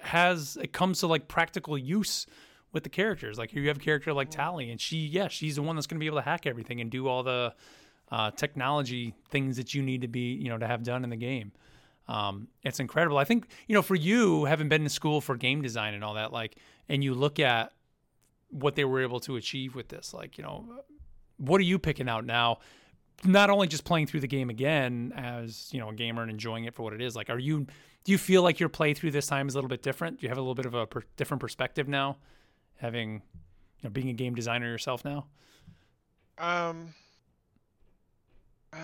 [0.00, 2.26] has it comes to like practical use
[2.72, 3.38] with the characters.
[3.38, 5.86] Like here you have a character like Tali and she yeah, she's the one that's
[5.86, 7.54] going to be able to hack everything and do all the
[8.10, 11.16] uh, technology things that you need to be, you know, to have done in the
[11.16, 11.50] game.
[12.08, 13.18] Um, it's incredible.
[13.18, 16.14] I think you know for you having been in school for game design and all
[16.14, 16.56] that, like,
[16.88, 17.72] and you look at
[18.50, 20.64] what they were able to achieve with this, like, you know,
[21.36, 22.58] what are you picking out now?
[23.24, 26.64] Not only just playing through the game again as you know a gamer and enjoying
[26.64, 27.16] it for what it is.
[27.16, 27.66] Like, are you?
[28.04, 30.20] Do you feel like your playthrough this time is a little bit different?
[30.20, 32.18] Do you have a little bit of a per- different perspective now,
[32.76, 35.26] having you know being a game designer yourself now?
[36.38, 36.94] Um,
[38.72, 38.76] uh,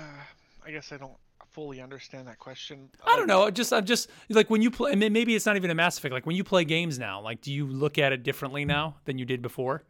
[0.64, 1.12] I guess I don't
[1.52, 2.88] fully understand that question.
[3.04, 3.50] I don't know.
[3.50, 4.94] Just I'm just like when you play.
[4.94, 6.12] Maybe it's not even a Mass Effect.
[6.12, 9.18] Like when you play games now, like do you look at it differently now than
[9.18, 9.84] you did before?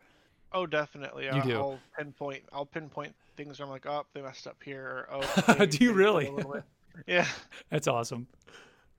[0.52, 1.24] Oh, definitely.
[1.24, 1.54] You I'll, do.
[1.54, 2.42] I'll pinpoint.
[2.52, 5.06] I'll pinpoint things where I'm like, oh, they messed up here.
[5.10, 6.30] Or, oh, do you really?
[7.06, 7.26] yeah.
[7.70, 8.26] That's awesome.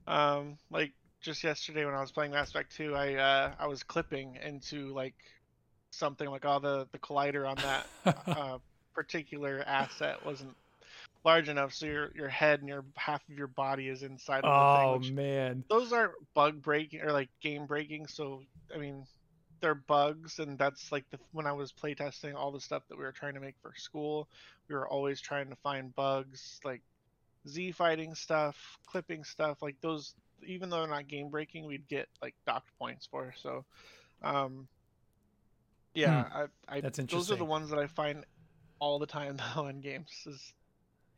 [0.08, 0.92] Um, like
[1.22, 4.94] just yesterday when I was playing Mass Effect 2, I uh, I was clipping into
[4.94, 5.16] like
[5.92, 7.88] something like oh the the collider on that
[8.28, 8.58] uh,
[8.96, 10.56] particular asset wasn't
[11.26, 14.54] large enough so your your head and your half of your body is inside of
[14.54, 18.42] oh the thing, Oh man those aren't bug breaking or like game breaking so
[18.74, 19.06] i mean
[19.62, 23.04] they're bugs and that's like the when i was playtesting all the stuff that we
[23.04, 24.28] were trying to make for school
[24.68, 26.82] we were always trying to find bugs like
[27.48, 30.14] z fighting stuff clipping stuff like those
[30.46, 33.64] even though they're not game breaking we'd get like docked points for so
[34.24, 34.68] um
[35.94, 36.38] yeah Hmm.
[36.70, 37.20] I, I That's interesting.
[37.20, 38.26] those are the ones that i find
[38.80, 40.54] all the time though in games is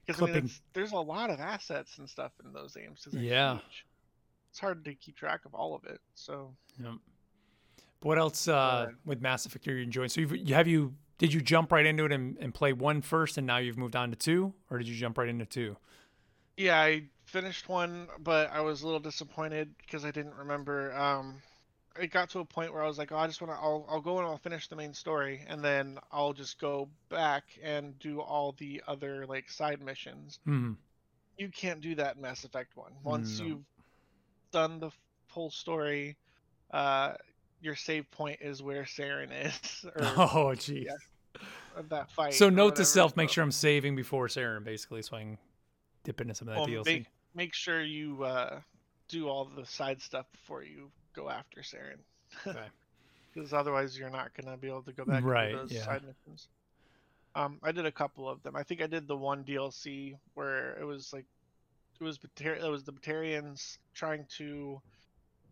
[0.05, 3.53] because I mean, there's a lot of assets and stuff in those games Yeah.
[3.55, 3.85] huge.
[4.49, 6.93] it's hard to keep track of all of it so Yep.
[8.01, 8.95] But what else uh, Right.
[9.05, 10.09] with Mass Effect are you enjoying?
[10.09, 13.01] So you've, you have you did you jump right into it and, and play one
[13.01, 15.77] first, and now you've moved on to two, or did you jump right into two?
[16.57, 20.93] Yeah, I finished one, but I was a little disappointed because I didn't remember.
[20.93, 21.41] Um,
[21.99, 23.57] it got to a point where I was like, "Oh, I just want to.
[23.59, 27.43] I'll, I'll go and I'll finish the main story, and then I'll just go back
[27.63, 30.73] and do all the other like side missions." Hmm.
[31.37, 32.93] You can't do that in Mass Effect One.
[33.03, 33.45] Once No.
[33.45, 33.65] you've
[34.51, 34.89] done the
[35.27, 36.15] full story,
[36.71, 37.13] uh,
[37.61, 40.85] your save point is where Saren is, or Oh, jeez.
[40.85, 41.41] yeah,
[41.89, 42.33] that fight.
[42.33, 45.37] So note to self: make sure I'm saving before Saren, basically, so I can
[46.03, 46.85] dip into some of that Well, DLC.
[46.85, 48.59] make make sure you uh,
[49.09, 51.99] do all the side stuff before you go after Saren.
[52.47, 52.59] Okay.
[53.33, 55.83] Because otherwise, you're not gonna be able to go back Right, to those yeah.
[55.83, 56.47] side missions.
[57.35, 58.55] Um, I did a couple of them.
[58.55, 61.25] I think I did the one DLC where it was like,
[61.99, 64.81] it was Batar- it was the Batarians trying to,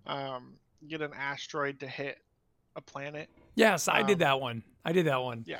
[0.08, 0.54] um,
[0.88, 2.20] get an asteroid to hit
[2.78, 3.30] a planet.
[3.56, 4.64] Yes, I did Um, that one.
[4.86, 5.44] I did that one.
[5.46, 5.60] Yeah,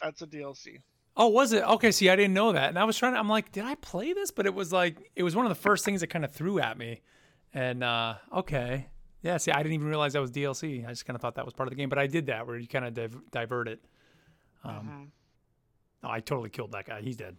[0.00, 0.80] that's a DLC.
[1.18, 1.62] Oh, was it?
[1.64, 2.70] Okay, see, I didn't know that.
[2.70, 4.30] And I was trying to, I'm like, did I play this?
[4.30, 6.60] But it was like, it was one of the first things that kind of threw
[6.60, 7.02] at me.
[7.52, 8.86] And, uh, okay.
[9.22, 10.84] Yeah, see, I didn't even realize that was DLC.
[10.86, 11.88] I just kind of thought that was part of the game.
[11.88, 13.80] But I did that where you kind of div- divert it.
[14.64, 15.10] Um,
[16.04, 16.06] Mhm.
[16.08, 17.00] oh, I totally killed that guy.
[17.00, 17.36] He's dead.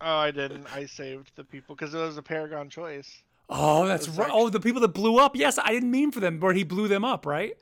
[0.00, 0.66] Oh, I didn't.
[0.74, 3.22] I saved the people because it was a Paragon choice.
[3.48, 4.30] Oh, that's was right.
[4.32, 5.36] Oh, the people that blew up.
[5.36, 7.56] Yes, I didn't mean for them, where he blew them up, right?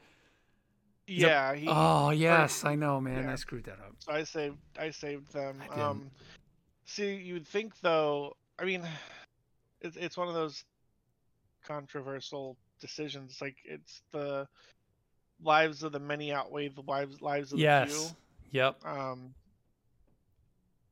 [1.06, 1.54] Yeah.
[1.54, 3.24] He, Oh, yes, I know, man.
[3.24, 3.32] yeah.
[3.32, 3.94] I screwed that up.
[3.98, 5.60] So I saved I saved them.
[5.70, 5.80] I.
[5.80, 6.10] Um,
[6.86, 8.36] see, you'd think though.
[8.58, 8.82] I mean,
[9.82, 10.64] it's it's one of those
[11.64, 13.38] controversial decisions.
[13.40, 14.46] Like it's the
[15.42, 18.14] lives of the many outweigh the lives lives of the Yes.
[18.50, 18.84] Yep.
[18.84, 19.34] Um,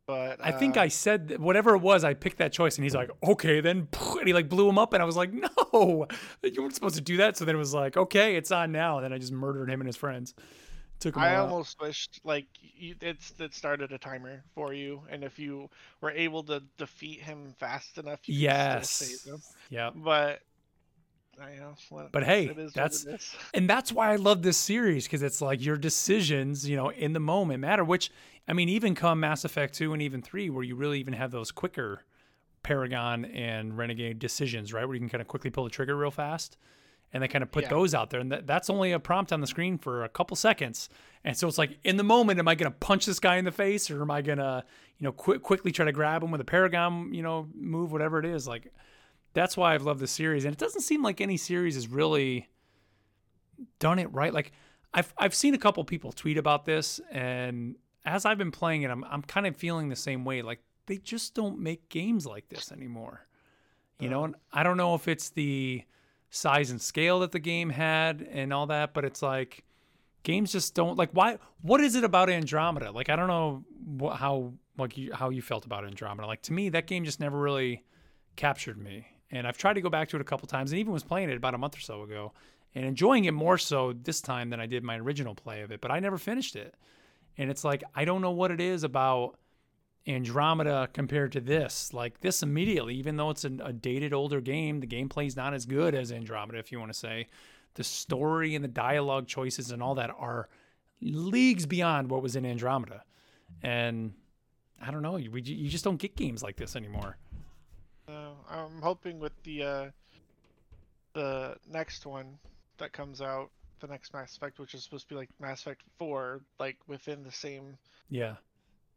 [0.07, 2.95] but I think uh, I said whatever it was, I picked that choice, and he's
[2.97, 3.87] like, "Okay, then,"
[4.19, 5.33] and he like blew him up, and I was like,
[5.73, 6.07] "No,
[6.43, 8.97] you weren't supposed to do that." So then it was like, "Okay, it's on now."
[8.97, 10.35] And then I just murdered him and his friends.
[10.99, 11.51] Took him I all out.
[11.51, 16.11] almost wished like you, it's it started a timer for you, and if you were
[16.11, 18.91] able to defeat him fast enough, you Yes.
[18.91, 19.41] still save him.
[19.71, 19.93] Yep.
[19.97, 20.41] But
[21.41, 21.75] I know.
[21.91, 25.23] what- But hey, it is what that's- And that's why I love this series because
[25.23, 27.85] it's like your decisions, you know, in the moment matter.
[27.85, 28.11] Which
[28.49, 31.31] I mean, even come Mass Effect two and even three, where you really even have
[31.31, 32.05] those quicker
[32.63, 34.85] Paragon and Renegade decisions, right?
[34.85, 36.59] Where you can kind of quickly pull the trigger real fast,
[37.13, 37.71] and they kind of put Yeah.
[37.71, 40.37] those out there, and that, that's only a prompt on the screen for a couple
[40.37, 40.89] seconds.
[41.25, 43.45] And so it's like in the moment, am I going to punch this guy in
[43.45, 44.63] the face, or am I going to,
[44.99, 48.19] you know, quick quickly try to grab him with a Paragon, you know, move, whatever
[48.19, 48.73] it is, like.
[49.33, 52.49] That's why I've loved the series, and it doesn't seem like any series has really
[53.79, 54.33] done it right.
[54.33, 54.53] Like
[54.93, 58.91] I've I've seen a couple people tweet about this, and as I've been playing it,
[58.91, 60.43] I'm I'm kind of feeling the same way.
[60.43, 63.27] Like they just don't make games like this anymore.
[64.01, 64.25] You know, uh-huh.
[64.25, 65.85] and I don't know if it's the
[66.31, 69.65] size and scale that the game had and all that, but it's like
[70.23, 72.91] games just don't like why what is it about Andromeda?
[72.91, 73.65] Like I don't know
[73.99, 76.27] what, how like you, how you felt about Andromeda.
[76.27, 77.85] Like to me that game just never really
[78.37, 79.07] captured me.
[79.31, 81.31] And I've tried to go back to it a couple times and even was playing
[81.31, 82.33] it about a month or so ago
[82.75, 85.81] and enjoying it more so this time than I did my original play of it,
[85.81, 86.75] but I never finished it.
[87.39, 89.39] And it's like I don't know what it is about
[90.07, 91.93] Andromeda compared to this.
[91.93, 95.67] Like this immediately, even though it's a, a dated older game, the gameplay's not as
[95.67, 97.29] good as Andromeda, if you want to say.
[97.75, 100.49] The story and the dialogue choices and all that are
[101.01, 103.05] leagues beyond what was in Andromeda.
[103.63, 104.13] And
[104.83, 107.17] I don't know, you just don't get games like this anymore.
[108.49, 109.91] I'm hoping with the uh,
[111.15, 112.39] the next one
[112.79, 113.51] that comes out,
[113.81, 117.23] the next Mass Effect, which is supposed to be like Mass Effect Four, like within
[117.23, 117.77] the same
[118.09, 118.37] Yeah.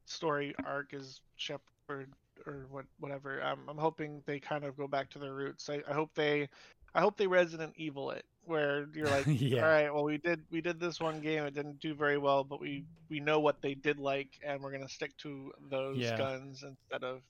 [0.05, 2.09] story arc as Shepard
[2.45, 3.41] or what whatever.
[3.43, 5.69] Um, I'm hoping they kind of go back to their roots.
[5.69, 6.49] I, I hope they,
[6.93, 9.61] I hope they Resident Evil it, where you're like, Yeah.
[9.61, 12.43] all right, well we did we did this one game, it didn't do very well,
[12.43, 16.17] but we we know what they did like, and we're gonna stick to those Yeah.
[16.17, 17.21] guns instead of,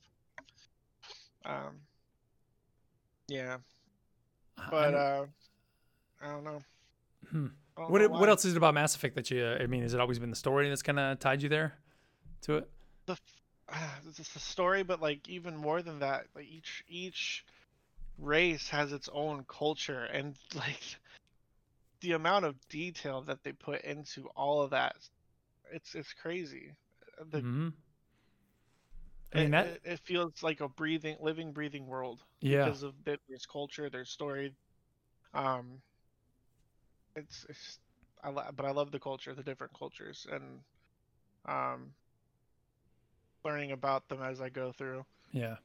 [1.45, 1.79] um,
[3.27, 3.57] yeah.
[4.57, 5.25] I- I But don't- uh,
[6.21, 6.63] I don't know.
[7.29, 7.47] Hmm.
[7.75, 9.45] What what else is it about Mass Effect that you?
[9.47, 11.73] I mean, has it always been the story that's kind of tied you there
[12.41, 12.69] to it?
[13.07, 13.17] The
[13.67, 17.43] uh, it's the story, but like even more than that, like each each
[18.19, 20.83] race has its own culture, and like
[22.01, 24.95] the amount of detail that they put into all of that,
[25.71, 26.73] it's it's crazy.
[27.31, 27.69] The, mm-hmm.
[29.33, 29.67] I mean, that...
[29.67, 32.21] it, it, feels like a breathing, living, breathing world.
[32.39, 32.65] Yeah.
[32.65, 33.17] Because of their
[33.51, 34.53] culture, their story.
[35.33, 35.81] Um,
[37.15, 37.79] it's, it's
[38.23, 40.43] I but I love the culture, the different cultures, and
[41.45, 41.91] um,
[43.43, 45.05] learning about them as I go through.
[45.31, 45.55] Yeah.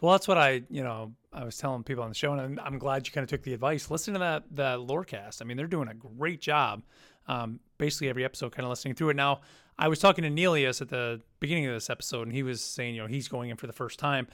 [0.00, 2.78] Well, that's what I, you know, I was telling people on the show, and I'm
[2.78, 3.90] glad you kind of took the advice.
[3.90, 5.40] Listen to that that lorecast.
[5.40, 6.82] I mean, they're doing a great job.
[7.26, 9.16] Um, basically, every episode, kind of listening through it.
[9.16, 9.40] Now,
[9.78, 12.94] I was talking to Nelius at the beginning of this episode, and he was saying,
[12.94, 14.26] you know, he's going in for the first time.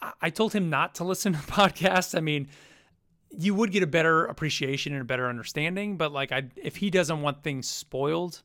[0.00, 2.16] I, I told him not to listen to podcasts.
[2.16, 2.48] I mean,
[3.30, 6.90] you would get a better appreciation and a better understanding, but like, I if he
[6.90, 8.42] doesn't want things spoiled,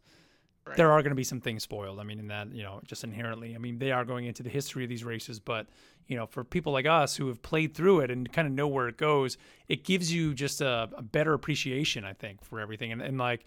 [0.65, 0.77] Right.
[0.77, 1.99] There are going to be some things spoiled.
[1.99, 3.53] I mean, in that, you know, just inherently.
[3.53, 5.67] I mean, they are going into the history of these races, but,
[6.07, 8.67] you know, for people like us who have played through it and kind of know
[8.67, 9.37] where it goes,
[9.67, 12.93] it gives you just a, a better appreciation, I think, for everything.
[12.93, 13.43] And, and like,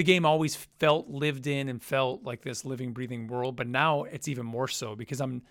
[0.00, 4.04] the game always felt lived in and felt like this living, breathing world, but now
[4.04, 5.42] it's even more so because I'm.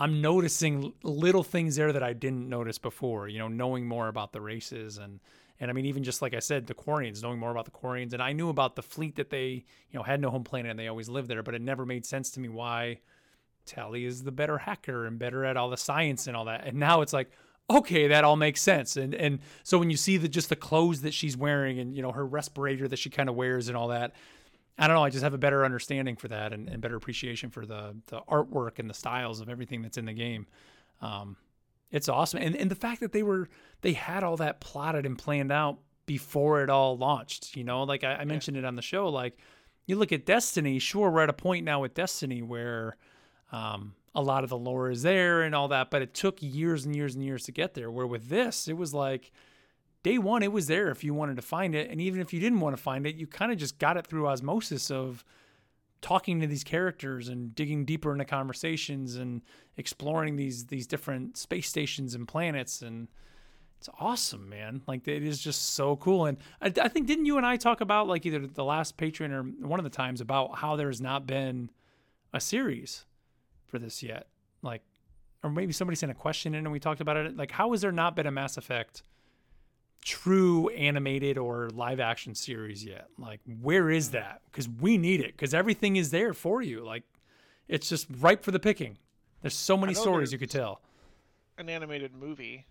[0.00, 4.32] I'm noticing little things there that I didn't notice before, you know, knowing more about
[4.32, 5.18] the races and
[5.58, 8.12] and I mean, even just like I said, the Quarians, knowing more about the Quarians,
[8.12, 10.78] and I knew about the fleet that they, you know, had no home planet and
[10.78, 13.00] they always lived there, but it never made sense to me why
[13.66, 16.64] Tali is the better hacker and better at all the science and all that.
[16.64, 17.32] And now it's like,
[17.70, 18.96] okay, that all makes sense.
[18.96, 22.02] And and so when you see the just the clothes that she's wearing and you
[22.02, 24.14] know her respirator that she kind of wears and all that,
[24.78, 25.04] I don't know.
[25.04, 28.20] I just have a better understanding for that and, and better appreciation for the the
[28.22, 30.46] artwork and the styles of everything that's in the game.
[31.00, 31.36] Um,
[31.90, 32.40] it's awesome.
[32.40, 33.48] And and the fact that they were
[33.82, 38.02] they had all that plotted and planned out before it all launched, you know, like
[38.02, 38.62] I, I mentioned yeah.
[38.62, 39.36] it on the show, like
[39.86, 42.96] you look at Destiny, sure, we're at a point now with Destiny where
[43.52, 46.84] um, a lot of the lore is there and all that, but it took years
[46.84, 47.90] and years and years to get there.
[47.90, 49.30] Where with this, it was like
[50.02, 51.90] day one, it was there if you wanted to find it.
[51.90, 54.06] And even if you didn't want to find it, you kind of just got it
[54.06, 55.24] through osmosis of
[56.00, 59.42] talking to these characters and digging deeper into conversations and
[59.76, 63.08] exploring these these different space stations and planets and
[63.78, 67.36] it's awesome man like it is just so cool and I, I, think didn't you
[67.36, 70.58] and i talk about like either the last patreon or one of the times about
[70.58, 71.70] how there's not been
[72.32, 73.04] a series
[73.68, 74.26] for this yet
[74.62, 74.82] like
[75.44, 77.80] or maybe somebody sent a question in and we talked about it like how has
[77.80, 79.02] there not been a mass effect
[80.08, 83.08] true animated or live action series yet.
[83.18, 84.40] Like, where is that?
[84.50, 85.36] Because we need it.
[85.36, 86.84] Because everything is there for you.
[86.84, 87.02] Like,
[87.68, 88.98] it's just ripe for the picking.
[89.42, 90.80] There's so many stories you could tell.
[91.58, 92.66] An animated movie.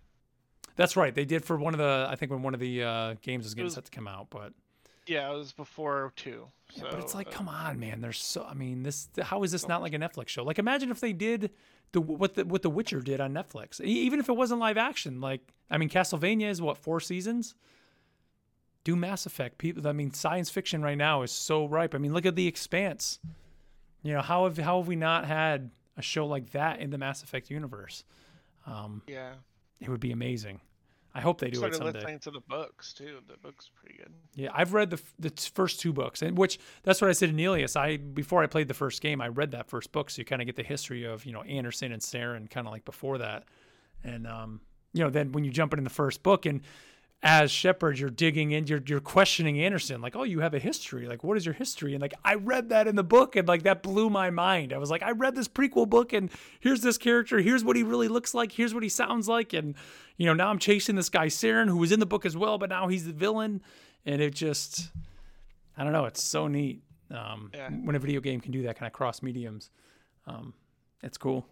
[0.76, 1.14] That's right.
[1.14, 2.06] They did for one of the.
[2.10, 4.28] I think when one of the uh, games was getting was, set to come out,
[4.30, 4.52] but.
[5.08, 6.46] Yeah, it was before two.
[6.70, 8.00] So, yeah, but it's like, uh, come on, man.
[8.00, 8.44] There's so.
[8.48, 9.08] I mean, this.
[9.22, 10.44] How is this not like a Netflix show?
[10.44, 11.50] Like, imagine if they did
[11.92, 13.80] the what the what The Witcher did on Netflix.
[13.80, 15.40] Even if it wasn't live action, like
[15.70, 17.54] I mean, Castlevania is what four seasons.
[18.84, 19.58] Do Mass Effect.
[19.58, 21.94] People, I mean, science fiction right now is so ripe.
[21.94, 23.18] I mean, look at The Expanse.
[24.02, 26.98] You know how have how have we not had a show like that in the
[26.98, 28.04] Mass Effect universe?
[28.66, 29.32] Um, yeah,
[29.80, 30.60] it would be amazing.
[31.14, 31.98] I hope they do started it someday.
[31.98, 33.18] listening to the books too.
[33.26, 34.12] The books pretty good.
[34.34, 37.34] Yeah, I've read the the first two books, and which that's what I said to
[37.34, 37.76] Nelius.
[37.76, 40.42] I before I played the first game, I read that first book, so you kind
[40.42, 43.44] of get the history of you know Anderson and Saren, kind of like before that,
[44.04, 44.60] and um,
[44.92, 46.60] you know then when you jump in the first book and
[47.22, 51.06] as Shepard, you're digging in, you're you're questioning Anderson, like, oh, you have a history.
[51.06, 51.92] Like, what is your history?
[51.94, 54.72] And like, I read that in the book, and like that blew my mind.
[54.72, 56.30] I was like, I read this prequel book, and
[56.60, 59.74] here's this character, here's what he really looks like, here's what he sounds like, and
[60.16, 62.56] you know, now I'm chasing this guy Saren, who was in the book as well,
[62.56, 63.62] but now he's the villain,
[64.06, 64.90] and it just,
[65.76, 66.82] I don't know, it's so neat.
[67.10, 67.70] Um, yeah.
[67.70, 69.70] when a video game can do that kind of cross mediums,
[70.26, 70.52] um,
[71.02, 71.46] it's cool.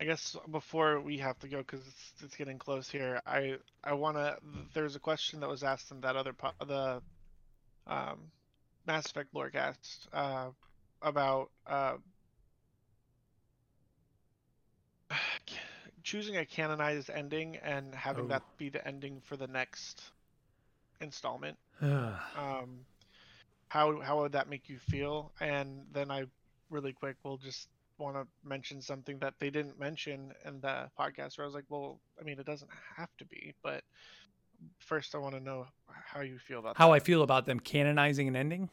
[0.00, 3.94] I guess before we have to go because it's, it's getting close here, I I
[3.94, 4.36] want to.
[4.74, 7.00] There's a question that was asked in that other po- the
[7.86, 8.18] um,
[8.86, 10.48] Mass Effect lorecast uh,
[11.00, 11.94] about uh,
[16.02, 18.28] choosing a canonized ending and having oh.
[18.28, 20.02] that be the ending for the next
[21.00, 21.56] installment.
[21.80, 22.84] um,
[23.68, 25.32] how how would that make you feel?
[25.40, 26.24] And then I
[26.70, 27.68] really quick will just
[27.98, 31.64] want to mention something that they didn't mention in the podcast where I was like,
[31.68, 33.82] well, I mean, it doesn't have to be, but
[34.78, 36.94] first I want to know how you feel about how that.
[36.94, 38.68] I feel about them canonizing an ending.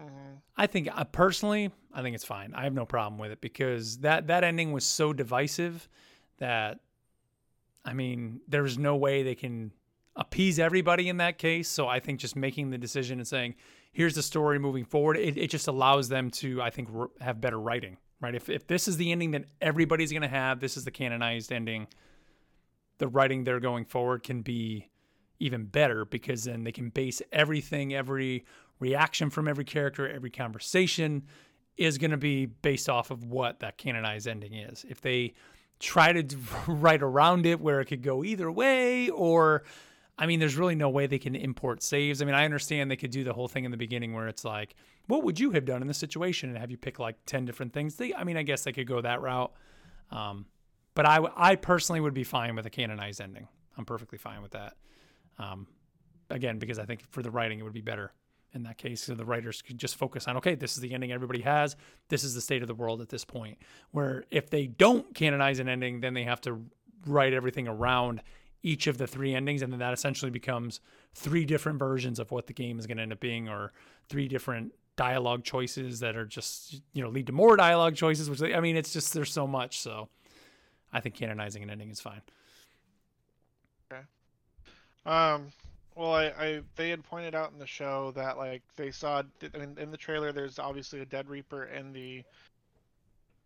[0.00, 0.34] Mm-hmm.
[0.56, 2.54] I think uh, personally, I think it's fine.
[2.54, 5.88] I have no problem with it because that that ending was so divisive
[6.38, 6.80] that
[7.84, 9.72] I mean, there's no way they can
[10.16, 11.68] appease everybody in that case.
[11.68, 13.54] So I think just making the decision and saying,
[13.92, 16.88] here's the story moving forward, it, it just allows them to, I think,
[17.20, 18.34] have better writing, right?
[18.34, 21.52] If, if this is the ending that everybody's going to have, this is the canonized
[21.52, 21.86] ending,
[22.98, 24.88] the writing they're going forward can be
[25.38, 28.44] even better because then they can base everything, every
[28.78, 31.22] reaction from every character, every conversation
[31.76, 34.84] is going to be based off of what that canonized ending is.
[34.88, 35.34] If they
[35.78, 36.36] try to
[36.66, 39.64] write around it where it could go either way or
[40.18, 42.20] I mean, there's really no way they can import saves.
[42.20, 44.44] I mean, I understand they could do the whole thing in the beginning where it's
[44.44, 44.74] like,
[45.06, 46.50] what would you have done in this situation?
[46.50, 47.96] And have you pick like 10 different things.
[47.96, 49.52] They, I mean, I guess they could go that route.
[50.10, 50.46] Um,
[50.94, 53.48] but I, I personally would be fine with a canonized ending.
[53.78, 54.74] I'm perfectly fine with that.
[55.38, 55.66] Um,
[56.28, 58.12] again, because I think for the writing, it would be better
[58.52, 59.02] in that case.
[59.02, 61.76] So the writers could just focus on, okay, this is the ending everybody has.
[62.08, 63.58] This is the state of the world at this point.
[63.92, 66.62] Where if they don't canonize an ending, then they have to
[67.06, 68.22] write everything around
[68.62, 70.80] each of the three endings, and then that essentially becomes
[71.14, 73.72] three different versions of what the game is going to end up being, or
[74.08, 78.28] three different dialogue choices that are just you know lead to more dialogue choices.
[78.28, 79.80] Which I mean, it's just there's so much.
[79.80, 80.08] So
[80.92, 82.22] I think canonizing an ending is fine.
[83.90, 84.02] Okay.
[85.06, 85.48] Um.
[85.96, 89.22] Well, I, I they had pointed out in the show that like they saw
[89.54, 90.32] in, in the trailer.
[90.32, 92.22] There's obviously a dead reaper in the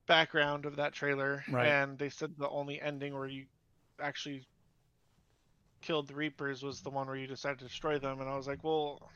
[0.06, 1.66] background of that trailer, right.
[1.66, 3.46] and they said the only ending where you
[4.00, 4.46] actually
[5.84, 8.46] killed the Reapers was the one where you decided to destroy them, and I was
[8.46, 9.10] like, well,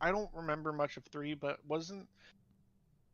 [0.00, 2.06] I don't remember much of three, but wasn't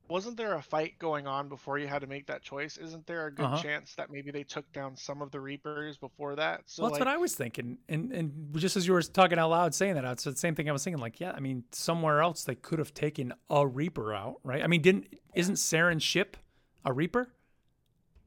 [0.09, 2.79] wasn't there a fight going on before you had to make that choice?
[2.79, 3.63] Isn't there a good uh-huh.
[3.63, 6.63] chance that maybe they took down some of the Reapers before that?
[6.65, 9.39] So well, that's like, what I was thinking, and and just as you were talking
[9.39, 11.01] out loud saying that, it's the same thing I was thinking.
[11.01, 14.63] Like, yeah, I mean, somewhere else they could have taken a Reaper out, right?
[14.63, 16.37] I mean, didn't isn't Saren's ship
[16.85, 17.29] a Reaper?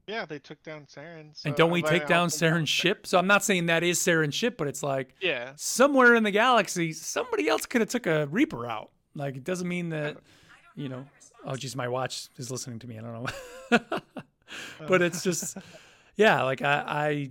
[0.06, 1.30] Yeah, they took down Saren.
[1.32, 3.06] So and don't we take down Saren's ship?
[3.06, 6.30] So I'm not saying that is Saren's ship, but it's like yeah, somewhere in the
[6.30, 8.90] galaxy, somebody else could have took a Reaper out.
[9.14, 10.16] Like it doesn't mean that,
[10.74, 11.04] you know.
[11.44, 12.98] Oh, geez, my watch is listening to me.
[12.98, 13.24] I don't
[13.70, 14.00] know.
[14.86, 15.56] but it's just,
[16.16, 17.30] yeah, like I, I,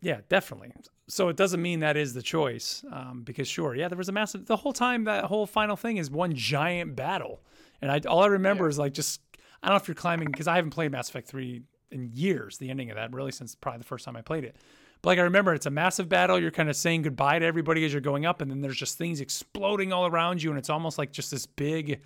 [0.00, 0.72] yeah, definitely.
[1.08, 4.12] So it doesn't mean that is the choice, um, because sure, yeah, there was a
[4.12, 4.46] massive.
[4.46, 7.42] The whole time that whole final thing is one giant battle,
[7.82, 8.70] and I all I remember yeah.
[8.70, 9.20] is like just
[9.62, 12.58] I don't know if you're climbing because I haven't played Mass Effect three in years,
[12.58, 14.56] the ending of that, really since probably the first time I played it.
[15.02, 16.40] But like I remember, it's a massive battle.
[16.40, 18.96] You're kind of saying goodbye to everybody as you're going up, and then there's just
[18.96, 22.00] things exploding all around you, and it's almost like just this big,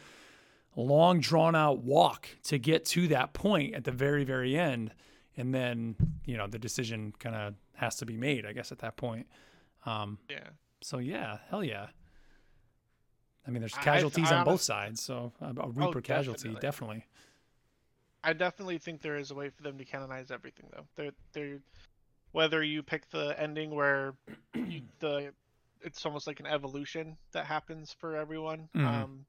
[0.76, 4.92] long drawn out walk to get to that point at the very, very end.
[5.36, 5.94] And then,
[6.24, 9.28] you know, the decision kind of has to be made, I guess, at that point.
[9.86, 10.48] Um, yeah.
[10.80, 11.86] So yeah, hell yeah.
[13.46, 16.50] I mean, there's casualties I, I on both sides, so a, a Reaper oh, casualty,
[16.54, 16.60] definitely.
[16.60, 17.06] definitely.
[18.24, 20.84] I definitely think there is a way for them to canonize everything, though.
[20.96, 21.58] They're, they're
[22.32, 24.14] whether you pick the ending where
[24.54, 25.32] you, the
[25.82, 28.68] it's almost like an evolution that happens for everyone.
[28.74, 28.86] Mm-hmm.
[28.86, 29.24] Um,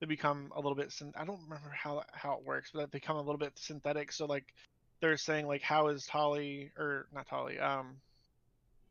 [0.00, 0.92] they become a little bit.
[1.16, 4.12] I don't remember how how it works, but they become a little bit synthetic.
[4.12, 4.44] So like
[5.00, 7.58] they're saying like how is Tali or not Tali?
[7.58, 7.96] Um,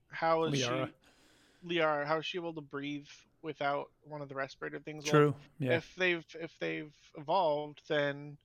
[0.10, 0.88] how is Liara.
[0.88, 1.76] she?
[1.76, 3.08] Liara, how is she able to breathe
[3.42, 5.06] without one of the respirator things?
[5.06, 5.28] True.
[5.28, 5.78] Well, yeah.
[5.78, 8.38] If they've if they've evolved, then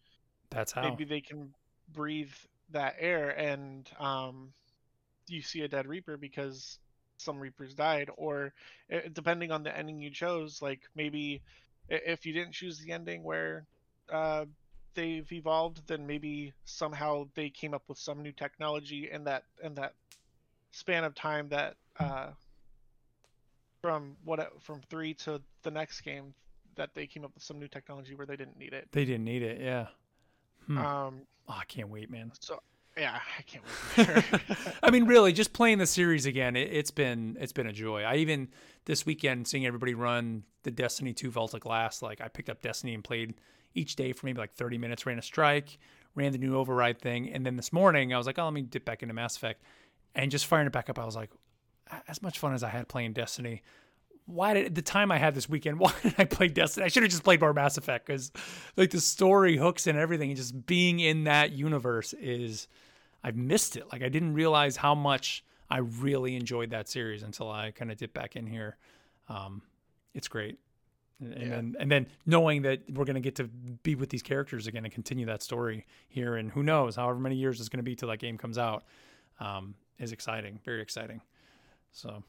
[0.51, 0.83] that's how.
[0.83, 1.53] Maybe they can
[1.93, 2.33] breathe
[2.71, 4.53] that air and um,
[5.27, 6.79] you see a dead Reaper because
[7.19, 8.53] some Reapers died, or
[9.13, 11.43] depending on the ending you chose, like maybe
[11.89, 13.67] if you didn't choose the ending where
[14.13, 14.45] uh,
[14.95, 19.75] they've evolved, then maybe somehow they came up with some new technology in that in
[19.75, 19.95] that
[20.71, 22.29] span of time that uh,
[23.83, 26.35] from what from three to the next game
[26.77, 28.89] that they came up with some new technology where they didn't need it.
[28.93, 29.89] They didn't need it, yeah.
[30.69, 30.79] Hmm.
[30.79, 32.31] Um, oh, I can't wait, man.
[32.39, 32.61] So
[32.97, 33.65] yeah, I can't
[33.97, 34.77] wait.
[34.83, 38.03] I mean, really, just playing the series again, it, has been it's been a joy.
[38.03, 38.49] I even
[38.85, 42.03] this weekend seeing everybody run the Destiny 2 Vault of Glass.
[42.03, 43.35] Like I picked up Destiny and played
[43.75, 45.07] each day for maybe like 30 minutes.
[45.07, 45.79] Ran a strike,
[46.15, 48.63] ran the new override thing, and then this morning I was like, oh, let me
[48.63, 49.63] dip back into Mass Effect,
[50.15, 50.99] and just firing it back up.
[50.99, 51.31] I was like,
[52.09, 53.63] as much fun as I had playing Destiny,
[54.29, 55.79] why did the time I had this weekend?
[55.81, 56.85] Why did I play Destiny?
[56.85, 58.31] I should have just played more Mass Effect because
[58.77, 62.69] like the story hooks and everything, and just being in that universe is
[63.25, 63.85] I've missed it.
[63.91, 67.97] Like I didn't realize how much I really enjoyed that series until I kind of
[67.97, 68.77] dipped back in here.
[69.29, 69.63] Um,
[70.15, 70.59] it's great.
[71.21, 71.49] And, yeah.
[71.49, 74.93] then and then knowing that we're gonna get to be with these characters again and
[74.93, 78.19] continue that story here, and who knows, however many years it's gonna be till that
[78.19, 78.85] game comes out,
[79.41, 81.23] um, is exciting, very exciting.
[81.93, 82.23] So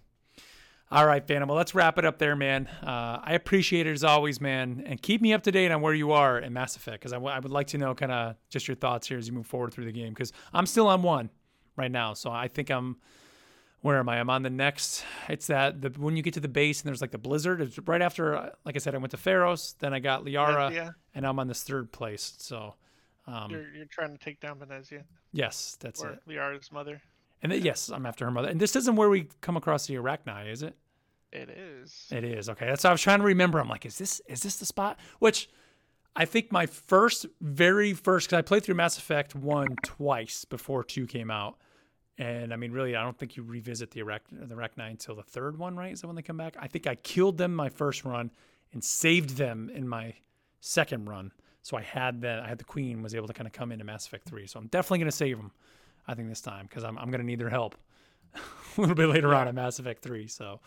[0.91, 1.47] all right, Phantom.
[1.49, 2.67] Well, let's wrap it up there, man.
[2.81, 4.83] Uh, I appreciate it as always, man.
[4.85, 7.17] And keep me up to date on where you are in Mass Effect because I,
[7.17, 9.47] w- I would like to know kind of just your thoughts here as you move
[9.47, 11.29] forward through the game because I'm still on one
[11.75, 12.13] right now.
[12.13, 12.97] So I think I'm
[13.81, 14.19] where am I?
[14.19, 15.05] I'm on the next.
[15.27, 17.61] It's that the when you get to the base and there's like the blizzard.
[17.61, 20.73] It's right after, uh, like I said, I went to Feros, then I got Liara,
[20.73, 20.91] yeah.
[21.15, 22.33] and I'm on this third place.
[22.39, 22.75] So,
[23.25, 26.19] um, You're you're trying to take down Benezia yes, that's or it.
[26.27, 27.01] Liara's mother.
[27.41, 28.49] And yes, I'm after her mother.
[28.49, 30.75] And this isn't where we come across the Arachni, is it?
[31.31, 32.07] It is.
[32.11, 32.65] It is okay.
[32.65, 33.59] That's what I was trying to remember.
[33.59, 34.99] I'm like, is this is this the spot?
[35.19, 35.49] Which
[36.15, 40.83] I think my first, very first, because I played through Mass Effect one twice before
[40.83, 41.57] two came out,
[42.17, 45.23] and I mean, really, I don't think you revisit the Iraq the Arachni until the
[45.23, 45.93] third one, right?
[45.93, 46.55] Is that when they come back?
[46.59, 48.31] I think I killed them my first run
[48.73, 50.15] and saved them in my
[50.59, 51.31] second run.
[51.61, 52.39] So I had that.
[52.39, 54.47] I had the Queen was able to kind of come into Mass Effect three.
[54.47, 55.51] So I'm definitely gonna save them.
[56.07, 57.75] I think this time because I'm I'm gonna need their help
[58.35, 60.27] a little bit later on in Mass Effect three.
[60.27, 60.59] So.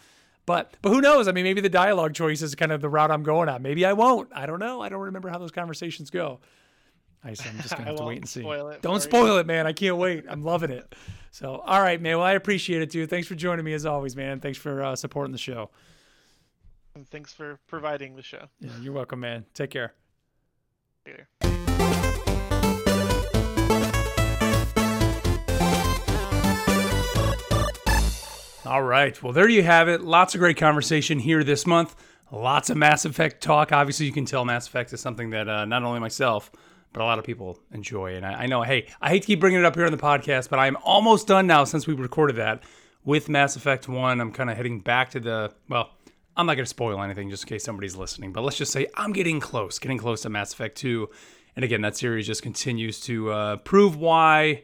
[0.45, 1.29] But but who knows?
[1.29, 3.63] I mean, maybe the dialogue choice is kind of the route I'm going on.
[3.63, 4.29] Maybe I won't.
[4.35, 4.81] I don't know.
[4.81, 6.41] I don't remember how those conversations go.
[7.25, 8.41] I am just gonna have to wait and see.
[8.41, 9.01] spoil Don't for you.
[9.01, 9.69] spoil it, man.
[9.69, 10.25] I can't wait.
[10.29, 10.93] I'm loving it.
[11.31, 12.17] So all right, man.
[12.19, 13.09] Well, I appreciate it, dude.
[13.09, 14.41] Thanks for joining me as always, man.
[14.41, 15.71] Thanks for uh, supporting the show.
[16.97, 18.47] And thanks for providing the show.
[18.59, 19.47] Yeah, you're welcome, man.
[19.55, 19.95] Take care.
[21.07, 22.09] Later.
[28.64, 29.20] All right.
[29.20, 30.02] Well, there you have it.
[30.02, 31.97] Lots of great conversation here this month.
[32.30, 33.72] Lots of Mass Effect talk.
[33.72, 36.52] Obviously, you can tell Mass Effect is something that uh, not only myself,
[36.93, 38.14] but a lot of people enjoy.
[38.14, 39.98] And I, I know, hey, I hate to keep bringing it up here on the
[39.98, 42.62] podcast, but I'm almost done now since we recorded that
[43.05, 44.20] with Mass Effect 1.
[44.20, 45.90] I'm kind of heading back to the, well,
[46.36, 48.86] I'm not going to spoil anything just in case somebody's listening, but let's just say
[48.94, 51.10] I'm getting close, getting close to Mass Effect 2.
[51.56, 54.62] And again, that series just continues to uh, prove why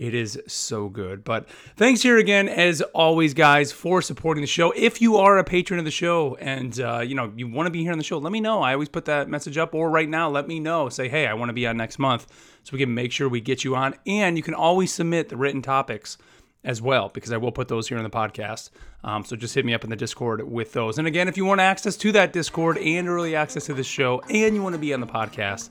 [0.00, 1.24] it is so good.
[1.24, 1.46] But
[1.76, 4.72] thanks here again, as always, guys, for supporting the show.
[4.74, 7.70] If you are a patron of the show and uh, you know you want to
[7.70, 8.62] be here on the show, let me know.
[8.62, 10.88] I always put that message up, or right now, let me know.
[10.88, 12.26] Say, hey, I want to be on next month,
[12.62, 13.94] so we can make sure we get you on.
[14.06, 16.16] And you can always submit the written topics
[16.64, 18.70] as well, because I will put those here in the podcast.
[19.04, 20.98] Um, so just hit me up in the Discord with those.
[20.98, 24.22] And again, if you want access to that Discord and early access to this show,
[24.30, 25.68] and you want to be on the podcast,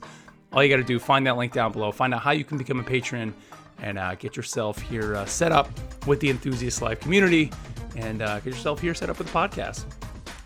[0.52, 1.90] all you got to do find that link down below.
[1.90, 3.34] Find out how you can become a patron
[3.82, 5.70] and uh, get yourself here uh, set up
[6.06, 7.50] with the Enthusiast Life community
[7.96, 9.84] and uh, get yourself here set up with the podcast.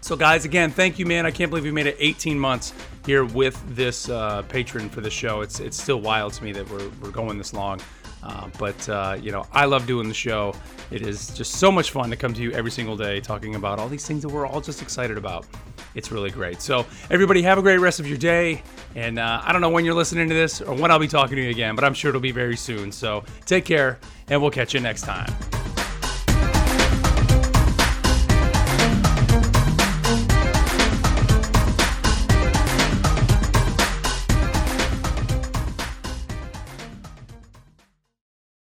[0.01, 1.25] So, guys, again, thank you, man.
[1.25, 2.75] I can't believe we made it 18 months
[3.07, 5.41] here with this uh, patron for the show.
[5.41, 7.81] It's it's still wild to me that we're, we're going this long.
[8.25, 10.55] Uh, but, uh, you know, I love doing the show.
[10.91, 13.79] It is just so much fun to come to you every single day talking about
[13.79, 15.47] all these things that we're all just excited about.
[15.95, 16.63] It's really great.
[16.63, 18.63] So, everybody, have a great rest of your day.
[18.95, 21.37] And uh, I don't know when you're listening to this or when I'll be talking
[21.37, 22.91] to you again, but I'm sure it'll be very soon.
[22.91, 23.99] So, take care,
[24.29, 25.33] and we'll catch you next time.